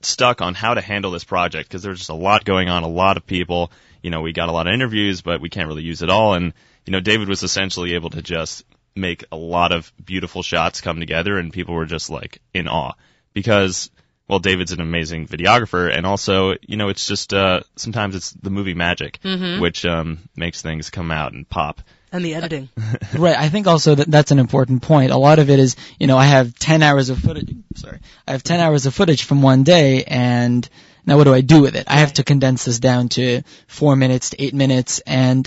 stuck 0.00 0.40
on 0.40 0.54
how 0.54 0.74
to 0.74 0.80
handle 0.80 1.10
this 1.10 1.24
project 1.24 1.68
because 1.68 1.82
there's 1.82 1.98
just 1.98 2.10
a 2.10 2.14
lot 2.14 2.44
going 2.44 2.68
on, 2.68 2.84
a 2.84 2.88
lot 2.88 3.16
of 3.16 3.26
people. 3.26 3.72
You 4.02 4.10
know, 4.10 4.20
we 4.20 4.32
got 4.32 4.48
a 4.48 4.52
lot 4.52 4.66
of 4.66 4.72
interviews, 4.72 5.22
but 5.22 5.40
we 5.40 5.48
can't 5.48 5.68
really 5.68 5.82
use 5.82 6.02
it 6.02 6.10
all. 6.10 6.34
And 6.34 6.54
you 6.86 6.92
know, 6.92 7.00
David 7.00 7.28
was 7.28 7.42
essentially 7.42 7.94
able 7.94 8.10
to 8.10 8.22
just 8.22 8.64
make 8.94 9.24
a 9.32 9.36
lot 9.36 9.72
of 9.72 9.92
beautiful 10.02 10.42
shots 10.42 10.80
come 10.80 11.00
together, 11.00 11.38
and 11.38 11.52
people 11.52 11.74
were 11.74 11.86
just 11.86 12.08
like 12.08 12.40
in 12.54 12.68
awe 12.68 12.94
because. 13.34 13.90
Well, 14.32 14.38
David's 14.38 14.72
an 14.72 14.80
amazing 14.80 15.28
videographer, 15.28 15.94
and 15.94 16.06
also, 16.06 16.54
you 16.62 16.78
know, 16.78 16.88
it's 16.88 17.06
just 17.06 17.34
uh, 17.34 17.60
sometimes 17.76 18.14
it's 18.14 18.30
the 18.30 18.48
movie 18.48 18.72
magic, 18.72 19.18
which 19.60 19.84
um, 19.84 20.20
makes 20.34 20.62
things 20.62 20.88
come 20.88 21.10
out 21.10 21.34
and 21.34 21.46
pop. 21.46 21.82
And 22.10 22.24
the 22.24 22.34
editing. 22.36 22.70
Right. 23.14 23.36
I 23.36 23.50
think 23.50 23.66
also 23.66 23.94
that 23.94 24.10
that's 24.10 24.30
an 24.30 24.38
important 24.38 24.80
point. 24.80 25.12
A 25.12 25.18
lot 25.18 25.38
of 25.38 25.50
it 25.50 25.58
is, 25.58 25.76
you 26.00 26.06
know, 26.06 26.16
I 26.16 26.24
have 26.24 26.58
10 26.58 26.82
hours 26.82 27.10
of 27.10 27.18
footage. 27.18 27.54
Sorry. 27.76 27.98
I 28.26 28.32
have 28.32 28.42
10 28.42 28.58
hours 28.58 28.86
of 28.86 28.94
footage 28.94 29.24
from 29.24 29.42
one 29.42 29.64
day 29.64 30.04
and 30.04 30.66
now 31.04 31.18
what 31.18 31.24
do 31.24 31.34
I 31.34 31.42
do 31.42 31.60
with 31.60 31.76
it? 31.76 31.84
I 31.88 31.98
have 32.00 32.14
to 32.14 32.24
condense 32.24 32.64
this 32.64 32.78
down 32.78 33.10
to 33.10 33.42
4 33.66 33.96
minutes 33.96 34.30
to 34.30 34.42
8 34.42 34.54
minutes 34.54 35.00
and 35.00 35.46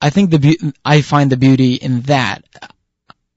I 0.00 0.10
think 0.10 0.30
the 0.30 0.38
beau- 0.38 0.72
I 0.84 1.02
find 1.02 1.32
the 1.32 1.36
beauty 1.36 1.74
in 1.74 2.02
that. 2.02 2.44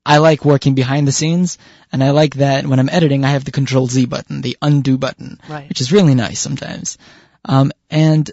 I 0.05 0.17
like 0.17 0.43
working 0.43 0.75
behind 0.75 1.07
the 1.07 1.11
scenes 1.11 1.57
and 1.91 2.03
I 2.03 2.11
like 2.11 2.35
that 2.35 2.65
when 2.67 2.79
I'm 2.79 2.89
editing 2.89 3.23
I 3.23 3.29
have 3.29 3.45
the 3.45 3.51
control 3.51 3.87
Z 3.87 4.05
button, 4.05 4.41
the 4.41 4.57
undo 4.61 4.97
button, 4.97 5.39
Right. 5.47 5.69
which 5.69 5.81
is 5.81 5.91
really 5.91 6.15
nice 6.15 6.39
sometimes. 6.39 6.97
Um, 7.45 7.71
and 7.89 8.29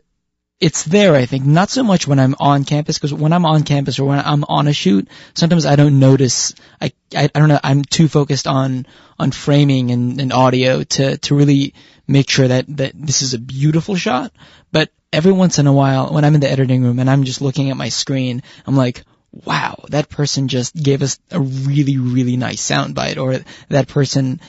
it's 0.60 0.84
there, 0.84 1.14
I 1.14 1.24
think, 1.24 1.46
not 1.46 1.70
so 1.70 1.82
much 1.82 2.06
when 2.06 2.18
I'm 2.20 2.34
on 2.38 2.64
campus, 2.64 2.98
because 2.98 3.14
when 3.14 3.32
I'm 3.32 3.46
on 3.46 3.62
campus 3.62 3.98
or 3.98 4.04
when 4.04 4.18
I'm 4.18 4.44
on 4.44 4.68
a 4.68 4.74
shoot, 4.74 5.08
sometimes 5.32 5.64
I 5.64 5.74
don't 5.76 5.98
notice, 5.98 6.54
I, 6.80 6.92
I, 7.16 7.30
I 7.34 7.38
don't 7.38 7.48
know, 7.48 7.60
I'm 7.64 7.82
too 7.82 8.08
focused 8.08 8.46
on, 8.46 8.86
on 9.18 9.30
framing 9.30 9.90
and, 9.90 10.20
and 10.20 10.32
audio 10.34 10.82
to, 10.82 11.16
to 11.16 11.34
really 11.34 11.72
make 12.06 12.28
sure 12.28 12.46
that, 12.48 12.66
that 12.76 12.92
this 12.94 13.22
is 13.22 13.32
a 13.32 13.38
beautiful 13.38 13.96
shot. 13.96 14.32
But 14.70 14.90
every 15.10 15.32
once 15.32 15.58
in 15.58 15.66
a 15.66 15.72
while, 15.72 16.08
when 16.12 16.26
I'm 16.26 16.34
in 16.34 16.42
the 16.42 16.50
editing 16.50 16.82
room 16.82 16.98
and 16.98 17.08
I'm 17.08 17.24
just 17.24 17.40
looking 17.40 17.70
at 17.70 17.76
my 17.78 17.88
screen, 17.88 18.42
I'm 18.66 18.76
like, 18.76 19.04
wow, 19.32 19.84
that 19.88 20.08
person 20.08 20.48
just 20.48 20.74
gave 20.74 21.02
us 21.02 21.18
a 21.30 21.40
really, 21.40 21.98
really 21.98 22.36
nice 22.36 22.62
soundbite, 22.62 23.16
or 23.16 23.44
that 23.68 23.88
person, 23.88 24.40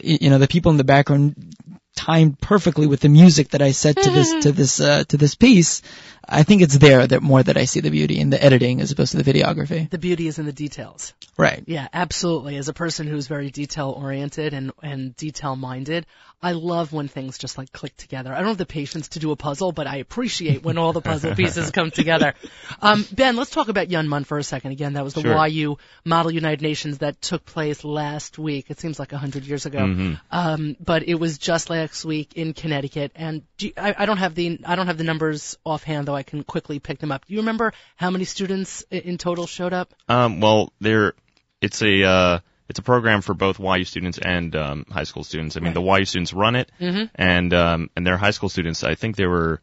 you 0.00 0.30
know, 0.30 0.38
the 0.38 0.48
people 0.48 0.70
in 0.70 0.78
the 0.78 0.84
background 0.84 1.54
timed 1.96 2.40
perfectly 2.40 2.86
with 2.86 3.00
the 3.00 3.08
music 3.08 3.50
that 3.50 3.62
I 3.62 3.72
set 3.72 3.96
to 3.96 4.10
this 4.10 4.44
to 4.44 4.52
this 4.60 4.80
uh, 4.80 5.04
to 5.08 5.16
this 5.16 5.34
piece. 5.34 5.82
I 6.30 6.44
think 6.44 6.62
it's 6.62 6.78
there 6.78 7.06
that 7.06 7.22
more 7.22 7.42
that 7.42 7.56
I 7.56 7.64
see 7.64 7.80
the 7.80 7.90
beauty 7.90 8.20
in 8.20 8.30
the 8.30 8.42
editing 8.42 8.80
as 8.80 8.92
opposed 8.92 9.12
to 9.12 9.22
the 9.22 9.32
videography. 9.32 9.90
The 9.90 9.98
beauty 9.98 10.28
is 10.28 10.38
in 10.38 10.46
the 10.46 10.52
details. 10.52 11.12
Right. 11.36 11.62
Yeah, 11.66 11.88
absolutely. 11.92 12.56
As 12.56 12.68
a 12.68 12.72
person 12.72 13.06
who's 13.06 13.26
very 13.26 13.50
detail 13.50 13.90
oriented 13.90 14.54
and, 14.54 14.72
and 14.82 15.16
detail 15.16 15.56
minded, 15.56 16.06
I 16.42 16.52
love 16.52 16.92
when 16.92 17.08
things 17.08 17.36
just 17.36 17.58
like 17.58 17.70
click 17.70 17.94
together. 17.96 18.32
I 18.32 18.38
don't 18.38 18.48
have 18.48 18.58
the 18.58 18.64
patience 18.64 19.08
to 19.10 19.18
do 19.18 19.30
a 19.30 19.36
puzzle, 19.36 19.72
but 19.72 19.86
I 19.86 19.96
appreciate 19.96 20.62
when 20.62 20.78
all 20.78 20.94
the 20.94 21.02
puzzle 21.02 21.34
pieces 21.34 21.70
come 21.72 21.90
together. 21.90 22.34
Um, 22.80 23.06
ben, 23.12 23.36
let's 23.36 23.50
talk 23.50 23.68
about 23.68 23.88
YUNMUN 23.88 24.24
for 24.24 24.38
a 24.38 24.42
second. 24.42 24.72
Again, 24.72 24.94
that 24.94 25.04
was 25.04 25.14
the 25.14 25.20
Sure. 25.20 25.46
YU 25.46 25.78
Model 26.04 26.30
United 26.30 26.62
Nations 26.62 26.98
that 26.98 27.20
took 27.20 27.44
place 27.44 27.84
last 27.84 28.38
week. 28.38 28.66
It 28.70 28.80
seems 28.80 28.98
like 28.98 29.12
a 29.12 29.18
hundred 29.18 29.44
years 29.44 29.66
ago. 29.66 29.80
Mm-hmm. 29.80 30.14
Um, 30.30 30.76
but 30.80 31.06
it 31.06 31.16
was 31.16 31.36
just 31.36 31.68
last 31.68 32.04
week 32.06 32.32
in 32.36 32.54
Connecticut. 32.54 33.12
And 33.14 33.42
do 33.58 33.66
you, 33.66 33.72
I, 33.76 33.94
I 33.98 34.06
don't 34.06 34.18
have 34.18 34.34
the 34.34 34.60
I 34.64 34.76
don't 34.76 34.86
have 34.86 34.98
the 34.98 35.04
numbers 35.04 35.58
offhand, 35.64 36.08
though 36.08 36.16
I 36.20 36.22
can 36.22 36.44
quickly 36.44 36.78
pick 36.78 36.98
them 36.98 37.10
up. 37.10 37.26
Do 37.26 37.32
you 37.32 37.40
remember 37.40 37.72
how 37.96 38.10
many 38.10 38.24
students 38.24 38.84
in 38.90 39.16
total 39.16 39.46
showed 39.46 39.72
up? 39.72 39.94
Um, 40.08 40.40
well, 40.40 40.72
there, 40.80 41.14
it's 41.60 41.82
a 41.82 42.04
uh, 42.04 42.38
it's 42.68 42.78
a 42.78 42.82
program 42.82 43.22
for 43.22 43.34
both 43.34 43.58
YU 43.58 43.84
students 43.84 44.18
and 44.18 44.54
um, 44.54 44.84
high 44.90 45.04
school 45.04 45.24
students. 45.24 45.56
I 45.56 45.60
mean, 45.60 45.72
the 45.72 45.82
YU 45.82 46.04
students 46.04 46.32
run 46.32 46.56
it, 46.56 46.70
and 47.14 47.54
um, 47.54 47.90
and 47.96 48.06
their 48.06 48.18
high 48.18 48.32
school 48.32 48.50
students. 48.50 48.84
I 48.84 48.94
think 48.94 49.16
there 49.16 49.30
were 49.30 49.60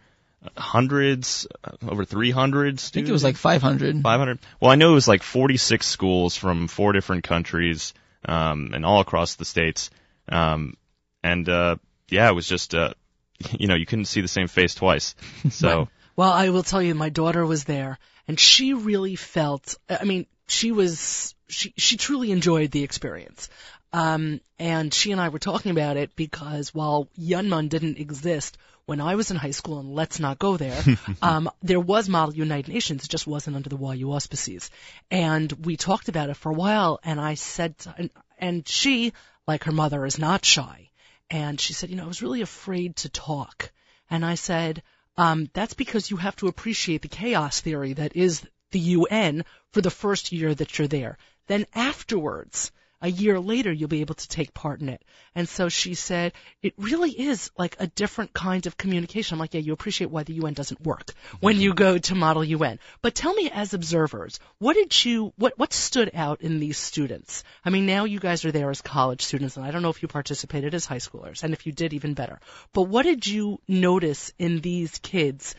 hundreds, 0.55 1.47
uh, 1.63 1.71
over 1.87 2.05
300 2.05 2.79
students. 2.79 2.89
I 2.89 2.93
think 2.93 3.09
it 3.09 3.11
was 3.11 3.23
like 3.23 3.37
500. 3.37 4.01
500. 4.01 4.39
Well, 4.59 4.71
I 4.71 4.75
know 4.75 4.91
it 4.91 4.95
was 4.95 5.07
like 5.07 5.23
46 5.23 5.85
schools 5.85 6.37
from 6.37 6.67
four 6.67 6.93
different 6.93 7.23
countries, 7.23 7.93
um, 8.25 8.71
and 8.73 8.85
all 8.85 8.99
across 8.99 9.35
the 9.35 9.45
states. 9.45 9.89
Um, 10.29 10.75
and, 11.23 11.47
uh, 11.47 11.77
yeah, 12.09 12.29
it 12.29 12.35
was 12.35 12.47
just, 12.47 12.75
uh, 12.75 12.93
you 13.51 13.67
know, 13.67 13.75
you 13.75 13.85
couldn't 13.85 14.05
see 14.05 14.21
the 14.21 14.27
same 14.27 14.47
face 14.47 14.75
twice. 14.75 15.15
So, 15.49 15.89
Well, 16.17 16.31
I 16.31 16.49
will 16.49 16.63
tell 16.63 16.81
you, 16.81 16.95
my 16.95 17.09
daughter 17.09 17.45
was 17.45 17.63
there, 17.63 17.99
and 18.27 18.39
she 18.39 18.73
really 18.73 19.15
felt. 19.15 19.75
I 19.87 20.03
mean, 20.03 20.25
she 20.47 20.71
was 20.71 21.35
she 21.47 21.73
she 21.77 21.95
truly 21.95 22.31
enjoyed 22.31 22.71
the 22.71 22.83
experience. 22.83 23.49
Um, 23.93 24.41
and 24.59 24.93
she 24.93 25.11
and 25.11 25.21
I 25.21 25.29
were 25.29 25.39
talking 25.39 25.71
about 25.71 25.95
it 25.95 26.15
because 26.15 26.73
while 26.73 27.07
YUNMUN 27.17 27.69
didn't 27.69 27.99
exist 27.99 28.57
when 28.85 28.99
I 28.99 29.15
was 29.15 29.31
in 29.31 29.37
high 29.37 29.51
school, 29.51 29.79
and 29.79 29.93
let's 29.93 30.19
not 30.19 30.39
go 30.39 30.57
there, 30.57 30.81
um, 31.21 31.49
there 31.61 31.79
was 31.79 32.09
Model 32.09 32.35
United 32.35 32.71
Nations. 32.71 33.03
It 33.03 33.09
just 33.09 33.27
wasn't 33.27 33.55
under 33.55 33.69
the 33.69 33.77
YU 33.77 34.11
auspices. 34.11 34.71
And 35.11 35.51
we 35.65 35.77
talked 35.77 36.09
about 36.09 36.29
it 36.29 36.37
for 36.37 36.49
a 36.49 36.55
while, 36.55 36.99
and 37.03 37.21
I 37.21 37.35
said, 37.35 37.75
and, 37.97 38.09
and 38.39 38.67
she, 38.67 39.13
like 39.47 39.65
her 39.65 39.71
mother, 39.71 40.05
is 40.05 40.17
not 40.17 40.43
shy. 40.43 40.89
And 41.29 41.59
she 41.59 41.73
said, 41.73 41.89
you 41.89 41.95
know, 41.95 42.05
I 42.05 42.07
was 42.07 42.21
really 42.21 42.41
afraid 42.41 42.95
to 42.97 43.09
talk. 43.09 43.71
And 44.09 44.25
I 44.25 44.35
said, 44.35 44.83
um, 45.17 45.49
that's 45.53 45.73
because 45.73 46.11
you 46.11 46.17
have 46.17 46.35
to 46.37 46.47
appreciate 46.47 47.01
the 47.01 47.07
chaos 47.07 47.61
theory 47.61 47.93
that 47.93 48.15
is 48.15 48.45
the 48.71 48.79
UN 48.79 49.43
for 49.71 49.81
the 49.81 49.89
first 49.89 50.31
year 50.31 50.53
that 50.53 50.77
you're 50.77 50.87
there. 50.87 51.17
Then 51.47 51.65
afterwards, 51.73 52.71
a 53.01 53.09
year 53.09 53.39
later, 53.39 53.71
you'll 53.71 53.87
be 53.87 54.01
able 54.01 54.15
to 54.15 54.27
take 54.27 54.53
part 54.53 54.81
in 54.81 54.89
it. 54.89 55.03
And 55.35 55.47
so 55.47 55.69
she 55.69 55.93
said, 55.93 56.33
it 56.61 56.73
really 56.77 57.11
is 57.11 57.51
like 57.57 57.75
a 57.79 57.87
different 57.87 58.33
kind 58.33 58.65
of 58.65 58.77
communication. 58.77 59.35
I'm 59.35 59.39
like, 59.39 59.53
yeah, 59.53 59.61
you 59.61 59.73
appreciate 59.73 60.09
why 60.09 60.23
the 60.23 60.33
UN 60.33 60.53
doesn't 60.53 60.81
work 60.81 61.11
when 61.39 61.59
you 61.59 61.73
go 61.73 61.97
to 61.97 62.15
model 62.15 62.43
UN. 62.43 62.79
But 63.01 63.15
tell 63.15 63.33
me 63.33 63.51
as 63.51 63.73
observers, 63.73 64.39
what 64.57 64.73
did 64.73 65.05
you, 65.05 65.33
what, 65.37 65.57
what 65.57 65.73
stood 65.73 66.11
out 66.13 66.41
in 66.41 66.59
these 66.59 66.77
students? 66.77 67.43
I 67.63 67.69
mean, 67.69 67.85
now 67.85 68.05
you 68.05 68.19
guys 68.19 68.45
are 68.45 68.51
there 68.51 68.69
as 68.71 68.81
college 68.81 69.21
students, 69.21 69.57
and 69.57 69.65
I 69.65 69.71
don't 69.71 69.81
know 69.83 69.89
if 69.89 70.01
you 70.01 70.07
participated 70.07 70.73
as 70.73 70.85
high 70.85 70.97
schoolers, 70.97 71.43
and 71.43 71.53
if 71.53 71.65
you 71.65 71.71
did, 71.71 71.93
even 71.93 72.13
better. 72.13 72.39
But 72.73 72.83
what 72.83 73.03
did 73.03 73.27
you 73.27 73.59
notice 73.67 74.33
in 74.39 74.61
these 74.61 74.97
kids 74.99 75.55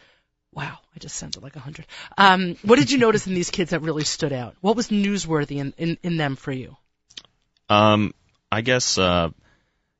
Wow, 0.54 0.78
I 0.96 0.98
just 0.98 1.16
sounded 1.16 1.42
like 1.42 1.56
a 1.56 1.60
hundred. 1.60 1.86
Um, 2.16 2.56
what 2.62 2.78
did 2.78 2.90
you 2.90 2.98
notice 2.98 3.26
in 3.26 3.34
these 3.34 3.50
kids 3.50 3.70
that 3.70 3.82
really 3.82 4.04
stood 4.04 4.32
out? 4.32 4.56
What 4.60 4.76
was 4.76 4.88
newsworthy 4.88 5.58
in, 5.58 5.74
in, 5.76 5.98
in 6.02 6.16
them 6.16 6.36
for 6.36 6.50
you? 6.50 6.76
Um, 7.68 8.14
I 8.50 8.60
guess, 8.60 8.98
uh, 8.98 9.30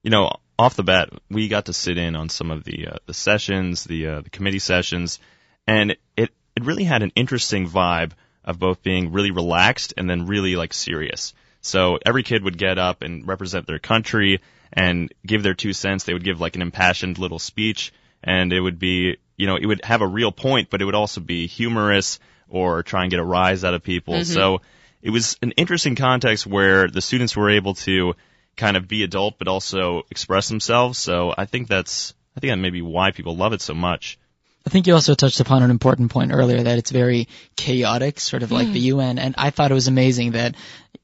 you 0.03 0.11
know, 0.11 0.31
off 0.59 0.77
the 0.77 0.83
bat, 0.83 1.11
we 1.31 1.49
got 1.49 1.67
to 1.67 1.73
sit 1.73 1.99
in 1.99 2.17
on 2.17 2.29
some 2.29 2.51
of 2.51 2.65
the, 2.65 2.89
uh, 2.89 2.97
the 3.07 3.15
sessions, 3.15 3.85
the, 3.85 4.07
uh, 4.07 4.21
the 4.23 4.31
committee 4.31 4.59
sessions, 4.59 5.21
and 5.67 5.93
it, 6.17 6.31
it 6.57 6.65
really 6.65 6.85
had 6.85 7.03
an 7.03 7.13
interesting 7.15 7.69
vibe 7.69 8.13
of 8.45 8.59
both 8.59 8.83
being 8.83 9.13
really 9.13 9.31
relaxed 9.31 9.95
and 9.97 10.09
then 10.09 10.27
really 10.27 10.57
like 10.57 10.73
serious. 10.73 11.35
So 11.61 11.99
every 12.05 12.23
kid 12.23 12.43
would 12.45 12.59
get 12.59 12.79
up 12.79 13.03
and 13.03 13.27
represent 13.29 13.67
their 13.67 13.79
country 13.79 14.41
and 14.73 15.13
give 15.27 15.43
their 15.43 15.55
two 15.55 15.73
cents. 15.73 16.05
They 16.05 16.15
would 16.15 16.25
give 16.25 16.41
like 16.41 16.57
an 16.57 16.63
impassioned 16.63 17.19
little 17.19 17.39
speech 17.39 17.93
and 18.23 18.53
it 18.53 18.61
would 18.61 18.79
be, 18.79 19.19
you 19.37 19.47
know, 19.47 19.57
it 19.57 19.67
would 19.67 19.85
have 19.85 20.01
a 20.01 20.07
real 20.07 20.33
point, 20.33 20.71
but 20.71 20.81
it 20.81 20.85
would 20.85 20.95
also 20.95 21.21
be 21.21 21.47
humorous 21.47 22.19
or 22.49 22.83
try 22.83 23.03
and 23.03 23.11
get 23.11 23.21
a 23.21 23.25
rise 23.25 23.65
out 23.65 23.75
of 23.75 23.83
people. 23.83 24.15
So 24.25 24.61
it 25.03 25.11
was 25.11 25.37
an 25.43 25.53
interesting 25.53 25.97
context 25.97 26.47
where 26.47 26.89
the 26.89 27.01
students 27.01 27.37
were 27.37 27.51
able 27.51 27.75
to 27.75 28.15
kind 28.57 28.77
of 28.77 28.89
be 28.89 29.05
adult, 29.05 29.39
but 29.39 29.49
also 29.49 30.03
express 30.11 30.49
themselves. 30.49 30.99
So 30.99 31.33
I 31.37 31.47
think 31.47 31.69
that's, 31.69 32.15
I 32.37 32.41
think 32.41 32.53
that 32.53 32.57
may 32.57 32.71
be 32.71 32.83
why 32.83 33.13
people 33.13 33.37
love 33.37 33.53
it 33.53 33.61
so 33.61 33.75
much. 33.75 34.19
I 34.67 34.71
think 34.71 34.87
you 34.87 34.95
also 34.95 35.15
touched 35.15 35.41
upon 35.41 35.63
an 35.63 35.71
important 35.71 36.11
point 36.11 36.33
earlier 36.33 36.63
that 36.63 36.79
it's 36.79 36.91
very 36.91 37.29
chaotic, 37.57 38.21
sort 38.21 38.43
of 38.43 38.53
like 38.53 38.71
the 38.71 38.81
UN, 38.81 39.19
and 39.19 39.35
I 39.39 39.51
thought 39.51 39.71
it 39.71 39.75
was 39.75 39.89
amazing 39.89 40.33
that 40.33 40.57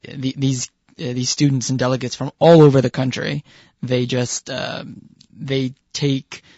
the, 0.02 0.34
these 0.36 0.70
uh, 0.98 1.12
these 1.12 1.30
students 1.30 1.70
and 1.70 1.78
delegates 1.78 2.14
from 2.14 2.30
all 2.38 2.62
over 2.62 2.80
the 2.80 2.90
country, 2.90 3.42
they 3.82 4.06
just 4.06 4.50
um, 4.50 5.00
they 5.34 5.74
take 5.92 6.42
uh, 6.42 6.48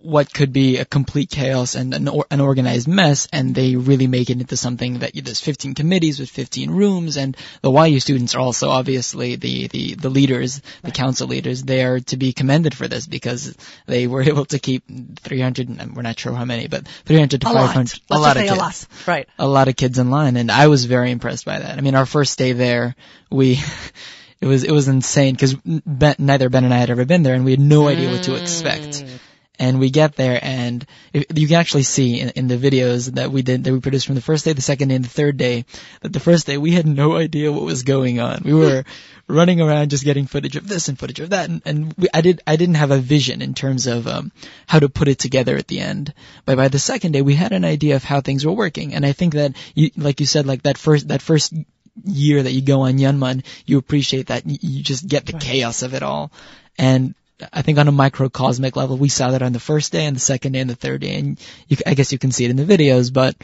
what 0.00 0.32
could 0.32 0.52
be 0.52 0.78
a 0.78 0.84
complete 0.84 1.30
chaos 1.30 1.74
and 1.74 1.94
an, 1.94 2.08
or, 2.08 2.26
an 2.30 2.40
organized 2.40 2.88
mess, 2.88 3.28
and 3.32 3.54
they 3.54 3.76
really 3.76 4.06
make 4.06 4.30
it 4.30 4.40
into 4.40 4.56
something 4.56 5.00
that 5.00 5.12
there's 5.14 5.40
15 5.40 5.74
committees 5.74 6.18
with 6.18 6.30
15 6.30 6.70
rooms, 6.70 7.16
and 7.16 7.36
the 7.60 7.70
YU 7.70 8.00
students 8.00 8.34
are 8.34 8.40
also 8.40 8.70
obviously 8.70 9.36
the 9.36 9.68
the, 9.68 9.94
the 9.94 10.10
leaders, 10.10 10.62
the 10.82 10.90
council 10.90 11.28
leaders. 11.28 11.62
They 11.62 11.84
are 11.84 12.00
to 12.00 12.16
be 12.16 12.32
commended 12.32 12.74
for 12.74 12.88
this 12.88 13.06
because 13.06 13.56
they 13.86 14.06
were 14.06 14.22
able 14.32 14.46
to 14.46 14.58
keep 14.58 14.84
300, 15.20 15.68
and 15.68 15.94
we're 15.94 16.02
not 16.02 16.18
sure 16.18 16.32
how 16.32 16.44
many, 16.44 16.68
but 16.68 16.86
300 17.04 17.40
to 17.42 17.48
A 17.48 17.52
lot. 17.52 17.66
500, 17.66 17.76
Let's 17.76 18.00
a 18.10 18.18
lot 18.18 18.36
of 18.36 18.42
say 18.42 18.46
a 18.46 18.50
kids 18.50 18.58
lot. 18.60 18.86
Right. 19.06 19.28
a 19.38 19.46
lot 19.46 19.68
of 19.68 19.76
kids 19.76 19.98
in 19.98 20.10
line 20.10 20.36
and 20.36 20.50
I 20.50 20.68
was 20.68 20.84
very 20.84 21.10
impressed 21.10 21.44
by 21.44 21.58
that. 21.58 21.78
I 21.78 21.80
mean, 21.80 21.94
our 21.94 22.06
first 22.06 22.38
day 22.38 22.52
there, 22.52 22.94
we, 23.30 23.60
it 24.40 24.46
was, 24.46 24.64
it 24.64 24.72
was 24.72 24.88
insane 24.88 25.34
because 25.34 25.54
ben, 25.54 26.16
neither 26.18 26.48
Ben 26.48 26.64
and 26.64 26.74
I 26.74 26.78
had 26.78 26.90
ever 26.90 27.04
been 27.04 27.22
there 27.22 27.34
and 27.34 27.44
we 27.44 27.52
had 27.52 27.60
no 27.60 27.88
idea 27.88 28.10
what 28.10 28.24
to 28.24 28.34
expect. 28.34 29.04
Mm. 29.04 29.18
And 29.62 29.78
we 29.78 29.90
get 29.90 30.16
there 30.16 30.40
and 30.42 30.84
you 31.14 31.46
can 31.46 31.54
actually 31.54 31.84
see 31.84 32.18
in, 32.18 32.30
in 32.30 32.48
the 32.48 32.56
videos 32.56 33.12
that 33.14 33.30
we 33.30 33.42
did, 33.42 33.62
that 33.62 33.72
we 33.72 33.78
produced 33.78 34.06
from 34.06 34.16
the 34.16 34.20
first 34.20 34.44
day, 34.44 34.54
the 34.54 34.60
second 34.60 34.88
day, 34.88 34.96
and 34.96 35.04
the 35.04 35.08
third 35.08 35.36
day, 35.36 35.66
that 36.00 36.12
the 36.12 36.18
first 36.18 36.48
day 36.48 36.58
we 36.58 36.72
had 36.72 36.84
no 36.84 37.14
idea 37.14 37.52
what 37.52 37.62
was 37.62 37.84
going 37.84 38.18
on. 38.18 38.42
We 38.44 38.54
were 38.54 38.82
running 39.28 39.60
around 39.60 39.90
just 39.90 40.02
getting 40.02 40.26
footage 40.26 40.56
of 40.56 40.66
this 40.66 40.88
and 40.88 40.98
footage 40.98 41.20
of 41.20 41.30
that 41.30 41.48
and, 41.48 41.62
and 41.64 41.94
we, 41.96 42.08
I 42.12 42.22
did, 42.22 42.40
I 42.44 42.56
didn't 42.56 42.74
have 42.74 42.90
a 42.90 42.98
vision 42.98 43.40
in 43.40 43.54
terms 43.54 43.86
of, 43.86 44.08
um, 44.08 44.32
how 44.66 44.80
to 44.80 44.88
put 44.88 45.06
it 45.06 45.20
together 45.20 45.56
at 45.56 45.68
the 45.68 45.78
end. 45.78 46.12
But 46.44 46.56
by 46.56 46.66
the 46.66 46.80
second 46.80 47.12
day, 47.12 47.22
we 47.22 47.36
had 47.36 47.52
an 47.52 47.64
idea 47.64 47.94
of 47.94 48.02
how 48.02 48.20
things 48.20 48.44
were 48.44 48.50
working. 48.50 48.94
And 48.94 49.06
I 49.06 49.12
think 49.12 49.34
that 49.34 49.54
you, 49.76 49.92
like 49.96 50.18
you 50.18 50.26
said, 50.26 50.44
like 50.44 50.64
that 50.64 50.76
first, 50.76 51.06
that 51.06 51.22
first 51.22 51.54
year 52.04 52.42
that 52.42 52.50
you 52.50 52.62
go 52.62 52.80
on 52.80 52.98
YUNMUN, 52.98 53.44
you 53.64 53.78
appreciate 53.78 54.26
that. 54.26 54.44
You, 54.44 54.58
you 54.60 54.82
just 54.82 55.06
get 55.06 55.24
the 55.24 55.34
chaos 55.34 55.82
of 55.82 55.94
it 55.94 56.02
all. 56.02 56.32
And 56.76 57.14
I 57.52 57.62
think 57.62 57.78
on 57.78 57.88
a 57.88 57.92
microcosmic 57.92 58.76
level, 58.76 58.96
we 58.96 59.08
saw 59.08 59.30
that 59.30 59.42
on 59.42 59.52
the 59.52 59.60
first 59.60 59.92
day 59.92 60.06
and 60.06 60.16
the 60.16 60.20
second 60.20 60.52
day 60.52 60.60
and 60.60 60.70
the 60.70 60.74
third 60.74 61.00
day. 61.00 61.16
And 61.16 61.40
you, 61.68 61.76
I 61.86 61.94
guess 61.94 62.12
you 62.12 62.18
can 62.18 62.32
see 62.32 62.44
it 62.44 62.50
in 62.50 62.56
the 62.56 62.64
videos, 62.64 63.12
but, 63.12 63.36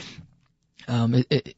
um, 0.86 1.14
it, 1.14 1.26
it, 1.30 1.56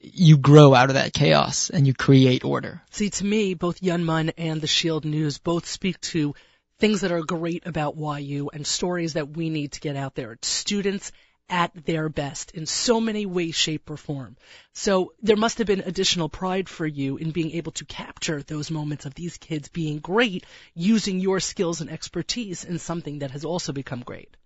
you 0.00 0.38
grow 0.38 0.74
out 0.74 0.88
of 0.88 0.94
that 0.94 1.12
chaos 1.12 1.70
and 1.70 1.86
you 1.86 1.92
create 1.92 2.44
order. 2.44 2.82
See, 2.90 3.10
to 3.10 3.24
me, 3.24 3.54
both 3.54 3.82
YUNMUN 3.82 4.32
and 4.36 4.60
the 4.60 4.66
Shield 4.66 5.04
News 5.04 5.38
both 5.38 5.66
speak 5.66 6.00
to 6.02 6.34
things 6.78 7.00
that 7.00 7.12
are 7.12 7.22
great 7.22 7.66
about 7.66 7.96
YU 7.96 8.50
and 8.52 8.66
stories 8.66 9.14
that 9.14 9.30
we 9.30 9.50
need 9.50 9.72
to 9.72 9.80
get 9.80 9.96
out 9.96 10.14
there. 10.14 10.38
Students 10.42 11.10
at 11.48 11.72
their 11.84 12.08
best 12.08 12.50
in 12.52 12.66
so 12.66 13.00
many 13.00 13.24
ways, 13.26 13.54
shape, 13.54 13.88
or 13.90 13.96
form. 13.96 14.36
So 14.72 15.12
there 15.22 15.36
must 15.36 15.58
have 15.58 15.66
been 15.66 15.80
additional 15.80 16.28
pride 16.28 16.68
for 16.68 16.86
you 16.86 17.16
in 17.16 17.30
being 17.30 17.52
able 17.52 17.72
to 17.72 17.84
capture 17.84 18.42
those 18.42 18.70
moments 18.70 19.06
of 19.06 19.14
these 19.14 19.36
kids 19.36 19.68
being 19.68 19.98
great 19.98 20.44
using 20.74 21.20
your 21.20 21.40
skills 21.40 21.80
and 21.80 21.90
expertise 21.90 22.64
in 22.64 22.78
something 22.78 23.20
that 23.20 23.30
has 23.30 23.44
also 23.44 23.72
become 23.72 24.00
great. 24.00 24.36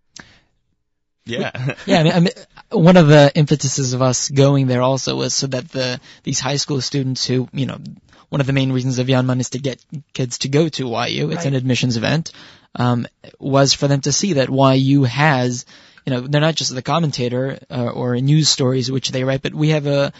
Yeah. 1.24 1.74
Yeah, 1.86 2.00
I 2.00 2.02
mean, 2.02 2.12
I 2.12 2.20
mean, 2.20 2.32
one 2.70 2.96
of 2.96 3.06
the 3.08 3.30
impetuses 3.34 3.92
of 3.92 4.02
us 4.02 4.28
going 4.28 4.66
there 4.66 4.82
also 4.82 5.16
was 5.16 5.34
so 5.34 5.46
that 5.48 5.68
the 5.70 6.00
these 6.22 6.40
high 6.40 6.56
school 6.56 6.80
students 6.80 7.26
who, 7.26 7.48
you 7.52 7.66
know, 7.66 7.78
one 8.28 8.40
of 8.40 8.46
the 8.46 8.52
main 8.52 8.72
reasons 8.72 8.98
of 8.98 9.08
YUNMUN 9.08 9.40
is 9.40 9.50
to 9.50 9.58
get 9.58 9.84
kids 10.12 10.38
to 10.38 10.48
go 10.48 10.68
to 10.68 10.88
YU. 10.88 11.30
It's 11.30 11.36
Right. 11.38 11.46
an 11.46 11.54
admissions 11.54 11.96
event. 11.96 12.32
Um, 12.74 13.06
was 13.40 13.72
for 13.74 13.88
them 13.88 14.00
to 14.02 14.12
see 14.12 14.34
that 14.34 14.48
YU 14.50 15.02
has, 15.04 15.66
you 16.06 16.12
know, 16.12 16.20
they're 16.20 16.40
not 16.40 16.54
just 16.54 16.74
the 16.74 16.82
commentator 16.82 17.58
uh, 17.70 17.90
or 17.90 18.16
news 18.16 18.48
stories 18.48 18.90
which 18.90 19.10
they 19.10 19.24
write, 19.24 19.42
but 19.42 19.54
we 19.54 19.70
have 19.70 19.86
a 19.86 20.12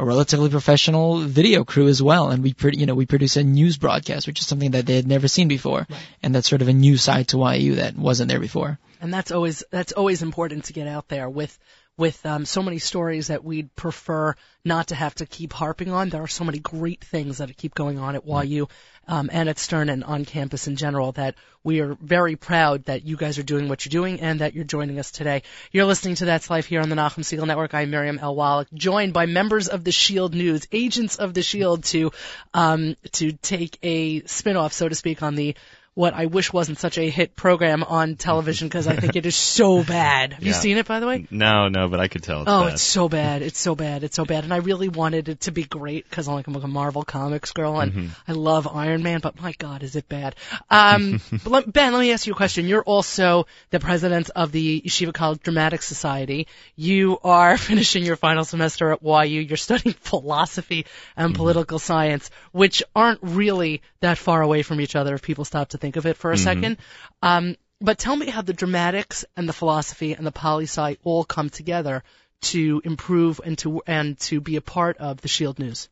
a 0.00 0.04
relatively 0.04 0.48
professional 0.48 1.18
video 1.18 1.64
crew 1.64 1.88
as 1.88 2.00
well, 2.00 2.30
and 2.30 2.40
we, 2.44 2.54
pro- 2.54 2.70
you 2.70 2.86
know, 2.86 2.94
we 2.94 3.04
produce 3.04 3.36
a 3.36 3.42
news 3.42 3.76
broadcast, 3.78 4.28
which 4.28 4.38
is 4.38 4.46
something 4.46 4.70
that 4.70 4.86
they 4.86 4.94
had 4.94 5.08
never 5.08 5.26
seen 5.26 5.48
before, 5.48 5.88
and 6.22 6.32
that's 6.32 6.48
sort 6.48 6.62
of 6.62 6.68
a 6.68 6.72
new 6.72 6.96
side 6.96 7.26
to 7.26 7.38
YU 7.38 7.74
that 7.76 7.96
wasn't 7.96 8.28
there 8.28 8.38
before. 8.38 8.78
and 9.00 9.12
that's 9.12 9.32
always 9.32 9.64
that's 9.72 9.92
always 9.92 10.22
important 10.22 10.64
to 10.66 10.72
get 10.72 10.86
out 10.86 11.08
there 11.08 11.28
with 11.28 11.58
with 11.98 12.24
um, 12.24 12.46
so 12.46 12.62
many 12.62 12.78
stories 12.78 13.26
that 13.26 13.44
we'd 13.44 13.74
prefer 13.74 14.34
not 14.64 14.88
to 14.88 14.94
have 14.94 15.14
to 15.16 15.26
keep 15.26 15.52
harping 15.52 15.90
on. 15.90 16.08
There 16.08 16.22
are 16.22 16.28
so 16.28 16.44
many 16.44 16.60
great 16.60 17.02
things 17.04 17.38
that 17.38 17.54
keep 17.56 17.74
going 17.74 17.98
on 17.98 18.14
at 18.14 18.26
YU 18.26 18.68
um, 19.08 19.28
and 19.32 19.48
at 19.48 19.58
Stern 19.58 19.88
and 19.88 20.04
on 20.04 20.24
campus 20.24 20.68
in 20.68 20.76
general 20.76 21.12
that 21.12 21.34
we 21.64 21.80
are 21.80 21.94
very 22.00 22.36
proud 22.36 22.84
that 22.84 23.04
you 23.04 23.16
guys 23.16 23.38
are 23.38 23.42
doing 23.42 23.68
what 23.68 23.84
you're 23.84 23.90
doing 23.90 24.20
and 24.20 24.40
that 24.40 24.54
you're 24.54 24.64
joining 24.64 24.98
us 24.98 25.10
today. 25.10 25.42
You're 25.72 25.86
listening 25.86 26.14
to 26.16 26.26
That's 26.26 26.48
Life 26.48 26.66
here 26.66 26.80
on 26.80 26.88
the 26.88 26.96
Nachum 26.96 27.24
Segal 27.24 27.46
Network. 27.46 27.74
I'm 27.74 27.90
Miriam 27.90 28.18
L. 28.20 28.36
Wallach, 28.36 28.68
joined 28.72 29.12
by 29.12 29.26
members 29.26 29.68
of 29.68 29.82
the 29.82 29.92
Shield 29.92 30.34
News, 30.34 30.68
agents 30.70 31.16
of 31.16 31.34
the 31.34 31.42
Shield, 31.42 31.84
to 31.84 32.12
um, 32.54 32.96
to 33.12 33.32
take 33.32 33.76
a 33.82 34.22
spin-off, 34.22 34.72
so 34.72 34.88
to 34.88 34.94
speak, 34.94 35.22
on 35.22 35.34
the 35.34 35.56
what 35.98 36.14
I 36.14 36.26
wish 36.26 36.52
wasn't 36.52 36.78
such 36.78 36.96
a 36.96 37.10
hit 37.10 37.34
program 37.34 37.82
on 37.82 38.14
television 38.14 38.68
because 38.68 38.86
I 38.86 38.94
think 38.94 39.16
it 39.16 39.26
is 39.26 39.34
so 39.34 39.82
bad. 39.98 40.32
Have 40.34 40.44
you 40.44 40.52
seen 40.52 40.76
it, 40.76 40.86
by 40.86 41.00
the 41.00 41.08
way? 41.08 41.26
No, 41.28 41.66
no, 41.66 41.88
but 41.88 41.98
I 41.98 42.06
could 42.06 42.22
tell. 42.22 42.42
It's 42.42 42.50
Oh, 42.52 42.64
bad. 42.64 42.72
it's 42.74 42.82
so 42.82 43.08
bad. 43.08 43.42
It's 43.42 43.58
so 43.58 43.74
bad. 43.74 44.04
It's 44.04 44.14
so 44.14 44.24
bad. 44.24 44.44
And 44.44 44.54
I 44.54 44.58
really 44.58 44.88
wanted 44.88 45.28
it 45.28 45.40
to 45.40 45.50
be 45.50 45.64
great 45.64 46.08
because 46.08 46.28
I'm 46.28 46.34
like, 46.34 46.46
I'm 46.46 46.52
like 46.54 46.62
a 46.62 46.68
Marvel 46.68 47.02
Comics 47.02 47.50
girl 47.52 47.80
and 47.80 47.92
Mm-hmm. 47.92 48.06
I 48.28 48.32
love 48.32 48.68
Iron 48.68 49.02
Man, 49.02 49.18
but 49.20 49.40
my 49.42 49.52
God, 49.58 49.82
is 49.82 49.96
it 49.96 50.08
bad? 50.08 50.36
Um, 50.70 51.20
but 51.32 51.46
let, 51.46 51.72
Ben, 51.72 51.92
let 51.92 51.98
me 52.00 52.12
ask 52.12 52.28
you 52.28 52.32
a 52.32 52.36
question. 52.36 52.66
You're 52.66 52.84
also 52.84 53.46
the 53.70 53.80
president 53.80 54.30
of 54.36 54.52
the 54.52 54.80
Yeshiva 54.82 55.12
College 55.12 55.40
Dramatic 55.42 55.82
Society. 55.82 56.46
You 56.76 57.18
are 57.24 57.56
finishing 57.70 58.04
your 58.04 58.14
final 58.16 58.44
semester 58.44 58.92
at 58.92 59.02
YU. 59.02 59.40
You're 59.40 59.56
studying 59.56 59.94
philosophy 60.00 60.86
and 61.16 61.32
Mm-hmm. 61.32 61.36
political 61.42 61.78
science, 61.80 62.30
which 62.52 62.84
aren't 62.94 63.18
really 63.22 63.82
that 64.00 64.16
far 64.16 64.42
away 64.42 64.62
from 64.62 64.80
each 64.80 64.94
other 64.94 65.14
if 65.14 65.22
people 65.22 65.44
stop 65.44 65.70
to 65.70 65.78
think 65.78 65.87
of 65.96 66.06
it 66.06 66.16
for 66.16 66.30
a 66.32 66.34
Mm-hmm. 66.34 66.44
second. 66.44 66.76
Um, 67.22 67.56
but 67.80 67.98
tell 67.98 68.16
me 68.16 68.26
how 68.28 68.42
the 68.42 68.52
dramatics 68.52 69.24
and 69.36 69.48
the 69.48 69.52
philosophy 69.52 70.12
and 70.14 70.26
the 70.26 70.32
poli 70.32 70.64
sci 70.64 70.96
all 71.04 71.24
come 71.24 71.48
together 71.50 72.02
to 72.40 72.80
improve 72.84 73.40
and 73.44 73.56
to 73.58 73.82
and 73.86 74.18
to 74.20 74.40
be 74.40 74.56
a 74.56 74.60
part 74.60 74.96
of 74.98 75.20
the 75.20 75.28
Shield 75.28 75.58
News. 75.58 75.88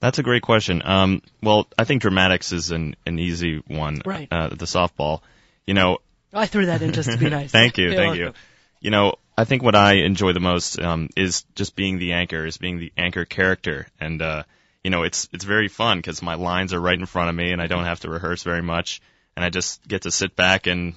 That's 0.00 0.18
a 0.18 0.22
great 0.22 0.42
question. 0.42 0.82
Um, 0.84 1.22
well, 1.42 1.66
I 1.78 1.84
think 1.84 2.00
dramatics 2.02 2.52
is 2.52 2.70
an, 2.70 2.96
an 3.04 3.18
easy 3.18 3.62
one. 3.66 4.00
Right. 4.04 4.28
Uh, 4.30 4.48
the 4.48 4.64
softball. 4.64 5.20
You 5.66 5.74
know, 5.74 5.98
I 6.32 6.46
threw 6.46 6.66
that 6.66 6.80
in 6.82 6.92
just 6.92 7.10
to 7.10 7.18
be 7.18 7.28
nice. 7.38 7.50
thank 7.52 7.76
you, 7.76 7.94
thank 7.94 8.16
you. 8.16 8.32
You 8.80 8.90
know, 8.90 9.14
I 9.36 9.44
think 9.44 9.62
what 9.62 9.74
I 9.76 9.94
enjoy 10.04 10.32
the 10.32 10.40
most 10.40 10.80
um, 10.80 11.10
is 11.16 11.44
just 11.54 11.76
being 11.76 11.98
the 11.98 12.12
anchor, 12.14 12.46
is 12.46 12.56
being 12.56 12.78
the 12.78 12.92
anchor 12.96 13.24
character, 13.24 13.86
and 14.00 14.22
uh, 14.22 14.44
you 14.82 14.90
know, 14.90 15.02
it's 15.02 15.28
it's 15.32 15.44
very 15.44 15.68
fun 15.68 15.98
because 15.98 16.22
my 16.22 16.34
lines 16.34 16.72
are 16.72 16.80
right 16.80 16.98
in 16.98 17.04
front 17.06 17.28
of 17.28 17.34
me, 17.34 17.52
and 17.52 17.60
I 17.60 17.66
don't 17.66 17.84
have 17.84 18.00
to 18.00 18.10
rehearse 18.10 18.42
very 18.42 18.62
much, 18.62 19.02
and 19.36 19.44
I 19.44 19.50
just 19.50 19.86
get 19.86 20.02
to 20.02 20.10
sit 20.10 20.36
back 20.36 20.66
and 20.66 20.94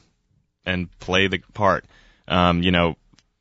and 0.65 0.89
play 0.99 1.27
the 1.27 1.39
part. 1.53 1.85
Um, 2.27 2.63
you 2.63 2.71
know, 2.71 2.95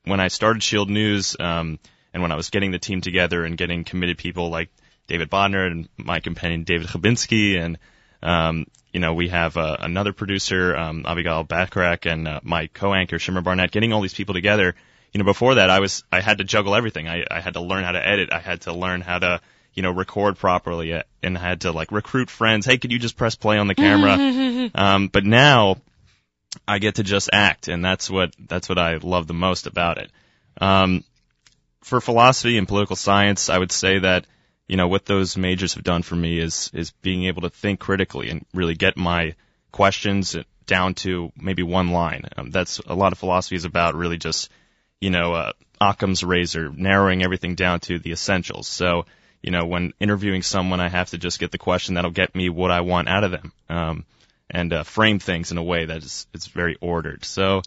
when 0.04 0.20
I 0.20 0.28
started 0.28 0.62
Shield 0.62 0.90
News, 0.90 1.36
um, 1.38 1.78
and 2.12 2.22
when 2.22 2.32
I 2.32 2.36
was 2.36 2.50
getting 2.50 2.72
the 2.72 2.78
team 2.78 3.00
together 3.00 3.44
and 3.44 3.56
getting 3.56 3.84
committed 3.84 4.18
people 4.18 4.50
like 4.50 4.70
David 5.06 5.30
Bodner 5.30 5.66
and 5.66 5.88
my 5.96 6.20
companion 6.20 6.64
David 6.64 6.88
Chabinski, 6.88 7.58
and 7.58 7.78
um, 8.22 8.66
you 8.92 9.00
know, 9.00 9.14
we 9.14 9.28
have 9.28 9.56
uh, 9.56 9.76
another 9.80 10.12
producer, 10.12 10.76
um, 10.76 11.04
Abigail 11.06 11.44
Bachrach, 11.44 12.10
and 12.10 12.28
uh, 12.28 12.40
my 12.42 12.66
co-anchor 12.68 13.18
Shimmer 13.18 13.40
Barnett. 13.40 13.70
Getting 13.70 13.92
all 13.92 14.02
these 14.02 14.14
people 14.14 14.34
together, 14.34 14.74
you 15.12 15.18
know, 15.18 15.24
before 15.24 15.56
that, 15.56 15.70
I 15.70 15.80
was 15.80 16.04
I 16.12 16.20
had 16.20 16.38
to 16.38 16.44
juggle 16.44 16.74
everything. 16.74 17.08
I, 17.08 17.24
I 17.30 17.40
had 17.40 17.54
to 17.54 17.60
learn 17.60 17.84
how 17.84 17.92
to 17.92 18.06
edit. 18.06 18.32
I 18.32 18.38
had 18.38 18.62
to 18.62 18.72
learn 18.72 19.00
how 19.00 19.18
to 19.18 19.40
you 19.74 19.82
know 19.82 19.90
record 19.90 20.36
properly, 20.36 21.02
and 21.22 21.38
had 21.38 21.62
to 21.62 21.72
like 21.72 21.92
recruit 21.92 22.30
friends. 22.30 22.66
Hey, 22.66 22.78
could 22.78 22.92
you 22.92 22.98
just 22.98 23.16
press 23.16 23.34
play 23.34 23.58
on 23.58 23.66
the 23.66 23.74
camera? 23.74 24.70
um, 24.74 25.08
but 25.08 25.24
now 25.24 25.76
I 26.66 26.78
get 26.78 26.96
to 26.96 27.02
just 27.02 27.30
act, 27.32 27.68
and 27.68 27.84
that's 27.84 28.10
what 28.10 28.34
that's 28.38 28.68
what 28.68 28.78
I 28.78 28.96
love 28.96 29.26
the 29.26 29.34
most 29.34 29.66
about 29.66 29.98
it. 29.98 30.10
Um, 30.60 31.04
for 31.80 32.00
philosophy 32.00 32.58
and 32.58 32.68
political 32.68 32.96
science, 32.96 33.48
I 33.48 33.58
would 33.58 33.72
say 33.72 33.98
that 33.98 34.26
you 34.68 34.76
know 34.76 34.88
what 34.88 35.06
those 35.06 35.36
majors 35.36 35.74
have 35.74 35.84
done 35.84 36.02
for 36.02 36.14
me 36.14 36.38
is 36.38 36.70
is 36.74 36.90
being 37.02 37.24
able 37.24 37.42
to 37.42 37.50
think 37.50 37.80
critically 37.80 38.30
and 38.30 38.44
really 38.54 38.74
get 38.74 38.96
my 38.96 39.34
questions 39.70 40.36
down 40.66 40.94
to 40.94 41.32
maybe 41.36 41.62
one 41.62 41.90
line. 41.90 42.24
Um, 42.36 42.50
that's 42.50 42.78
a 42.78 42.94
lot 42.94 43.12
of 43.12 43.18
philosophy 43.18 43.56
is 43.56 43.64
about 43.64 43.94
really 43.94 44.18
just 44.18 44.50
you 45.00 45.10
know 45.10 45.34
uh, 45.34 45.52
Occam's 45.80 46.22
razor, 46.22 46.70
narrowing 46.70 47.22
everything 47.22 47.54
down 47.54 47.80
to 47.80 47.98
the 47.98 48.12
essentials. 48.12 48.68
So 48.68 49.06
you 49.42 49.50
know 49.50 49.66
when 49.66 49.92
interviewing 50.00 50.42
someone, 50.42 50.80
I 50.80 50.88
have 50.88 51.10
to 51.10 51.18
just 51.18 51.38
get 51.38 51.50
the 51.50 51.58
question 51.58 51.94
that'll 51.94 52.10
get 52.10 52.34
me 52.34 52.48
what 52.48 52.70
I 52.70 52.80
want 52.80 53.08
out 53.08 53.24
of 53.24 53.30
them. 53.30 53.52
Um, 53.68 54.04
and 54.52 54.72
uh, 54.72 54.82
frame 54.84 55.18
things 55.18 55.50
in 55.50 55.58
a 55.58 55.62
way 55.62 55.86
that 55.86 56.02
is 56.02 56.26
it's 56.34 56.46
very 56.46 56.76
ordered. 56.80 57.24
So, 57.24 57.62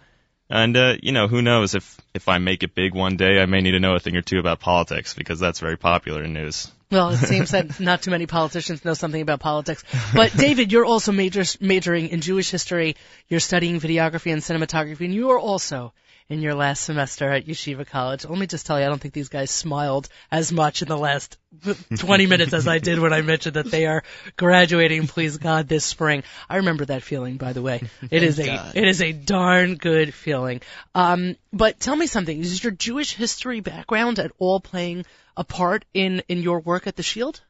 and 0.49 0.77
uh, 0.77 0.95
you 1.01 1.11
know, 1.11 1.27
who 1.27 1.41
knows 1.41 1.75
if 1.75 1.99
if 2.13 2.29
I 2.29 2.37
make 2.37 2.63
it 2.63 2.75
big 2.75 2.93
one 2.93 3.17
day, 3.17 3.39
I 3.41 3.45
may 3.45 3.61
need 3.61 3.71
to 3.71 3.79
know 3.79 3.95
a 3.95 3.99
thing 3.99 4.15
or 4.15 4.21
two 4.21 4.39
about 4.39 4.59
politics 4.59 5.13
because 5.13 5.39
that's 5.39 5.59
very 5.59 5.77
popular 5.77 6.23
in 6.23 6.33
news. 6.33 6.71
Well, 6.91 7.09
it 7.09 7.17
seems 7.17 7.51
that 7.51 7.79
not 7.79 8.03
too 8.03 8.11
many 8.11 8.27
politicians 8.27 8.85
know 8.85 8.93
something 8.93 9.21
about 9.21 9.39
politics. 9.39 9.83
But 10.13 10.33
David, 10.37 10.71
you're 10.71 10.85
also 10.85 11.11
major, 11.11 11.43
majoring 11.59 12.09
in 12.09 12.21
Jewish 12.21 12.51
history. 12.51 12.95
You're 13.27 13.39
studying 13.39 13.79
videography 13.79 14.31
and 14.31 14.41
cinematography, 14.41 15.05
and 15.05 15.13
you 15.13 15.31
are 15.31 15.39
also 15.39 15.93
in 16.27 16.41
your 16.41 16.55
last 16.55 16.83
semester 16.83 17.29
at 17.31 17.45
Yeshiva 17.45 17.85
College. 17.85 18.25
Let 18.25 18.37
me 18.39 18.47
just 18.47 18.65
tell 18.65 18.79
you, 18.79 18.85
I 18.85 18.89
don't 18.89 18.99
think 18.99 19.13
these 19.13 19.29
guys 19.29 19.51
smiled 19.51 20.09
as 20.31 20.51
much 20.51 20.81
in 20.81 20.87
the 20.87 20.97
last 20.97 21.37
20 21.99 22.25
minutes 22.25 22.51
as 22.53 22.67
I 22.67 22.79
did 22.79 22.97
when 22.99 23.13
I 23.13 23.21
mentioned 23.21 23.55
that 23.55 23.69
they 23.69 23.85
are 23.85 24.03
graduating, 24.35 25.07
please 25.07 25.37
God, 25.37 25.67
this 25.67 25.85
spring. 25.85 26.23
I 26.49 26.57
remember 26.57 26.85
that 26.85 27.03
feeling, 27.03 27.37
by 27.37 27.53
the 27.53 27.61
way. 27.61 27.81
It 28.09 28.23
is 28.23 28.39
a, 28.39 28.45
God. 28.47 28.75
it 28.75 28.87
is 28.87 29.01
a 29.01 29.11
darn 29.11 29.75
good 29.75 30.13
feeling. 30.13 30.61
Um, 30.95 31.35
but 31.53 31.79
tell 31.79 31.95
me 31.95 32.07
something. 32.07 32.39
Is 32.39 32.63
your 32.63 32.71
Jewish 32.71 33.13
history 33.13 33.59
background 33.59 34.17
at 34.19 34.31
all 34.39 34.59
playing 34.59 35.05
a 35.37 35.43
part 35.43 35.85
in, 35.93 36.23
in 36.27 36.39
your 36.41 36.59
work 36.59 36.87
at 36.87 36.95
the 36.95 37.03
Shield? 37.03 37.41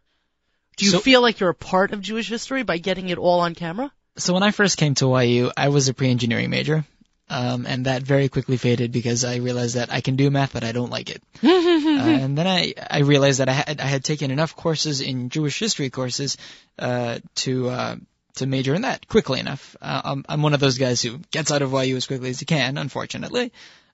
Do 0.77 0.83
you 0.85 0.91
So- 0.91 0.99
feel 0.99 1.21
like 1.21 1.39
you're 1.39 1.49
a 1.49 1.55
part 1.55 1.93
of 1.93 2.01
Jewish 2.01 2.27
history 2.27 2.63
by 2.63 2.77
getting 2.77 3.07
it 3.09 3.17
all 3.17 3.39
on 3.39 3.55
camera? 3.55 3.91
So 4.17 4.33
when 4.33 4.43
I 4.43 4.51
first 4.51 4.77
came 4.77 4.95
to 4.95 5.17
YU, 5.21 5.51
I 5.55 5.69
was 5.69 5.87
a 5.89 5.93
pre-engineering 5.93 6.49
major, 6.49 6.85
um, 7.29 7.65
and 7.65 7.85
that 7.85 8.03
very 8.03 8.29
quickly 8.29 8.57
faded 8.57 8.91
because 8.91 9.23
I 9.25 9.37
realized 9.37 9.75
that 9.75 9.91
I 9.91 10.01
can 10.01 10.15
do 10.15 10.29
math, 10.29 10.53
but 10.53 10.63
I 10.63 10.71
don't 10.71 10.91
like 10.91 11.09
it. 11.09 11.23
uh, 11.43 11.47
and 11.47 12.37
then 12.37 12.47
I 12.47 12.73
I 12.89 12.99
realized 12.99 13.39
that 13.39 13.49
I 13.49 13.53
had 13.53 13.81
I 13.81 13.85
had 13.85 14.03
taken 14.03 14.31
enough 14.31 14.55
courses 14.55 15.01
in 15.01 15.29
Jewish 15.29 15.57
history 15.57 15.89
courses 15.89 16.37
uh, 16.77 17.19
to 17.35 17.69
uh, 17.69 17.95
to 18.35 18.45
major 18.45 18.75
in 18.75 18.83
that 18.83 19.07
quickly 19.07 19.39
enough. 19.39 19.75
Uh, 19.81 20.01
I'm 20.03 20.25
I'm 20.29 20.41
one 20.43 20.53
of 20.53 20.59
those 20.59 20.77
guys 20.77 21.01
who 21.01 21.17
gets 21.31 21.51
out 21.51 21.63
of 21.63 21.71
YU 21.71 21.95
as 21.95 22.05
quickly 22.05 22.29
as 22.29 22.39
he 22.39 22.45
can, 22.45 22.77
unfortunately. 22.77 23.51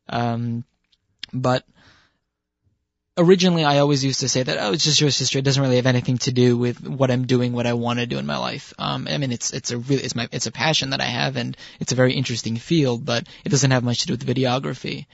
Um, 0.09 0.65
but 1.33 1.63
originally 3.17 3.63
I 3.65 3.79
always 3.79 4.03
used 4.03 4.21
to 4.21 4.29
say 4.29 4.43
that 4.43 4.57
oh 4.57 4.73
it's 4.73 4.83
just 4.83 4.99
Jewish 4.99 5.19
history 5.19 5.39
it 5.39 5.45
doesn't 5.45 5.61
really 5.61 5.75
have 5.75 5.85
anything 5.85 6.17
to 6.19 6.31
do 6.31 6.57
with 6.57 6.87
what 6.87 7.11
I'm 7.11 7.27
doing 7.27 7.53
what 7.53 7.67
I 7.67 7.73
want 7.73 7.99
to 7.99 8.05
do 8.05 8.17
in 8.17 8.25
my 8.25 8.37
life 8.37 8.73
um 8.79 9.07
I 9.09 9.17
mean 9.17 9.31
it's 9.31 9.51
it's 9.51 9.71
a 9.71 9.77
really 9.77 10.03
it's 10.03 10.15
my 10.15 10.27
it's 10.31 10.47
a 10.47 10.51
passion 10.51 10.91
that 10.91 11.01
I 11.01 11.05
have 11.05 11.35
and 11.35 11.57
it's 11.79 11.91
a 11.91 11.95
very 11.95 12.13
interesting 12.13 12.55
field 12.57 13.05
but 13.05 13.27
it 13.43 13.49
doesn't 13.49 13.71
have 13.71 13.83
much 13.83 13.99
to 14.01 14.07
do 14.07 14.13
with 14.13 14.25
videography 14.25 15.07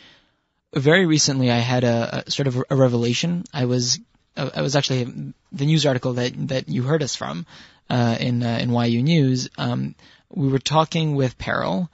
very 0.74 1.06
recently 1.06 1.50
I 1.50 1.58
had 1.58 1.84
a, 1.84 2.24
a 2.28 2.32
sort 2.32 2.48
of 2.48 2.64
a 2.70 2.76
revelation 2.76 3.46
I 3.54 3.66
was 3.66 4.00
uh, 4.36 4.50
I 4.56 4.62
was 4.62 4.76
actually 4.76 5.34
the 5.52 5.66
news 5.66 5.86
article 5.86 6.14
that 6.14 6.34
that 6.50 6.70
you 6.70 6.84
heard 6.84 7.02
us 7.02 7.16
from 7.16 7.46
uh 7.90 8.16
in 8.20 8.44
uh, 8.44 8.60
in 8.62 8.72
YU 8.72 9.02
News 9.02 9.50
um 9.58 9.96
we 10.30 10.50
were 10.50 10.60
talking 10.60 11.16
with 11.16 11.38
Peril 11.38 11.90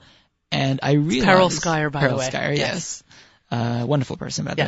and 0.52 0.80
I 0.82 0.92
realized 0.92 1.24
Peril 1.24 1.48
Skyer, 1.48 1.90
by 1.90 2.08
the 2.08 2.16
way. 2.16 2.28
Skyer, 2.28 2.56
Yes. 2.56 2.58
yes. 2.60 3.02
Uh, 3.50 3.86
wonderful 3.86 4.16
person, 4.16 4.44
by 4.44 4.54
the 4.54 4.62
way. 4.62 4.66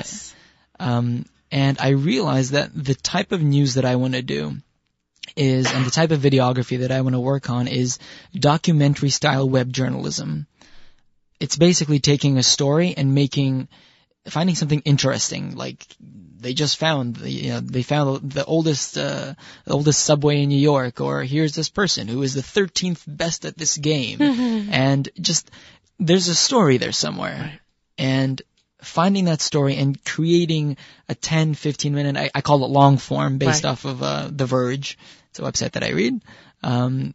Um, 0.78 1.26
and 1.50 1.78
I 1.80 1.90
realized 1.90 2.52
that 2.52 2.70
the 2.74 2.94
type 2.94 3.32
of 3.32 3.42
news 3.42 3.74
that 3.74 3.84
I 3.84 3.96
want 3.96 4.14
to 4.14 4.22
do 4.22 4.56
is, 5.36 5.72
and 5.72 5.84
the 5.84 5.90
type 5.90 6.10
of 6.10 6.20
videography 6.20 6.80
that 6.80 6.92
I 6.92 7.00
want 7.00 7.14
to 7.14 7.20
work 7.20 7.50
on 7.50 7.68
is 7.68 7.98
documentary 8.34 9.10
style 9.10 9.48
web 9.48 9.72
journalism. 9.72 10.46
It's 11.40 11.56
basically 11.56 12.00
taking 12.00 12.38
a 12.38 12.42
story 12.42 12.94
and 12.96 13.14
making, 13.14 13.68
finding 14.28 14.54
something 14.54 14.80
interesting, 14.84 15.54
like 15.56 15.86
they 16.38 16.54
just 16.54 16.78
found, 16.78 17.16
the, 17.16 17.30
you 17.30 17.50
know, 17.50 17.60
they 17.60 17.82
found 17.82 18.30
the 18.30 18.44
oldest, 18.44 18.96
uh, 18.96 19.34
the 19.64 19.72
oldest 19.72 20.02
subway 20.02 20.42
in 20.42 20.48
New 20.48 20.58
York, 20.58 21.00
or 21.00 21.22
here's 21.22 21.54
this 21.54 21.68
person 21.68 22.08
who 22.08 22.22
is 22.22 22.34
the 22.34 22.40
13th 22.40 23.02
best 23.06 23.44
at 23.44 23.56
this 23.56 23.76
game, 23.76 24.20
and 24.70 25.08
just, 25.20 25.50
there's 25.98 26.28
a 26.28 26.34
story 26.34 26.78
there 26.78 26.92
somewhere. 26.92 27.60
And 27.98 28.40
finding 28.82 29.24
that 29.26 29.40
story 29.40 29.76
and 29.76 30.02
creating 30.04 30.76
a 31.08 31.14
10, 31.14 31.54
15 31.54 31.94
minute, 31.94 32.16
I, 32.16 32.30
I 32.34 32.40
call 32.40 32.64
it 32.64 32.68
long 32.68 32.98
form 32.98 33.38
based 33.38 33.64
Right. 33.64 33.70
off 33.70 33.84
of, 33.84 34.02
uh, 34.02 34.28
The 34.30 34.46
Verge. 34.46 34.98
It's 35.30 35.38
a 35.38 35.42
website 35.42 35.72
that 35.72 35.84
I 35.84 35.90
read. 35.90 36.22
Um, 36.62 37.14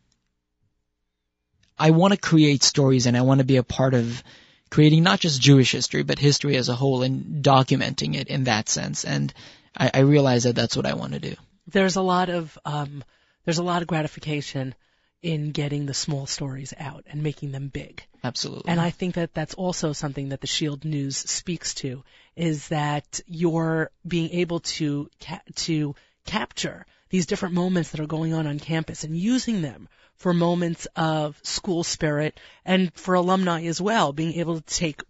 I 1.78 1.92
want 1.92 2.14
to 2.14 2.20
create 2.20 2.64
stories 2.64 3.08
and 3.08 3.18
I 3.18 3.22
want 3.22 3.40
to 3.40 3.46
be 3.46 3.58
a 3.58 3.64
part 3.64 3.94
of 3.94 4.24
creating 4.70 5.04
not 5.04 5.20
just 5.20 5.42
Jewish 5.42 5.72
history, 5.72 6.04
but 6.04 6.20
history 6.20 6.56
as 6.56 6.70
a 6.70 6.76
whole 6.76 7.04
and 7.04 7.44
documenting 7.44 8.16
it 8.16 8.28
in 8.28 8.46
that 8.46 8.70
sense. 8.70 9.04
And 9.04 9.34
I, 9.76 9.92
I 9.94 10.00
realize 10.00 10.44
that 10.44 10.56
that's 10.56 10.76
what 10.78 10.86
I 10.86 10.94
want 10.94 11.14
to 11.14 11.20
do. 11.20 11.36
There's 11.68 11.96
a 11.96 12.02
lot 12.02 12.30
of 12.30 12.58
um, 12.66 13.04
there's 13.46 13.58
a 13.58 13.64
lot 13.64 13.82
of 13.82 13.88
gratification 13.88 14.76
in 15.22 15.52
getting 15.52 15.86
the 15.86 15.94
small 15.94 16.26
stories 16.26 16.74
out 16.78 17.06
and 17.08 17.22
making 17.22 17.52
them 17.52 17.68
big. 17.68 18.04
Absolutely. 18.24 18.70
And 18.70 18.80
I 18.80 18.90
think 18.90 19.16
that 19.16 19.34
that's 19.34 19.54
also 19.54 19.94
something 19.94 20.30
that 20.30 20.42
the 20.42 20.48
Shield 20.48 20.86
News 20.86 21.18
speaks 21.18 21.74
to 21.76 22.04
is 22.36 22.68
that 22.70 23.20
you're 23.28 23.92
being 24.08 24.30
able 24.32 24.62
to 24.62 25.10
ca- 25.20 25.42
to 25.56 25.96
capture 26.26 26.86
these 27.10 27.26
different 27.26 27.56
moments 27.56 27.92
that 27.92 28.00
are 28.00 28.08
going 28.08 28.34
on 28.34 28.48
on 28.48 28.60
campus 28.60 29.04
and 29.04 29.18
using 29.18 29.62
them 29.62 29.90
for 30.16 30.34
moments 30.34 30.88
of 30.96 31.40
school 31.44 31.84
spirit 31.84 32.40
and 32.64 32.94
for 32.94 33.16
alumni 33.16 33.64
as 33.64 33.82
well, 33.82 34.14
being 34.14 34.34
able 34.36 34.62
to 34.62 34.62
take 34.62 35.02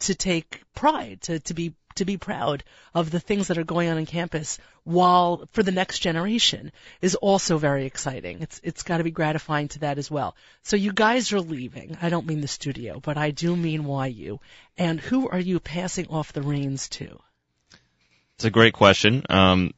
to 0.00 0.14
take 0.14 0.62
pride, 0.74 1.20
to 1.22 1.40
to 1.40 1.54
be 1.54 1.74
to 1.96 2.04
be 2.04 2.16
proud 2.16 2.64
of 2.94 3.10
the 3.10 3.20
things 3.20 3.48
that 3.48 3.58
are 3.58 3.64
going 3.64 3.88
on 3.88 3.98
on 3.98 4.06
campus 4.06 4.58
while 4.84 5.48
for 5.52 5.62
the 5.62 5.72
next 5.72 5.98
generation 6.00 6.72
is 7.00 7.14
also 7.14 7.58
very 7.58 7.86
exciting. 7.86 8.40
It's 8.40 8.60
it's 8.62 8.82
got 8.82 8.98
to 8.98 9.04
be 9.04 9.10
gratifying 9.10 9.68
to 9.68 9.80
that 9.80 9.98
as 9.98 10.10
well. 10.10 10.36
So 10.62 10.76
you 10.76 10.92
guys 10.92 11.32
are 11.32 11.40
leaving. 11.40 11.96
I 12.00 12.08
don't 12.08 12.26
mean 12.26 12.40
the 12.40 12.48
studio, 12.48 13.00
but 13.00 13.16
I 13.16 13.30
do 13.30 13.54
mean 13.56 13.86
YU. 13.86 14.40
And 14.78 15.00
who 15.00 15.28
are 15.28 15.38
you 15.38 15.60
passing 15.60 16.08
off 16.08 16.32
the 16.32 16.42
reins 16.42 16.88
to? 16.90 17.20
It's 18.36 18.44
a 18.44 18.50
great 18.50 18.72
question. 18.72 19.24
Um, 19.28 19.74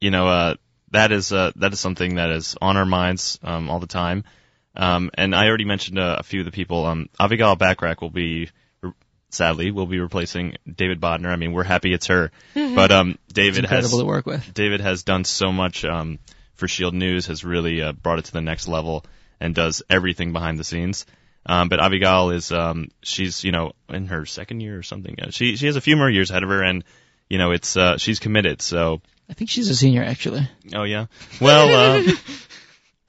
you 0.00 0.10
know, 0.10 0.26
uh, 0.28 0.54
that 0.92 1.12
is 1.12 1.32
uh, 1.32 1.52
that 1.56 1.72
is 1.72 1.80
something 1.80 2.16
that 2.16 2.30
is 2.30 2.56
on 2.60 2.76
our 2.76 2.86
minds 2.86 3.38
um, 3.42 3.68
all 3.68 3.80
the 3.80 3.86
time. 3.86 4.24
Um, 4.74 5.10
and 5.14 5.34
I 5.34 5.48
already 5.48 5.64
mentioned 5.64 5.98
uh, 5.98 6.16
a 6.18 6.22
few 6.22 6.40
of 6.40 6.46
the 6.46 6.52
people. 6.52 6.86
Um, 6.86 7.08
Avigal 7.18 7.58
Bachrach 7.58 8.00
will 8.00 8.10
be, 8.10 8.50
sadly, 9.30 9.70
will 9.70 9.86
be 9.86 10.00
replacing 10.00 10.56
David 10.70 11.00
Bodner. 11.00 11.28
I 11.28 11.36
mean, 11.36 11.52
we're 11.52 11.64
happy 11.64 11.92
it's 11.92 12.06
her, 12.08 12.30
but 12.54 12.90
um, 12.92 13.18
It's 13.26 13.32
David 13.34 13.64
has 13.66 13.90
to 13.90 14.04
work 14.04 14.26
with. 14.26 14.52
David 14.52 14.80
has 14.80 15.02
done 15.02 15.24
so 15.24 15.52
much 15.52 15.84
um, 15.84 16.18
for 16.54 16.68
Shield 16.68 16.94
News, 16.94 17.26
has 17.26 17.44
really 17.44 17.82
uh, 17.82 17.92
brought 17.92 18.18
it 18.18 18.26
to 18.26 18.32
the 18.32 18.40
next 18.40 18.68
level, 18.68 19.04
and 19.40 19.54
does 19.54 19.82
everything 19.88 20.32
behind 20.32 20.58
the 20.58 20.64
scenes. 20.64 21.06
Um, 21.46 21.68
but 21.68 21.80
Abigail 21.80 22.30
is, 22.30 22.52
um, 22.52 22.88
she's, 23.02 23.44
you 23.44 23.52
know, 23.52 23.72
in 23.88 24.06
her 24.08 24.26
second 24.26 24.60
year 24.60 24.78
or 24.78 24.82
something. 24.82 25.16
Uh, 25.20 25.30
she 25.30 25.56
she 25.56 25.66
has 25.66 25.76
a 25.76 25.80
few 25.80 25.96
more 25.96 26.10
years 26.10 26.30
ahead 26.30 26.42
of 26.42 26.50
her, 26.50 26.62
and 26.62 26.84
you 27.30 27.38
know, 27.38 27.52
it's 27.52 27.76
uh, 27.76 27.96
she's 27.96 28.18
committed. 28.18 28.60
So, 28.60 29.00
I 29.28 29.32
think 29.32 29.48
she's 29.48 29.70
a 29.70 29.74
senior 29.74 30.02
actually. 30.02 30.48
oh 30.74 30.82
yeah, 30.82 31.06
well, 31.40 31.96
uh, 31.96 32.12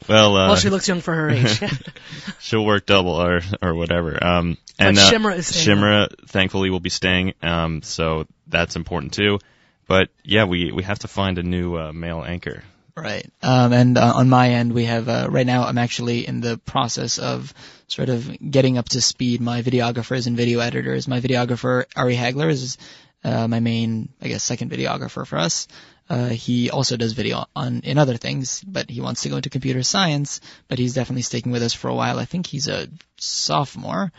well, 0.07 0.35
uh, 0.35 0.47
well, 0.47 0.55
she 0.55 0.69
looks 0.69 0.87
young 0.87 1.01
for 1.01 1.13
her 1.13 1.29
age. 1.29 1.61
she'll 2.39 2.65
work 2.65 2.85
double 2.85 3.21
or 3.21 3.41
or 3.61 3.75
whatever. 3.75 4.21
Um, 4.23 4.57
and 4.79 4.95
But 4.95 5.25
uh, 5.25 5.29
is 5.29 5.47
staying 5.47 5.77
Shimra, 5.77 6.27
thankfully, 6.27 6.69
will 6.69 6.79
be 6.79 6.89
staying. 6.89 7.33
Um, 7.41 7.81
so 7.83 8.27
that's 8.47 8.75
important 8.75 9.13
too. 9.13 9.39
But 9.87 10.09
yeah, 10.23 10.45
we 10.45 10.71
we 10.71 10.83
have 10.83 10.99
to 10.99 11.07
find 11.07 11.37
a 11.37 11.43
new 11.43 11.77
uh, 11.77 11.91
male 11.93 12.23
anchor. 12.23 12.63
Right. 12.95 13.29
Um, 13.41 13.71
and 13.73 13.97
uh, 13.97 14.13
on 14.15 14.29
my 14.29 14.49
end, 14.49 14.73
we 14.73 14.85
have 14.85 15.07
uh, 15.07 15.27
right 15.29 15.45
now. 15.45 15.63
I'm 15.63 15.77
actually 15.77 16.27
in 16.27 16.41
the 16.41 16.57
process 16.57 17.19
of 17.19 17.53
sort 17.87 18.09
of 18.09 18.37
getting 18.51 18.77
up 18.77 18.89
to 18.89 19.01
speed 19.01 19.41
my 19.41 19.61
videographers 19.61 20.27
and 20.27 20.35
video 20.35 20.59
editors. 20.59 21.07
My 21.07 21.21
videographer 21.21 21.85
Ari 21.95 22.15
Hagler 22.15 22.49
is 22.49 22.77
uh, 23.23 23.47
my 23.47 23.59
main, 23.59 24.09
I 24.21 24.27
guess, 24.27 24.43
second 24.43 24.71
videographer 24.71 25.25
for 25.25 25.37
us. 25.37 25.67
Uh, 26.11 26.27
he 26.27 26.69
also 26.69 26.97
does 26.97 27.13
video 27.13 27.45
on 27.55 27.79
in 27.85 27.97
other 27.97 28.17
things, 28.17 28.61
but 28.67 28.89
he 28.89 28.99
wants 28.99 29.21
to 29.21 29.29
go 29.29 29.37
into 29.37 29.49
computer 29.49 29.81
science. 29.81 30.41
But 30.67 30.77
he's 30.77 30.93
definitely 30.93 31.21
sticking 31.21 31.53
with 31.53 31.63
us 31.63 31.73
for 31.73 31.87
a 31.87 31.95
while. 31.95 32.19
I 32.19 32.25
think 32.25 32.47
he's 32.47 32.67
a 32.67 32.89
sophomore. 33.17 34.11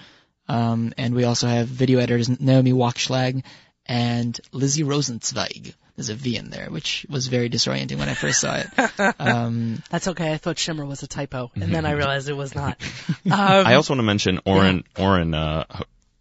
Um, 0.49 0.95
and 0.97 1.15
we 1.15 1.25
also 1.25 1.47
have 1.47 1.69
video 1.69 1.99
editors 1.99 2.31
Naomi 2.41 2.73
Wachschlag 2.73 3.45
and 3.85 4.41
Lizzie 4.53 4.85
Rosenzweig. 4.85 5.75
There's 5.97 6.09
a 6.09 6.15
V 6.15 6.39
in 6.39 6.49
there, 6.49 6.71
which 6.71 7.05
was 7.11 7.27
very 7.27 7.51
disorienting 7.51 7.99
when 7.99 8.09
I 8.09 8.15
first 8.15 8.41
saw 8.41 8.57
it. 8.57 9.15
Um, 9.21 9.83
That's 9.91 10.09
okay. 10.09 10.33
I 10.33 10.39
thought 10.39 10.59
Shimmer 10.59 10.87
was 10.87 11.03
a 11.03 11.07
typo, 11.07 11.51
and 11.55 11.75
then 11.75 11.85
I 11.85 11.91
realized 11.93 12.31
it 12.31 12.37
was 12.37 12.55
not. 12.55 12.81
Um, 13.27 13.67
I 13.67 13.75
also 13.75 13.93
want 13.93 13.99
to 13.99 14.05
mention 14.05 14.41
Oren 14.47 14.85
Oren 14.99 15.35
uh, 15.35 15.65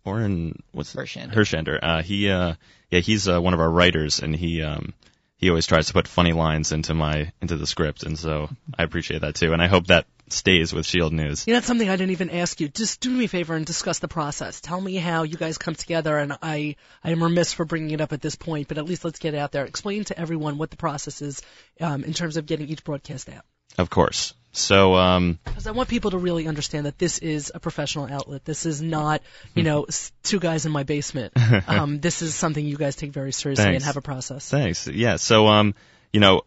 Oren 0.03 0.61
what's 0.73 0.93
Hershander. 0.93 1.33
Hershander. 1.33 1.79
Uh, 1.81 2.01
he 2.01 2.29
uh, 2.29 2.55
yeah 2.89 2.99
he's 2.99 3.29
uh, 3.29 3.41
one 3.41 3.53
of 3.53 3.61
our 3.61 3.69
writers, 3.69 4.19
and 4.19 4.35
he 4.35 4.61
um, 4.61 4.93
he 5.41 5.49
always 5.49 5.65
tries 5.65 5.87
to 5.87 5.93
put 5.93 6.07
funny 6.07 6.33
lines 6.33 6.71
into 6.71 6.93
my 6.93 7.31
into 7.41 7.57
the 7.57 7.67
script, 7.67 8.03
and 8.03 8.17
so 8.17 8.47
I 8.77 8.83
appreciate 8.83 9.21
that 9.21 9.35
too, 9.35 9.53
and 9.53 9.61
I 9.61 9.67
hope 9.67 9.87
that 9.87 10.05
stays 10.29 10.71
with 10.71 10.85
Shield 10.85 11.11
News. 11.11 11.45
You 11.45 11.53
know, 11.53 11.57
that's 11.57 11.67
something 11.67 11.89
I 11.89 11.95
didn't 11.95 12.11
even 12.11 12.29
ask 12.29 12.61
you. 12.61 12.69
Just 12.69 13.01
do 13.01 13.09
me 13.09 13.25
a 13.25 13.27
favor 13.27 13.55
and 13.55 13.65
discuss 13.65 13.99
the 13.99 14.07
process. 14.07 14.61
Tell 14.61 14.79
me 14.79 14.95
how 14.95 15.23
you 15.23 15.35
guys 15.35 15.57
come 15.57 15.75
together, 15.75 16.17
and 16.17 16.37
I, 16.41 16.75
I 17.03 17.11
am 17.11 17.23
remiss 17.23 17.53
for 17.53 17.65
bringing 17.65 17.91
it 17.91 18.01
up 18.01 18.13
at 18.13 18.21
this 18.21 18.35
point, 18.35 18.67
but 18.67 18.77
at 18.77 18.85
least 18.85 19.03
let's 19.03 19.19
get 19.19 19.33
it 19.33 19.37
out 19.37 19.51
there. 19.51 19.65
Explain 19.65 20.05
to 20.05 20.17
everyone 20.17 20.57
what 20.57 20.69
the 20.69 20.77
process 20.77 21.21
is 21.21 21.41
um, 21.81 22.03
in 22.03 22.13
terms 22.13 22.37
of 22.37 22.45
getting 22.45 22.69
each 22.69 22.83
broadcast 22.83 23.27
out. 23.29 23.43
Of 23.77 23.89
course. 23.89 24.33
So 24.53 24.95
um, 24.95 25.39
Because 25.45 25.65
I 25.65 25.71
want 25.71 25.87
people 25.87 26.11
to 26.11 26.17
really 26.17 26.47
understand 26.47 26.85
that 26.85 26.97
this 26.97 27.19
is 27.19 27.51
a 27.55 27.59
professional 27.59 28.11
outlet. 28.11 28.43
This 28.43 28.65
is 28.65 28.81
not, 28.81 29.21
you 29.55 29.63
know, 29.63 29.85
two 30.23 30.39
guys 30.39 30.65
in 30.65 30.71
my 30.71 30.83
basement. 30.83 31.33
Um, 31.67 31.99
this 31.99 32.21
is 32.21 32.33
something 32.35 32.65
you 32.65 32.77
guys 32.77 32.95
take 32.95 33.11
very 33.11 33.31
seriously 33.31 33.75
and 33.75 33.83
have 33.83 33.97
a 33.97 34.01
process. 34.01 34.49
Thanks. 34.49 34.87
Yeah. 34.87 35.17
So, 35.17 35.47
um, 35.47 35.73
you 36.11 36.19
know, 36.19 36.41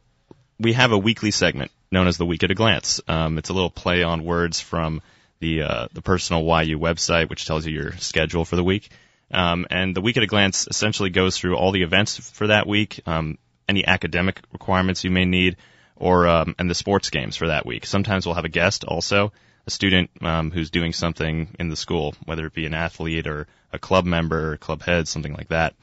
we 0.58 0.72
have 0.72 0.92
a 0.92 0.98
weekly 0.98 1.30
segment 1.30 1.70
known 1.90 2.08
as 2.08 2.16
the 2.16 2.26
Week 2.26 2.42
at 2.42 2.50
a 2.50 2.54
Glance. 2.54 3.00
Um, 3.08 3.38
it's 3.38 3.48
a 3.48 3.52
little 3.52 3.70
play 3.70 4.02
on 4.02 4.24
words 4.24 4.60
from 4.60 5.00
the 5.40 5.62
uh, 5.62 5.88
the 5.92 6.02
personal 6.02 6.42
YU 6.42 6.78
website, 6.78 7.30
which 7.30 7.46
tells 7.46 7.66
you 7.66 7.72
your 7.72 7.92
schedule 7.98 8.44
for 8.44 8.56
the 8.56 8.64
week. 8.64 8.90
Um, 9.30 9.66
and 9.70 9.94
the 9.94 10.00
Week 10.00 10.16
at 10.16 10.22
a 10.22 10.26
Glance 10.26 10.66
essentially 10.68 11.10
goes 11.10 11.38
through 11.38 11.56
all 11.56 11.72
the 11.72 11.82
events 11.82 12.30
for 12.30 12.48
that 12.48 12.66
week, 12.66 13.00
um, 13.06 13.38
any 13.68 13.86
academic 13.86 14.40
requirements 14.52 15.04
you 15.04 15.10
may 15.10 15.24
need, 15.24 15.56
or 15.96 16.26
um, 16.26 16.54
and 16.58 16.68
the 16.68 16.74
sports 16.74 17.10
games 17.10 17.36
for 17.36 17.48
that 17.48 17.66
week. 17.66 17.86
Sometimes 17.86 18.26
we'll 18.26 18.34
have 18.34 18.44
a 18.44 18.50
guest 18.50 18.84
also, 18.84 19.32
a 19.66 19.70
student 19.70 20.10
um, 20.20 20.50
who's 20.50 20.70
doing 20.70 20.92
something 20.92 21.54
in 21.58 21.68
the 21.68 21.76
school, 21.76 22.14
whether 22.24 22.46
it 22.46 22.54
be 22.54 22.66
an 22.66 22.74
athlete 22.74 23.26
or 23.26 23.46
a 23.72 23.78
club 23.78 24.04
member 24.04 24.52
or 24.52 24.56
club 24.56 24.82
head, 24.82 25.08
something 25.08 25.32
like 25.32 25.48
that. 25.48 25.74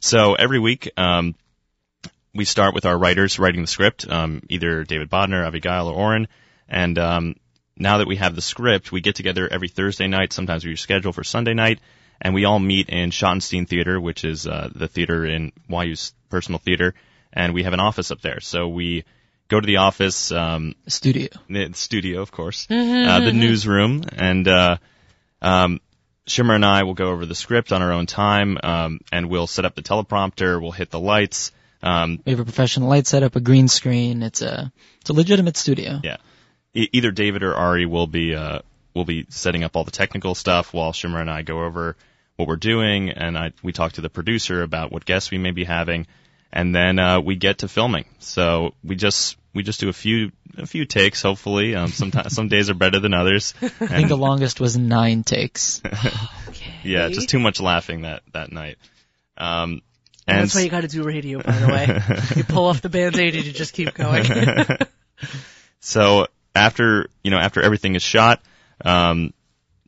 So 0.00 0.34
every 0.34 0.58
week, 0.58 0.90
um, 0.96 1.34
we 2.34 2.44
start 2.44 2.74
with 2.74 2.84
our 2.84 2.96
writers 2.96 3.38
writing 3.38 3.62
the 3.62 3.66
script, 3.66 4.06
um, 4.08 4.42
either 4.48 4.84
David 4.84 5.10
Bodner, 5.10 5.46
Abigail, 5.46 5.88
or 5.88 5.94
Oren. 5.94 6.28
And 6.68 6.98
um, 6.98 7.36
now 7.76 7.98
that 7.98 8.06
we 8.06 8.16
have 8.16 8.34
the 8.34 8.42
script, 8.42 8.92
we 8.92 9.00
get 9.00 9.14
together 9.14 9.48
every 9.50 9.68
Thursday 9.68 10.06
night. 10.06 10.32
Sometimes 10.32 10.64
we 10.64 10.74
reschedule 10.74 11.14
for 11.14 11.24
Sunday 11.24 11.54
night, 11.54 11.80
and 12.20 12.34
we 12.34 12.44
all 12.44 12.58
meet 12.58 12.90
in 12.90 13.10
Schottenstein 13.10 13.66
Theater, 13.66 14.00
which 14.00 14.24
is 14.24 14.46
uh, 14.46 14.68
the 14.74 14.88
theater 14.88 15.24
in 15.24 15.52
YU's 15.68 16.12
personal 16.28 16.58
theater, 16.58 16.94
and 17.32 17.54
we 17.54 17.62
have 17.62 17.72
an 17.72 17.80
office 17.80 18.10
up 18.10 18.20
there. 18.20 18.40
So 18.40 18.68
we 18.68 19.04
go 19.48 19.60
to 19.60 19.66
the 19.66 19.76
office, 19.78 20.32
um, 20.32 20.74
studio. 20.88 21.28
the 21.48 21.70
studio, 21.74 22.20
of 22.22 22.30
course, 22.32 22.66
uh, 22.70 23.20
the 23.20 23.32
newsroom, 23.32 24.04
and 24.16 24.46
uh, 24.48 24.76
um, 25.42 25.80
Shimmer 26.26 26.54
and 26.54 26.64
I 26.64 26.82
will 26.82 26.94
go 26.94 27.10
over 27.10 27.24
the 27.26 27.34
script 27.34 27.72
on 27.72 27.82
our 27.82 27.92
own 27.92 28.06
time, 28.06 28.58
um, 28.62 29.00
and 29.12 29.28
we'll 29.30 29.46
set 29.46 29.64
up 29.64 29.74
the 29.74 29.82
teleprompter, 29.82 30.60
we'll 30.60 30.72
hit 30.72 30.90
the 30.90 30.98
lights. 31.00 31.52
Um, 31.82 32.20
We 32.24 32.32
have 32.32 32.40
a 32.40 32.44
professional 32.44 32.88
light 32.88 33.06
setup, 33.06 33.36
a 33.36 33.40
green 33.40 33.68
screen. 33.68 34.22
It's 34.22 34.42
a 34.42 34.72
it's 35.00 35.10
a 35.10 35.12
legitimate 35.12 35.56
studio. 35.56 36.00
Yeah. 36.02 36.16
e- 36.74 36.88
either 36.92 37.12
David 37.12 37.42
or 37.44 37.54
Ari 37.54 37.86
will 37.86 38.06
be 38.08 38.34
uh, 38.34 38.60
will 38.94 39.04
be 39.04 39.26
setting 39.28 39.62
up 39.62 39.76
all 39.76 39.84
the 39.84 39.90
technical 39.92 40.34
stuff 40.34 40.72
while 40.74 40.92
Shimmer 40.92 41.20
and 41.20 41.30
I 41.30 41.42
go 41.42 41.64
over 41.64 41.96
what 42.36 42.48
we're 42.48 42.56
doing, 42.56 43.10
and 43.10 43.38
I 43.38 43.52
we 43.62 43.72
talk 43.72 43.92
to 43.92 44.00
the 44.00 44.08
producer 44.10 44.62
about 44.62 44.90
what 44.90 45.04
guests 45.04 45.30
we 45.30 45.38
may 45.38 45.52
be 45.52 45.64
having, 45.64 46.06
and 46.56 46.74
then 46.74 46.98
uh, 46.98 47.20
we 47.20 47.36
get 47.36 47.58
to 47.58 47.68
filming. 47.68 48.06
So 48.18 48.72
we 48.82 48.96
just 48.96 49.36
we 49.54 49.62
just 49.62 49.78
do 49.78 49.90
a 49.90 49.92
few 49.92 50.32
a 50.56 50.64
few 50.64 50.86
takes, 50.86 51.20
hopefully. 51.20 51.74
Um, 51.74 51.88
sometimes 51.88 52.34
some 52.34 52.48
days 52.48 52.70
are 52.70 52.74
better 52.74 52.98
than 52.98 53.12
others. 53.12 53.52
I 53.62 53.68
think 53.68 54.08
the 54.08 54.16
longest 54.16 54.58
was 54.58 54.76
nine 54.76 55.22
takes. 55.22 55.82
Okay. 56.48 56.72
yeah, 56.84 57.08
just 57.10 57.28
too 57.28 57.38
much 57.38 57.60
laughing 57.60 58.02
that 58.02 58.22
that 58.32 58.50
night. 58.50 58.78
Um, 59.36 59.82
And 60.26 60.38
and 60.38 60.42
that's 60.44 60.54
why 60.54 60.62
you 60.62 60.70
got 60.70 60.80
to 60.80 60.88
do 60.88 61.02
radio, 61.02 61.42
by 61.42 61.52
the 61.52 61.66
way. 61.66 62.00
you 62.36 62.44
pull 62.44 62.64
off 62.66 62.80
the 62.80 62.88
band-aid 62.88 63.34
and 63.34 63.44
you 63.44 63.52
just 63.52 63.74
keep 63.74 63.92
going. 63.92 64.24
So 65.80 66.26
after 66.54 67.08
you 67.22 67.30
know 67.30 67.38
after 67.38 67.60
everything 67.60 67.94
is 67.94 68.02
shot, 68.02 68.40
um, 68.82 69.34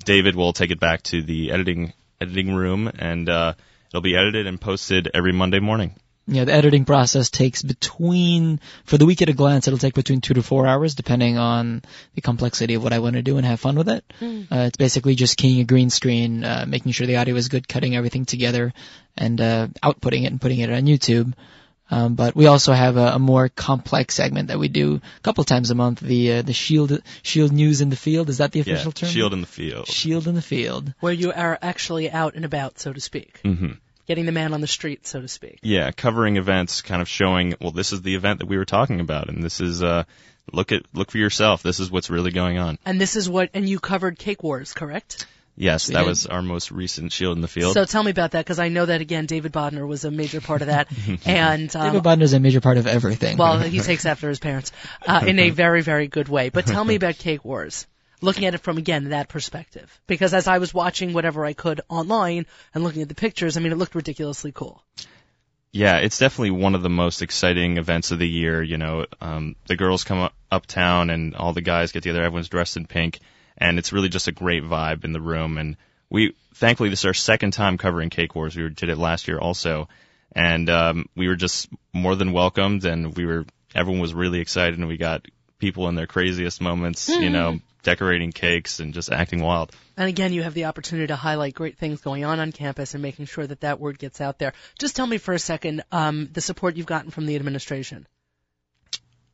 David 0.04 0.36
will 0.36 0.52
take 0.52 0.70
it 0.70 0.80
back 0.80 1.02
to 1.04 1.22
the 1.22 1.52
editing 1.52 1.94
editing 2.20 2.54
room, 2.54 2.90
and 2.98 3.28
uh, 3.28 3.54
it'll 3.88 4.02
be 4.02 4.16
edited 4.16 4.46
and 4.46 4.60
posted 4.60 5.08
every 5.14 5.32
Monday 5.32 5.60
morning. 5.60 5.94
Yeah, 6.30 6.44
the 6.44 6.52
editing 6.52 6.84
process 6.84 7.30
takes 7.30 7.62
between, 7.62 8.60
for 8.84 8.98
the 8.98 9.06
week 9.06 9.22
at 9.22 9.30
a 9.30 9.32
glance, 9.32 9.66
it'll 9.66 9.78
take 9.78 9.94
between 9.94 10.20
two 10.20 10.34
to 10.34 10.42
four 10.42 10.66
hours, 10.66 10.94
depending 10.94 11.38
on 11.38 11.82
the 12.14 12.20
complexity 12.20 12.74
of 12.74 12.82
what 12.84 12.92
I 12.92 12.98
want 12.98 13.16
to 13.16 13.22
do 13.22 13.38
and 13.38 13.46
have 13.46 13.60
fun 13.60 13.76
with 13.76 13.88
it. 13.88 14.04
Uh, 14.52 14.66
it's 14.66 14.76
basically 14.76 15.14
just 15.14 15.38
keying 15.38 15.60
a 15.60 15.64
green 15.64 15.88
screen, 15.88 16.44
uh, 16.44 16.66
making 16.68 16.92
sure 16.92 17.06
the 17.06 17.16
audio 17.16 17.34
is 17.34 17.48
good, 17.48 17.66
cutting 17.66 17.96
everything 17.96 18.26
together, 18.26 18.74
and 19.16 19.40
uh, 19.40 19.68
outputting 19.82 20.24
it 20.24 20.26
and 20.32 20.40
putting 20.40 20.58
it 20.60 20.70
on 20.70 20.82
YouTube. 20.82 21.32
Um, 21.90 22.14
but 22.14 22.36
we 22.36 22.46
also 22.46 22.74
have 22.74 22.98
a, 22.98 23.14
a 23.14 23.18
more 23.18 23.48
complex 23.48 24.14
segment 24.14 24.48
that 24.48 24.58
we 24.58 24.68
do 24.68 24.96
a 24.96 25.20
couple 25.20 25.44
times 25.44 25.70
a 25.70 25.74
month. 25.74 26.00
The 26.00 26.34
uh, 26.34 26.42
the 26.42 26.52
Shield 26.52 27.00
Shield 27.22 27.52
News 27.52 27.80
in 27.80 27.88
the 27.88 27.96
Field 27.96 28.28
is 28.28 28.38
that 28.38 28.52
the 28.52 28.60
official 28.60 28.92
yeah, 28.94 29.00
term? 29.00 29.08
Shield 29.08 29.32
in 29.32 29.40
the 29.40 29.46
field. 29.46 29.88
Shield 29.88 30.28
in 30.28 30.34
the 30.34 30.42
Field. 30.42 30.92
Where 31.00 31.14
you 31.14 31.32
are 31.32 31.58
actually 31.62 32.10
out 32.10 32.34
and 32.34 32.44
about, 32.44 32.78
so 32.78 32.92
to 32.92 33.00
speak. 33.00 33.40
hmm 33.42 33.72
getting 34.08 34.26
the 34.26 34.32
man 34.32 34.54
on 34.54 34.60
the 34.60 34.66
street, 34.66 35.06
so 35.06 35.20
to 35.20 35.28
speak. 35.28 35.60
Yeah, 35.62 35.92
covering 35.92 36.38
events, 36.38 36.82
kind 36.82 37.00
of 37.00 37.08
showing, 37.08 37.54
well, 37.60 37.70
this 37.70 37.92
is 37.92 38.02
the 38.02 38.14
event 38.16 38.40
that 38.40 38.46
we 38.46 38.56
were 38.56 38.64
talking 38.64 38.98
about, 39.00 39.28
and 39.28 39.42
this 39.44 39.60
is, 39.60 39.82
uh, 39.82 40.04
look 40.52 40.72
at, 40.72 40.82
look 40.94 41.10
for 41.12 41.18
yourself. 41.18 41.62
This 41.62 41.78
is 41.78 41.90
what's 41.90 42.08
really 42.10 42.32
going 42.32 42.58
on. 42.58 42.78
And 42.86 43.00
this 43.00 43.14
is 43.14 43.28
what, 43.28 43.50
and 43.54 43.68
you 43.68 43.78
covered 43.78 44.18
Cake 44.18 44.42
Wars, 44.42 44.72
correct? 44.72 45.26
Yes, 45.60 45.88
We 45.88 45.94
that 45.94 46.00
did. 46.02 46.08
was 46.08 46.26
our 46.26 46.40
most 46.40 46.70
recent 46.70 47.12
Shield 47.12 47.36
in 47.36 47.42
the 47.42 47.48
Field. 47.48 47.74
So 47.74 47.84
tell 47.84 48.02
me 48.02 48.12
about 48.12 48.30
that, 48.30 48.44
because 48.44 48.58
I 48.58 48.68
know 48.68 48.86
that 48.86 49.00
again, 49.00 49.26
David 49.26 49.52
Bodner 49.52 49.86
was 49.86 50.04
a 50.04 50.10
major 50.10 50.40
part 50.40 50.62
of 50.62 50.68
that, 50.68 50.88
and 51.26 51.74
um, 51.76 51.86
David 51.86 52.02
Bodner 52.02 52.22
is 52.22 52.32
a 52.32 52.40
major 52.40 52.60
part 52.60 52.78
of 52.78 52.86
everything. 52.86 53.36
well, 53.36 53.58
he 53.58 53.80
takes 53.80 54.06
after 54.06 54.28
his 54.28 54.38
parents 54.38 54.72
uh, 55.06 55.22
in 55.26 55.38
a 55.38 55.50
very, 55.50 55.82
very 55.82 56.06
good 56.06 56.28
way. 56.28 56.48
But 56.48 56.66
tell 56.66 56.84
me 56.84 56.94
about 56.94 57.18
Cake 57.18 57.44
Wars. 57.44 57.86
Looking 58.20 58.46
at 58.46 58.54
it 58.54 58.58
from 58.58 58.78
again 58.78 59.10
that 59.10 59.28
perspective, 59.28 60.00
because 60.06 60.34
as 60.34 60.48
I 60.48 60.58
was 60.58 60.74
watching 60.74 61.12
whatever 61.12 61.44
I 61.44 61.52
could 61.52 61.80
online 61.88 62.46
and 62.74 62.82
looking 62.82 63.02
at 63.02 63.08
the 63.08 63.14
pictures, 63.14 63.56
I 63.56 63.60
mean, 63.60 63.72
it 63.72 63.78
looked 63.78 63.94
ridiculously 63.94 64.50
cool. 64.52 64.82
Yeah, 65.70 65.98
it's 65.98 66.18
definitely 66.18 66.52
one 66.52 66.74
of 66.74 66.82
the 66.82 66.88
most 66.88 67.22
exciting 67.22 67.76
events 67.76 68.10
of 68.10 68.18
the 68.18 68.28
year. 68.28 68.62
You 68.62 68.78
know, 68.78 69.06
um, 69.20 69.54
the 69.66 69.76
girls 69.76 70.02
come 70.02 70.18
up, 70.18 70.34
uptown 70.50 71.10
and 71.10 71.36
all 71.36 71.52
the 71.52 71.60
guys 71.60 71.92
get 71.92 72.02
together. 72.02 72.22
Everyone's 72.22 72.48
dressed 72.48 72.76
in 72.76 72.86
pink, 72.86 73.20
and 73.56 73.78
it's 73.78 73.92
really 73.92 74.08
just 74.08 74.28
a 74.28 74.32
great 74.32 74.64
vibe 74.64 75.04
in 75.04 75.12
the 75.12 75.20
room. 75.20 75.58
And 75.58 75.76
we, 76.10 76.34
thankfully, 76.54 76.88
this 76.88 77.00
is 77.00 77.04
our 77.04 77.14
second 77.14 77.52
time 77.52 77.78
covering 77.78 78.10
Cake 78.10 78.34
Wars. 78.34 78.56
We 78.56 78.68
did 78.70 78.88
it 78.88 78.98
last 78.98 79.28
year 79.28 79.38
also, 79.38 79.88
and 80.32 80.68
um, 80.70 81.08
we 81.14 81.28
were 81.28 81.36
just 81.36 81.68
more 81.92 82.16
than 82.16 82.32
welcomed, 82.32 82.84
and 82.84 83.14
we 83.16 83.26
were 83.26 83.44
everyone 83.74 84.00
was 84.00 84.14
really 84.14 84.40
excited, 84.40 84.78
and 84.78 84.88
we 84.88 84.96
got 84.96 85.26
people 85.58 85.88
in 85.88 85.94
their 85.94 86.06
craziest 86.06 86.60
moments. 86.60 87.08
You 87.08 87.30
know, 87.30 87.60
decorating 87.82 88.32
cakes 88.32 88.80
and 88.80 88.92
just 88.92 89.10
acting 89.10 89.40
wild. 89.40 89.72
And 89.96 90.08
again, 90.08 90.32
you 90.32 90.42
have 90.42 90.54
the 90.54 90.66
opportunity 90.66 91.06
to 91.08 91.16
highlight 91.16 91.54
great 91.54 91.78
things 91.78 92.00
going 92.00 92.24
on 92.24 92.40
on 92.40 92.52
campus 92.52 92.94
and 92.94 93.02
making 93.02 93.26
sure 93.26 93.46
that 93.46 93.60
that 93.60 93.80
word 93.80 93.98
gets 93.98 94.20
out 94.20 94.38
there. 94.38 94.52
Just 94.78 94.96
tell 94.96 95.06
me 95.06 95.18
for 95.18 95.32
a 95.32 95.38
second 95.38 95.82
um, 95.90 96.28
the 96.32 96.40
support 96.40 96.76
you've 96.76 96.86
gotten 96.86 97.10
from 97.10 97.26
the 97.26 97.36
administration. 97.36 98.06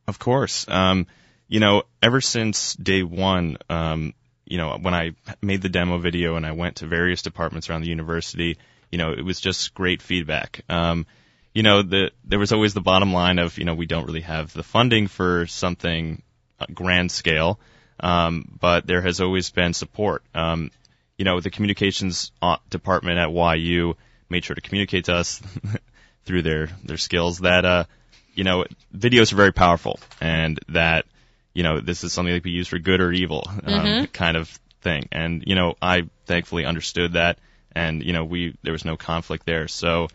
Of 0.07 0.19
course. 0.19 0.67
Um, 0.69 1.07
you 1.47 1.59
know, 1.59 1.83
ever 2.01 2.21
since 2.21 2.73
day 2.75 3.03
one, 3.03 3.57
um, 3.69 4.13
you 4.45 4.57
know, 4.57 4.77
when 4.79 4.93
I 4.93 5.11
made 5.41 5.61
the 5.61 5.69
demo 5.69 5.97
video 5.97 6.35
and 6.35 6.45
I 6.45 6.51
went 6.51 6.77
to 6.77 6.87
various 6.87 7.21
departments 7.21 7.69
around 7.69 7.81
the 7.81 7.89
university, 7.89 8.57
you 8.91 8.97
know, 8.97 9.11
it 9.11 9.23
was 9.23 9.39
just 9.39 9.73
great 9.73 10.01
feedback. 10.01 10.61
Um, 10.69 11.07
you 11.55 11.63
know, 11.63 11.81
the, 11.81 12.11
there 12.25 12.37
was 12.37 12.51
always 12.51 12.73
the 12.73 12.81
bottom 12.81 13.13
line 13.13 13.39
of, 13.39 13.57
you 13.57 13.63
know, 13.63 13.73
we 13.73 13.85
don't 13.85 14.05
really 14.05 14.21
have 14.21 14.51
the 14.51 14.61
funding 14.61 15.07
for 15.07 15.47
something 15.47 16.21
uh, 16.59 16.65
grand 16.71 17.09
scale, 17.11 17.59
um, 18.01 18.57
but 18.59 18.85
there 18.85 19.01
has 19.01 19.21
always 19.21 19.49
been 19.51 19.73
support. 19.73 20.21
Um, 20.35 20.69
you 21.17 21.23
know, 21.23 21.39
the 21.39 21.49
communications 21.49 22.33
uh, 22.41 22.57
department 22.69 23.19
at 23.19 23.31
YU 23.31 23.95
made 24.29 24.43
sure 24.43 24.53
to 24.53 24.61
communicate 24.61 25.05
to 25.05 25.15
us 25.15 25.41
through 26.25 26.41
their, 26.41 26.67
their 26.83 26.97
skills 26.97 27.39
that, 27.39 27.63
uh, 27.63 27.85
you 28.33 28.43
know, 28.43 28.65
videos 28.93 29.31
are 29.31 29.37
very 29.37 29.53
powerful 29.53 29.97
and 30.19 30.59
that, 30.67 31.05
you 31.53 31.63
know, 31.63 31.79
this 31.79 32.03
is 32.03 32.11
something 32.11 32.33
that 32.33 32.41
can 32.41 32.51
be 32.51 32.51
used 32.51 32.69
for 32.69 32.79
good 32.79 32.99
or 32.99 33.13
evil, 33.13 33.49
um, 33.63 34.07
kind 34.07 34.35
of 34.35 34.49
thing. 34.81 35.07
And, 35.13 35.41
you 35.47 35.55
know, 35.55 35.75
I 35.81 36.09
thankfully 36.25 36.65
understood 36.65 37.13
that 37.13 37.39
and, 37.71 38.03
you 38.03 38.11
know, 38.11 38.25
we, 38.25 38.57
there 38.61 38.73
was 38.73 38.83
no 38.83 38.97
conflict 38.97 39.45
there. 39.45 39.69
So 39.69 40.09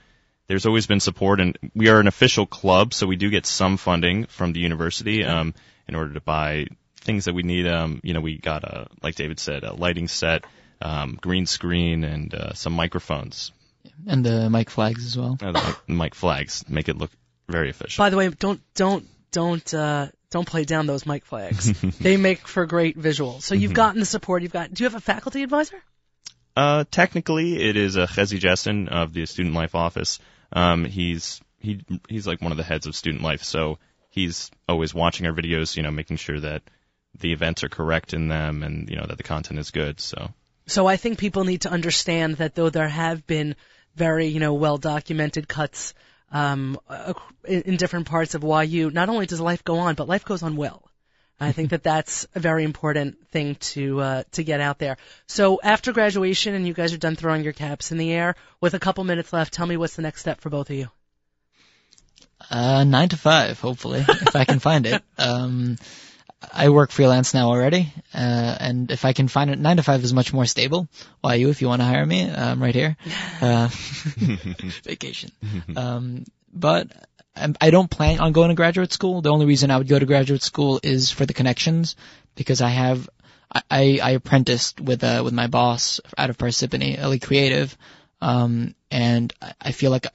there's 0.51 0.66
always 0.66 0.88
been 0.88 0.98
support 0.98 1.38
and 1.38 1.57
we 1.76 1.90
are 1.90 2.01
an 2.01 2.09
official 2.09 2.44
club, 2.44 2.92
so 2.92 3.07
we 3.07 3.14
do 3.14 3.30
get 3.30 3.46
some 3.46 3.76
funding 3.76 4.26
from 4.26 4.53
the 4.53 4.59
university, 4.59 5.24
um, 5.24 5.55
in 5.86 5.94
order 5.94 6.14
to 6.14 6.20
buy 6.20 6.66
things 7.03 7.26
that 7.26 7.34
we 7.34 7.44
need. 7.44 7.68
Um, 7.68 8.01
you 8.03 8.14
know, 8.14 8.20
we 8.20 8.36
got 8.36 8.64
a, 8.64 8.88
like 9.01 9.14
David 9.14 9.38
said, 9.38 9.62
a 9.62 9.72
lighting 9.72 10.09
set, 10.09 10.44
um, 10.82 11.16
green 11.20 11.46
screen 11.46 12.03
and, 12.03 12.34
uh, 12.34 12.53
some 12.55 12.72
microphones, 12.72 13.53
and 14.09 14.26
the 14.26 14.51
mic 14.51 14.70
flags 14.70 15.07
as 15.07 15.16
well. 15.16 15.38
uh, 15.40 15.53
the 15.53 15.76
mic- 15.86 15.88
mic 15.98 16.14
flags, 16.16 16.68
make 16.68 16.88
it 16.88 16.98
look 16.98 17.12
very 17.48 17.70
official. 17.70 18.03
By 18.03 18.11
the 18.11 18.16
way, 18.16 18.28
don't 18.30 18.61
don't 18.74 19.07
don't 19.30 19.72
uh, 19.72 20.09
don't 20.32 20.48
play 20.48 20.64
down 20.64 20.86
those 20.86 21.07
mic 21.07 21.24
flags. 21.24 21.80
they 22.01 22.16
make 22.16 22.48
for 22.48 22.66
great 22.66 22.98
visuals. 22.98 23.42
So 23.42 23.55
you've 23.55 23.72
gotten 23.72 24.01
the 24.01 24.07
support. 24.07 24.42
You've 24.42 24.53
got. 24.53 24.74
Do 24.74 24.82
you 24.82 24.90
have 24.90 24.96
a 24.96 25.01
faculty 25.01 25.44
advisor? 25.44 25.80
Uh, 26.57 26.84
technically, 26.90 27.62
it 27.62 27.76
is 27.76 27.96
uh, 27.96 28.09
Chezi 28.09 28.40
Jessen 28.40 28.88
of 28.88 29.12
the 29.12 29.24
Student 29.26 29.55
Life 29.55 29.76
Office. 29.76 30.18
Um, 30.53 30.84
he's 30.84 31.40
he 31.59 31.80
he's 32.09 32.26
like 32.26 32.40
one 32.40 32.53
of 32.53 32.59
the 32.59 32.64
heads 32.64 32.86
of 32.86 32.96
Student 32.96 33.22
Life, 33.22 33.44
so 33.44 33.78
he's 34.11 34.51
always 34.68 34.94
watching 34.94 35.26
our 35.26 35.32
videos, 35.32 35.76
you 35.76 35.82
know, 35.82 35.90
making 35.90 36.16
sure 36.16 36.40
that 36.40 36.62
the 37.18 37.32
events 37.32 37.64
are 37.64 37.68
correct 37.68 38.14
in 38.14 38.28
them 38.28 38.62
and 38.62 38.88
you 38.88 38.96
know 38.96 39.07
that 39.07 39.16
the 39.16 39.24
content 39.24 39.59
is 39.59 39.70
good. 39.70 40.01
So 40.01 40.30
So 40.66 40.86
I 40.86 40.96
think 40.96 41.18
people 41.18 41.44
need 41.44 41.62
to 41.62 41.70
understand 41.70 42.36
that 42.36 42.55
though 42.55 42.70
there 42.70 42.88
have 42.88 43.26
been 43.26 43.57
very, 43.94 44.26
you 44.26 44.40
know, 44.40 44.55
well 44.55 44.78
documented 44.78 45.48
cuts 45.48 45.94
um, 46.30 46.78
in, 47.44 47.76
different 47.76 48.07
parts 48.07 48.34
of 48.34 48.44
YU, 48.44 48.90
not 48.90 49.09
only 49.09 49.26
does 49.26 49.40
life 49.40 49.64
go 49.64 49.78
on, 49.78 49.94
but 49.94 50.09
life 50.09 50.24
goes 50.24 50.42
on 50.42 50.57
well. 50.57 50.89
I 51.41 51.53
think 51.53 51.70
that 51.70 51.82
that's 51.82 52.26
a 52.34 52.41
very 52.41 52.64
important 52.64 53.28
thing 53.30 53.55
to 53.72 54.01
uh, 54.01 54.22
to 54.32 54.45
get 54.45 54.61
out 54.61 54.78
there. 54.78 54.99
So 55.26 55.59
after 55.62 55.93
graduation 55.93 56.55
and 56.55 56.66
you 56.66 56.74
guys 56.74 56.93
are 56.93 56.99
done 56.99 57.16
throwing 57.16 57.43
your 57.45 57.55
caps 57.55 57.93
in 57.93 57.99
the 57.99 58.12
air, 58.12 58.34
with 58.61 58.74
a 58.74 58.78
couple 58.78 59.05
minutes 59.05 59.32
left, 59.32 59.53
tell 59.55 59.66
me 59.66 59.76
what's 59.76 59.97
the 59.97 60.03
next 60.03 60.20
step 60.20 60.41
for 60.41 60.51
both 60.51 60.68
of 60.70 60.76
you. 60.76 60.88
Uh, 62.51 62.84
nine 62.84 63.09
to 63.11 63.16
five, 63.16 63.61
hopefully, 63.61 64.05
if 64.09 64.34
I 64.36 64.45
can 64.45 64.59
find 64.59 64.86
it. 64.86 65.03
Um, 65.18 65.76
I 66.55 66.70
work 66.70 66.91
freelance 66.91 67.34
now 67.34 67.49
already, 67.51 67.93
uh, 68.14 68.57
and 68.61 68.91
if 68.91 69.05
I 69.05 69.12
can 69.12 69.28
find 69.28 69.51
it, 69.51 69.59
nine 69.59 69.76
to 69.76 69.82
five 69.82 70.03
is 70.03 70.14
much 70.14 70.32
more 70.32 70.47
stable. 70.47 70.88
Why 71.20 71.34
you, 71.34 71.51
if 71.51 71.61
you 71.61 71.68
want 71.68 71.82
to 71.82 71.86
hire 71.86 72.07
me, 72.07 72.30
I'm 72.30 72.62
right 72.62 72.74
here. 72.74 72.97
Uh, 73.43 73.68
vacation. 74.84 75.30
Um, 75.76 76.24
but 76.53 76.88
I'm- 76.97 77.20
I 77.61 77.70
don't 77.70 77.91
plan 77.91 78.20
on 78.20 78.32
going 78.32 78.49
to 78.51 78.55
graduate 78.55 78.93
school. 78.93 79.22
The 79.22 79.30
only 79.30 79.47
reason 79.47 79.70
I 79.70 79.78
would 79.78 79.88
go 79.88 79.99
to 79.99 80.07
graduate 80.07 80.43
school 80.43 80.80
is 80.82 81.11
for 81.11 81.26
the 81.26 81.34
connections, 81.34 81.97
because 82.34 82.61
I 82.61 82.68
have, 82.68 83.09
I, 83.53 83.62
I, 83.70 84.01
I 84.03 84.11
apprenticed 84.11 84.80
with, 84.80 85.03
uh, 85.05 85.22
with 85.24 85.32
my 85.34 85.47
boss 85.47 86.01
out 86.16 86.30
of 86.30 86.38
Parsippany, 86.38 86.99
Ellie 86.99 87.18
Creative, 87.18 87.76
um, 88.20 88.74
and 88.91 89.32
I- 89.41 89.55
I 89.61 89.72
feel 89.72 89.91
like 89.91 90.07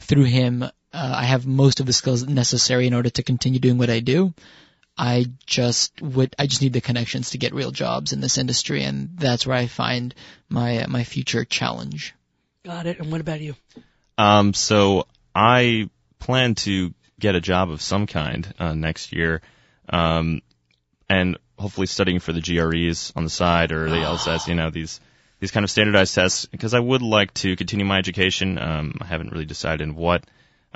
through 0.00 0.24
him, 0.24 0.62
uh, 0.62 0.68
I 0.92 1.24
have 1.24 1.46
most 1.46 1.80
of 1.80 1.86
the 1.86 1.92
skills 1.92 2.26
necessary 2.26 2.86
in 2.86 2.94
order 2.94 3.10
to 3.10 3.22
continue 3.22 3.58
doing 3.58 3.78
what 3.78 3.90
I 3.90 4.00
do. 4.00 4.34
I 4.96 5.26
just 5.44 6.00
would, 6.00 6.36
I 6.38 6.46
just 6.46 6.62
need 6.62 6.72
the 6.72 6.80
connections 6.80 7.30
to 7.30 7.38
get 7.38 7.52
real 7.54 7.72
jobs 7.72 8.12
in 8.12 8.20
this 8.20 8.38
industry, 8.38 8.84
and 8.84 9.10
that's 9.18 9.44
where 9.46 9.56
I 9.56 9.66
find 9.66 10.14
my, 10.48 10.86
my 10.88 11.02
future 11.02 11.44
challenge. 11.44 12.14
Got 12.64 12.86
it. 12.86 13.00
And 13.00 13.10
what 13.10 13.20
about 13.20 13.40
you? 13.40 13.56
Um, 14.16 14.54
so 14.54 15.06
I 15.34 15.90
plan 16.24 16.54
to 16.54 16.92
get 17.20 17.34
a 17.34 17.40
job 17.40 17.70
of 17.70 17.80
some 17.80 18.06
kind 18.06 18.52
uh, 18.58 18.74
next 18.74 19.12
year, 19.12 19.40
um, 19.88 20.40
and 21.08 21.38
hopefully 21.58 21.86
studying 21.86 22.18
for 22.20 22.32
the 22.32 22.40
GREs 22.40 23.12
on 23.14 23.24
the 23.24 23.30
side 23.30 23.70
or 23.72 23.88
the 23.88 23.96
LSATs. 23.96 24.48
You 24.48 24.54
know 24.54 24.70
these 24.70 25.00
these 25.40 25.50
kind 25.50 25.64
of 25.64 25.70
standardized 25.70 26.14
tests 26.14 26.46
because 26.46 26.74
I 26.74 26.80
would 26.80 27.02
like 27.02 27.32
to 27.34 27.56
continue 27.56 27.84
my 27.84 27.98
education. 27.98 28.58
Um, 28.58 28.94
I 29.00 29.04
haven't 29.06 29.32
really 29.32 29.44
decided 29.46 29.92
what. 29.92 30.24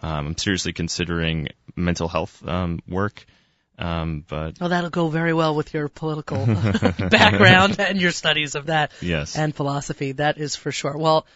Um, 0.00 0.26
I'm 0.28 0.36
seriously 0.38 0.72
considering 0.72 1.48
mental 1.74 2.06
health 2.06 2.46
um, 2.46 2.78
work, 2.86 3.24
um, 3.78 4.24
but 4.28 4.60
Well, 4.60 4.68
that'll 4.68 4.90
go 4.90 5.08
very 5.08 5.32
well 5.34 5.56
with 5.56 5.74
your 5.74 5.88
political 5.88 6.46
background 7.10 7.80
and 7.88 8.00
your 8.00 8.12
studies 8.12 8.54
of 8.54 8.66
that. 8.66 8.92
yes, 9.00 9.36
and 9.36 9.52
philosophy. 9.54 10.12
That 10.12 10.38
is 10.38 10.54
for 10.54 10.70
sure. 10.70 10.96
Well, 10.96 11.26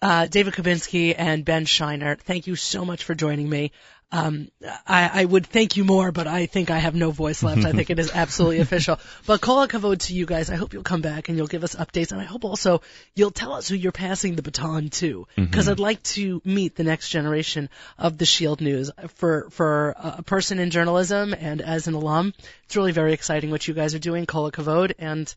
uh, 0.00 0.26
David 0.26 0.54
Kubinski 0.54 1.14
and 1.16 1.44
Ben 1.44 1.64
Shiner, 1.64 2.16
thank 2.16 2.46
you 2.46 2.56
so 2.56 2.84
much 2.84 3.04
for 3.04 3.14
joining 3.14 3.48
me. 3.48 3.72
Um, 4.10 4.48
I, 4.86 5.10
I 5.20 5.24
would 5.26 5.46
thank 5.46 5.76
you 5.76 5.84
more, 5.84 6.12
but 6.12 6.26
I 6.26 6.46
think 6.46 6.70
I 6.70 6.78
have 6.78 6.94
no 6.94 7.10
voice 7.10 7.42
left. 7.42 7.66
I 7.66 7.72
think 7.72 7.90
it 7.90 7.98
is 7.98 8.10
absolutely 8.10 8.60
official. 8.66 8.98
But 9.26 9.42
kola 9.42 9.68
kavod 9.68 9.98
to 10.06 10.14
you 10.14 10.24
guys. 10.24 10.48
I 10.48 10.56
hope 10.56 10.72
you'll 10.72 10.82
come 10.82 11.02
back 11.02 11.28
and 11.28 11.36
you'll 11.36 11.46
give 11.46 11.62
us 11.62 11.74
updates, 11.74 12.10
and 12.10 12.20
I 12.20 12.24
hope 12.24 12.44
also 12.46 12.80
you'll 13.14 13.32
tell 13.32 13.52
us 13.52 13.68
who 13.68 13.74
you're 13.74 13.92
passing 13.92 14.34
the 14.34 14.40
baton 14.40 14.88
to, 14.88 15.26
because 15.36 15.68
I'd 15.68 15.78
like 15.78 16.02
to 16.14 16.40
meet 16.42 16.74
the 16.74 16.84
next 16.84 17.10
generation 17.10 17.68
of 17.98 18.16
the 18.16 18.24
Shield 18.24 18.62
News. 18.62 18.90
For 19.16 19.50
for 19.50 19.94
a 19.98 20.22
person 20.22 20.58
in 20.58 20.70
journalism 20.70 21.34
and 21.34 21.60
as 21.60 21.86
an 21.86 21.92
alum, 21.92 22.32
it's 22.64 22.76
really 22.76 22.92
very 22.92 23.12
exciting 23.12 23.50
what 23.50 23.68
you 23.68 23.74
guys 23.74 23.94
are 23.94 23.98
doing. 23.98 24.24
Kola 24.24 24.52
kavod 24.52 24.94
and. 24.98 25.34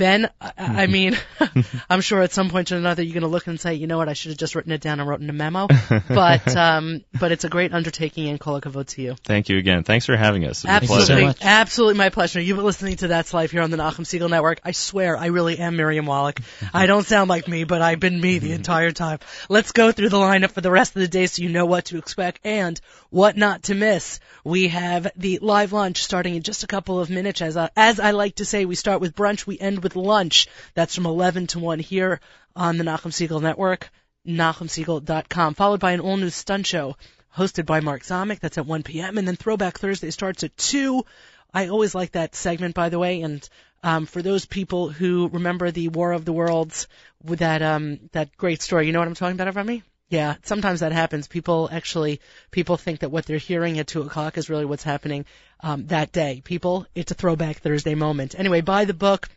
Ben, 0.00 0.30
I, 0.40 0.52
I 0.56 0.86
mean, 0.88 1.14
I'm 1.90 2.00
sure 2.00 2.22
at 2.22 2.32
some 2.32 2.48
point 2.48 2.72
or 2.72 2.76
another 2.76 3.02
you're 3.02 3.12
going 3.12 3.20
to 3.20 3.28
look 3.28 3.46
and 3.46 3.60
say, 3.60 3.74
you 3.74 3.86
know 3.86 3.98
what, 3.98 4.08
I 4.08 4.14
should 4.14 4.30
have 4.30 4.38
just 4.38 4.54
written 4.54 4.72
it 4.72 4.80
down 4.80 4.98
and 4.98 5.06
wrote 5.06 5.20
in 5.20 5.28
a 5.28 5.34
memo. 5.34 5.68
But, 6.08 6.56
um, 6.56 7.04
but 7.18 7.30
it's 7.30 7.44
a 7.44 7.48
great 7.48 7.72
undertaking 7.72 8.28
and 8.28 8.40
kol 8.40 8.60
hakavod 8.60 8.88
to 8.88 9.02
you. 9.02 9.16
thank 9.24 9.48
you 9.48 9.58
again. 9.58 9.84
Thanks 9.84 10.06
for 10.06 10.16
having 10.16 10.44
us. 10.44 10.64
It 10.64 10.68
was 10.68 10.76
a 10.76 10.80
Thank 10.80 10.82
you 10.82 10.88
so 10.88 11.14
Absolutely, 11.14 11.46
absolutely 11.46 11.98
my 11.98 12.08
pleasure. 12.08 12.40
You've 12.40 12.56
been 12.56 12.64
listening 12.64 12.96
to 12.96 13.08
That's 13.08 13.34
Life 13.34 13.50
here 13.50 13.62
on 13.62 13.70
the 13.70 13.76
Nachum 13.76 14.04
Segal 14.06 14.30
Network. 14.30 14.60
I 14.64 14.72
swear, 14.72 15.16
I 15.16 15.26
really 15.26 15.58
am 15.58 15.76
Miriam 15.76 16.06
Wallach. 16.06 16.40
I 16.72 16.86
don't 16.86 17.06
sound 17.06 17.28
like 17.28 17.46
me, 17.46 17.64
but 17.64 17.82
I've 17.82 18.00
been 18.00 18.20
me 18.20 18.38
the 18.38 18.52
entire 18.52 18.92
time. 18.92 19.18
Let's 19.48 19.72
go 19.72 19.92
through 19.92 20.08
the 20.08 20.16
lineup 20.16 20.52
for 20.52 20.62
the 20.62 20.70
rest 20.70 20.96
of 20.96 21.02
the 21.02 21.08
day 21.08 21.26
so 21.26 21.42
you 21.42 21.50
know 21.50 21.66
what 21.66 21.86
to 21.86 21.98
expect 21.98 22.40
and 22.44 22.80
what 23.10 23.36
not 23.36 23.64
to 23.64 23.74
miss. 23.74 24.20
We 24.44 24.68
have 24.68 25.08
the 25.16 25.38
live 25.40 25.72
lunch 25.72 26.02
starting 26.02 26.34
in 26.34 26.42
just 26.42 26.64
a 26.64 26.66
couple 26.66 26.98
of 27.00 27.10
minutes. 27.10 27.42
As 27.42 27.56
I, 27.56 27.70
as 27.76 28.00
I 28.00 28.12
like 28.12 28.36
to 28.36 28.44
say, 28.44 28.64
we 28.64 28.74
start 28.74 29.00
with 29.00 29.14
brunch, 29.14 29.46
we 29.46 29.58
end 29.58 29.82
with 29.82 29.89
lunch. 29.96 30.48
That's 30.74 30.94
from 30.94 31.06
11 31.06 31.48
to 31.48 31.58
1 31.58 31.78
here 31.78 32.20
on 32.56 32.78
the 32.78 32.84
Nachum 32.84 33.12
Segal 33.12 33.42
Network. 33.42 33.90
NachumSegal.com, 34.26 35.54
followed 35.54 35.80
by 35.80 35.92
an 35.92 36.00
all 36.00 36.16
new 36.16 36.30
stunt 36.30 36.66
show 36.66 36.96
hosted 37.36 37.66
by 37.66 37.80
Mark 37.80 38.02
Zomick. 38.02 38.40
That's 38.40 38.58
at 38.58 38.66
1 38.66 38.82
p.m. 38.82 39.18
And 39.18 39.26
then 39.26 39.36
Throwback 39.36 39.78
Thursday 39.78 40.10
starts 40.10 40.44
at 40.44 40.56
2. 40.56 41.04
I 41.52 41.68
always 41.68 41.94
like 41.94 42.12
that 42.12 42.34
segment, 42.34 42.74
by 42.74 42.90
the 42.90 42.98
way. 42.98 43.22
And 43.22 43.48
um, 43.82 44.06
for 44.06 44.22
those 44.22 44.44
people 44.44 44.88
who 44.88 45.28
remember 45.28 45.70
the 45.70 45.88
War 45.88 46.12
of 46.12 46.24
the 46.24 46.32
Worlds 46.32 46.86
with 47.24 47.40
that 47.40 47.62
um, 47.62 47.98
that 48.12 48.36
great 48.36 48.62
story, 48.62 48.86
you 48.86 48.92
know 48.92 48.98
what 48.98 49.08
I'm 49.08 49.14
talking 49.14 49.40
about, 49.40 49.66
me? 49.66 49.82
Yeah, 50.10 50.34
sometimes 50.42 50.80
that 50.80 50.90
happens. 50.90 51.28
People 51.28 51.68
actually, 51.70 52.20
people 52.50 52.76
think 52.76 53.00
that 53.00 53.12
what 53.12 53.26
they're 53.26 53.38
hearing 53.38 53.78
at 53.78 53.86
two 53.86 54.02
o'clock 54.02 54.36
is 54.36 54.50
really 54.50 54.64
what's 54.64 54.82
happening 54.82 55.24
um, 55.60 55.86
that 55.86 56.10
day. 56.10 56.42
People, 56.44 56.84
it's 56.96 57.12
a 57.12 57.14
throwback 57.14 57.58
Thursday 57.58 57.94
moment. 57.94 58.34
Anyway, 58.36 58.60
buy 58.60 58.86
the 58.86 58.94
book. 58.94 59.28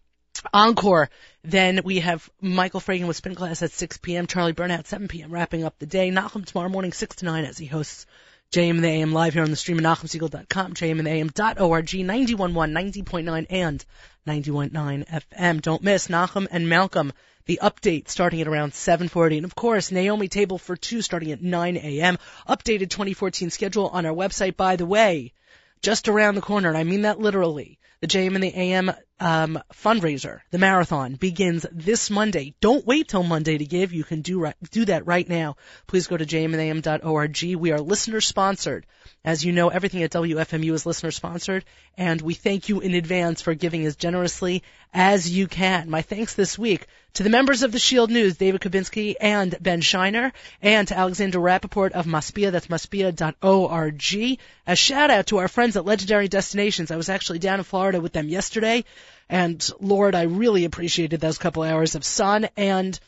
Encore. 0.53 1.09
Then 1.43 1.81
we 1.83 1.99
have 1.99 2.29
Michael 2.41 2.79
Fragan 2.79 3.07
with 3.07 3.17
Spin 3.17 3.35
Class 3.35 3.61
at 3.61 3.71
6 3.71 3.97
p.m. 3.97 4.27
Charlie 4.27 4.53
Burnout 4.53 4.87
7 4.87 5.07
p.m. 5.07 5.31
Wrapping 5.31 5.63
up 5.63 5.77
the 5.79 5.85
day. 5.85 6.09
Nachum 6.09 6.45
tomorrow 6.45 6.69
morning 6.69 6.93
6 6.93 7.15
to 7.17 7.25
9 7.25 7.45
as 7.45 7.57
he 7.57 7.65
hosts 7.65 8.05
JM 8.51 8.71
and 8.71 8.83
the 8.83 8.87
AM 8.87 9.13
live 9.13 9.33
here 9.33 9.41
on 9.41 9.49
the 9.49 9.55
stream 9.55 9.79
at 9.79 9.83
NachumSegal.com, 9.83 10.75
JMandtheAM.org, 10.75 11.85
91.1, 11.87 13.03
90.9, 13.03 13.47
and 13.49 13.85
91.9 14.27 15.07
FM. 15.09 15.61
Don't 15.61 15.81
miss 15.81 16.07
Nachum 16.07 16.47
and 16.51 16.69
Malcolm 16.69 17.13
the 17.45 17.59
update 17.61 18.09
starting 18.09 18.41
at 18.41 18.47
around 18.47 18.73
7:40, 18.73 19.37
and 19.37 19.45
of 19.45 19.55
course 19.55 19.91
Naomi 19.91 20.27
Table 20.27 20.57
for 20.57 20.75
two 20.75 21.01
starting 21.01 21.31
at 21.31 21.41
9 21.41 21.77
a.m. 21.77 22.17
Updated 22.47 22.89
2014 22.89 23.49
schedule 23.49 23.87
on 23.87 24.05
our 24.05 24.13
website. 24.13 24.55
By 24.55 24.75
the 24.75 24.85
way, 24.85 25.33
just 25.81 26.07
around 26.07 26.35
the 26.35 26.41
corner, 26.41 26.69
and 26.69 26.77
I 26.77 26.83
mean 26.83 27.01
that 27.01 27.19
literally. 27.19 27.79
The 28.01 28.07
JM 28.07 28.35
and 28.35 28.43
the 28.43 28.55
AM 28.55 28.91
um, 29.23 29.57
fundraiser, 29.73 30.41
the 30.51 30.57
marathon, 30.57 31.15
begins 31.15 31.65
this 31.71 32.09
Monday. 32.09 32.55
Don't 32.59 32.85
wait 32.85 33.07
till 33.07 33.23
Monday 33.23 33.57
to 33.57 33.65
give. 33.65 33.93
You 33.93 34.03
can 34.03 34.21
do 34.21 34.41
right, 34.41 34.55
do 34.69 34.83
that 34.85 35.07
right 35.07 35.27
now. 35.27 35.55
Please 35.87 36.07
go 36.07 36.17
to 36.17 36.25
jmandam.org. 36.25 37.55
We 37.55 37.71
are 37.71 37.79
listener 37.79 38.19
sponsored. 38.19 38.85
As 39.23 39.45
you 39.45 39.53
know, 39.53 39.69
everything 39.69 40.03
at 40.03 40.11
WFMU 40.11 40.73
is 40.73 40.85
listener 40.85 41.11
sponsored, 41.11 41.63
and 41.97 42.21
we 42.21 42.33
thank 42.33 42.67
you 42.67 42.81
in 42.81 42.93
advance 42.95 43.41
for 43.41 43.53
giving 43.53 43.85
as 43.85 43.95
generously 43.95 44.61
as 44.93 45.29
you 45.29 45.47
can. 45.47 45.89
My 45.89 46.01
thanks 46.01 46.33
this 46.33 46.59
week 46.59 46.87
to 47.13 47.23
the 47.23 47.29
members 47.29 47.61
of 47.61 47.71
the 47.71 47.79
Shield 47.79 48.09
News, 48.09 48.37
David 48.37 48.61
Kubinski 48.61 49.15
and 49.21 49.55
Ben 49.61 49.81
Shiner, 49.81 50.33
and 50.61 50.87
to 50.87 50.97
Alexander 50.97 51.39
Rappaport 51.39 51.91
of 51.91 52.05
Masbia, 52.07 52.51
that's 52.51 52.67
masbia.org. 52.67 54.39
A 54.65 54.75
shout 54.75 55.11
out 55.11 55.27
to 55.27 55.37
our 55.37 55.47
friends 55.47 55.77
at 55.77 55.85
Legendary 55.85 56.27
Destinations. 56.27 56.89
I 56.89 56.95
was 56.95 57.09
actually 57.09 57.39
down 57.39 57.59
in 57.59 57.65
Florida 57.65 58.01
with 58.01 58.13
them 58.13 58.29
yesterday, 58.29 58.83
and 59.29 59.67
Lord, 59.79 60.15
I 60.15 60.23
really 60.23 60.65
appreciated 60.65 61.19
those 61.19 61.37
couple 61.37 61.63
hours 61.63 61.95
of 61.95 62.05
sun, 62.05 62.49
and 62.57 62.99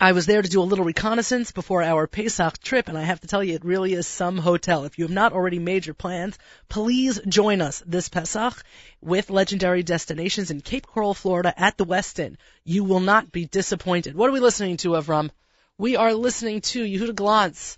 I 0.00 0.12
was 0.12 0.26
there 0.26 0.42
to 0.42 0.48
do 0.48 0.60
a 0.60 0.64
little 0.64 0.84
reconnaissance 0.84 1.52
before 1.52 1.82
our 1.82 2.06
Pesach 2.06 2.58
trip, 2.58 2.88
and 2.88 2.98
I 2.98 3.02
have 3.02 3.20
to 3.20 3.28
tell 3.28 3.44
you, 3.44 3.54
it 3.54 3.64
really 3.64 3.92
is 3.92 4.06
some 4.06 4.38
hotel. 4.38 4.84
If 4.84 4.98
you 4.98 5.04
have 5.04 5.12
not 5.12 5.32
already 5.32 5.58
made 5.58 5.86
your 5.86 5.94
plans, 5.94 6.38
please 6.68 7.20
join 7.28 7.60
us 7.60 7.82
this 7.86 8.08
Pesach 8.08 8.64
with 9.00 9.30
legendary 9.30 9.82
destinations 9.82 10.50
in 10.50 10.60
Cape 10.60 10.86
Coral, 10.86 11.14
Florida 11.14 11.54
at 11.56 11.76
the 11.76 11.84
Westin. 11.84 12.36
You 12.64 12.84
will 12.84 13.00
not 13.00 13.30
be 13.30 13.44
disappointed. 13.44 14.16
What 14.16 14.28
are 14.28 14.32
we 14.32 14.40
listening 14.40 14.78
to, 14.78 14.90
Avram? 14.90 15.30
We 15.78 15.96
are 15.96 16.14
listening 16.14 16.62
to 16.62 16.82
Yehuda 16.82 17.12
Glantz 17.12 17.76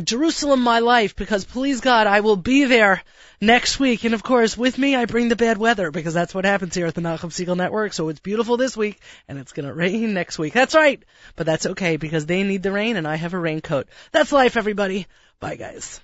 Jerusalem 0.00 0.60
my 0.62 0.80
life 0.80 1.16
because 1.16 1.44
please 1.44 1.80
God, 1.80 2.06
I 2.06 2.20
will 2.20 2.36
be 2.36 2.64
there 2.64 3.02
next 3.40 3.78
week. 3.78 4.04
And 4.04 4.14
of 4.14 4.22
course, 4.22 4.56
with 4.56 4.78
me, 4.78 4.96
I 4.96 5.04
bring 5.04 5.28
the 5.28 5.36
bad 5.36 5.58
weather 5.58 5.90
because 5.90 6.14
that's 6.14 6.34
what 6.34 6.44
happens 6.44 6.74
here 6.74 6.86
at 6.86 6.94
the 6.94 7.00
Nachum 7.00 7.30
Segal 7.30 7.56
Network. 7.56 7.92
So 7.92 8.08
it's 8.08 8.20
beautiful 8.20 8.56
this 8.56 8.76
week 8.76 9.00
and 9.28 9.38
it's 9.38 9.52
to 9.52 9.72
rain 9.72 10.14
next 10.14 10.38
week. 10.38 10.52
That's 10.52 10.74
right. 10.74 11.02
But 11.36 11.46
that's 11.46 11.66
okay 11.66 11.96
because 11.96 12.26
they 12.26 12.42
need 12.42 12.62
the 12.62 12.72
rain 12.72 12.96
and 12.96 13.06
I 13.06 13.16
have 13.16 13.34
a 13.34 13.38
raincoat. 13.38 13.88
That's 14.12 14.32
life, 14.32 14.56
everybody. 14.56 15.06
Bye, 15.40 15.56
guys. 15.56 16.00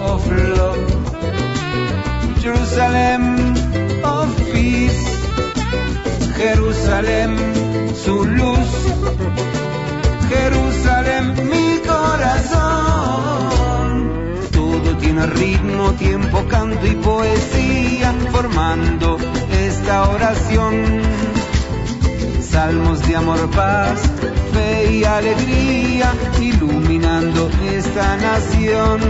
of 0.00 0.26
love. 0.56 0.86
Jerusalem 2.40 3.22
of 4.02 4.34
peace. 4.50 5.04
Jerusalem 6.38 7.36
su 7.94 8.24
luz. 8.24 8.70
Jerusalem 10.30 11.34
mi 11.50 11.80
corazón. 11.86 13.28
Todo 14.52 14.96
tiene 14.96 15.26
ritmo, 15.26 15.92
tiempo, 15.98 16.46
canto 16.48 16.86
y 16.86 16.94
poesía, 16.94 18.14
formando 18.32 19.18
oración. 19.88 21.02
Salmos 22.40 23.06
de 23.06 23.16
amor, 23.16 23.50
paz, 23.50 24.00
fe 24.52 24.92
y 24.92 25.04
alegría, 25.04 26.12
iluminando 26.40 27.50
esta 27.72 28.16
nación. 28.16 29.00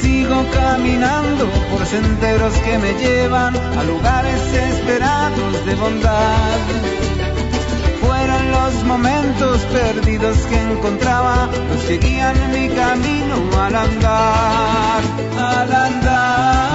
Sigo 0.00 0.44
caminando 0.52 1.48
por 1.70 1.86
senderos 1.86 2.54
que 2.54 2.78
me 2.78 2.92
llevan 2.94 3.56
a 3.56 3.84
lugares 3.84 4.40
esperados 4.54 5.66
de 5.66 5.74
bondad 5.74 6.58
fueron 8.00 8.50
los 8.50 8.84
momentos 8.84 9.60
perdidos 9.72 10.36
que 10.48 10.60
encontraba, 10.60 11.48
los 11.70 11.82
que 11.84 11.98
guían 11.98 12.36
mi 12.52 12.68
camino 12.68 13.36
al 13.58 13.74
andar, 13.76 15.02
al 15.38 15.72
andar. 15.72 16.69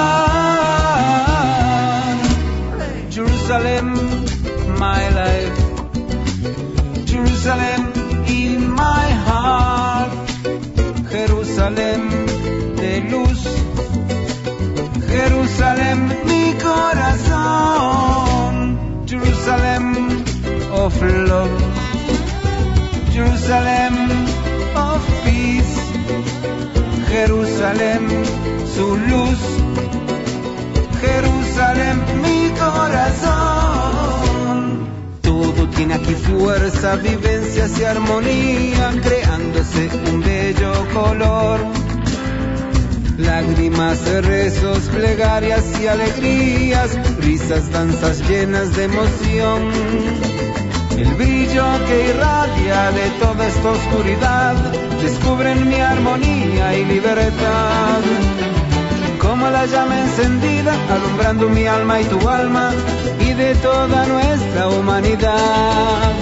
Jerusalem, 3.47 3.87
my 4.79 5.09
life. 5.13 5.57
Jerusalem 7.05 7.81
in 8.25 8.71
my 8.71 9.07
heart. 9.27 10.11
Jerusalem 11.11 12.09
de 12.75 13.01
luz. 13.11 13.41
Jerusalem 15.07 15.99
mi 16.25 16.55
corazón. 16.57 18.55
Jerusalem 19.05 19.85
of 20.73 21.01
love, 21.29 21.61
Jerusalem 23.13 23.95
of 24.75 25.01
peace, 25.23 25.77
Jerusalem 27.11 28.03
su 28.73 28.87
luz, 28.97 29.41
Jerusalem 30.99 31.97
mi 32.23 32.49
corazón. 32.57 33.34
Aquí 35.93 36.13
fuerza, 36.13 36.95
vivencias 36.97 37.79
y 37.79 37.83
armonía, 37.83 38.91
creándose 39.01 39.89
un 40.11 40.21
bello 40.21 40.73
color. 40.93 41.59
Lágrimas, 43.17 43.99
rezos, 44.23 44.79
plegarias 44.93 45.63
y 45.81 45.87
alegrías, 45.87 46.97
risas, 47.19 47.71
danzas 47.71 48.27
llenas 48.27 48.75
de 48.75 48.83
emoción 48.83 50.45
el 50.97 51.13
brillo 51.15 51.65
que 51.87 52.09
irradia 52.09 52.91
de 52.91 53.09
toda 53.19 53.47
esta 53.47 53.71
oscuridad, 53.71 54.55
descubren 55.01 55.67
mi 55.67 55.75
armonía 55.75 56.77
y 56.77 56.85
libertad. 56.85 58.01
La 59.51 59.65
llama 59.67 59.99
encendida, 60.01 60.73
alumbrando 60.91 61.47
mi 61.49 61.65
alma 61.67 62.01
y 62.01 62.05
tu 62.05 62.27
alma, 62.27 62.71
y 63.19 63.33
de 63.33 63.55
toda 63.55 64.05
nuestra 64.05 64.69
humanidad. 64.69 66.15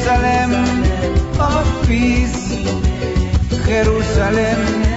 Jerusalem 0.00 0.52
of 1.38 1.86
peace. 1.86 2.56
Jerusalem 3.66 4.89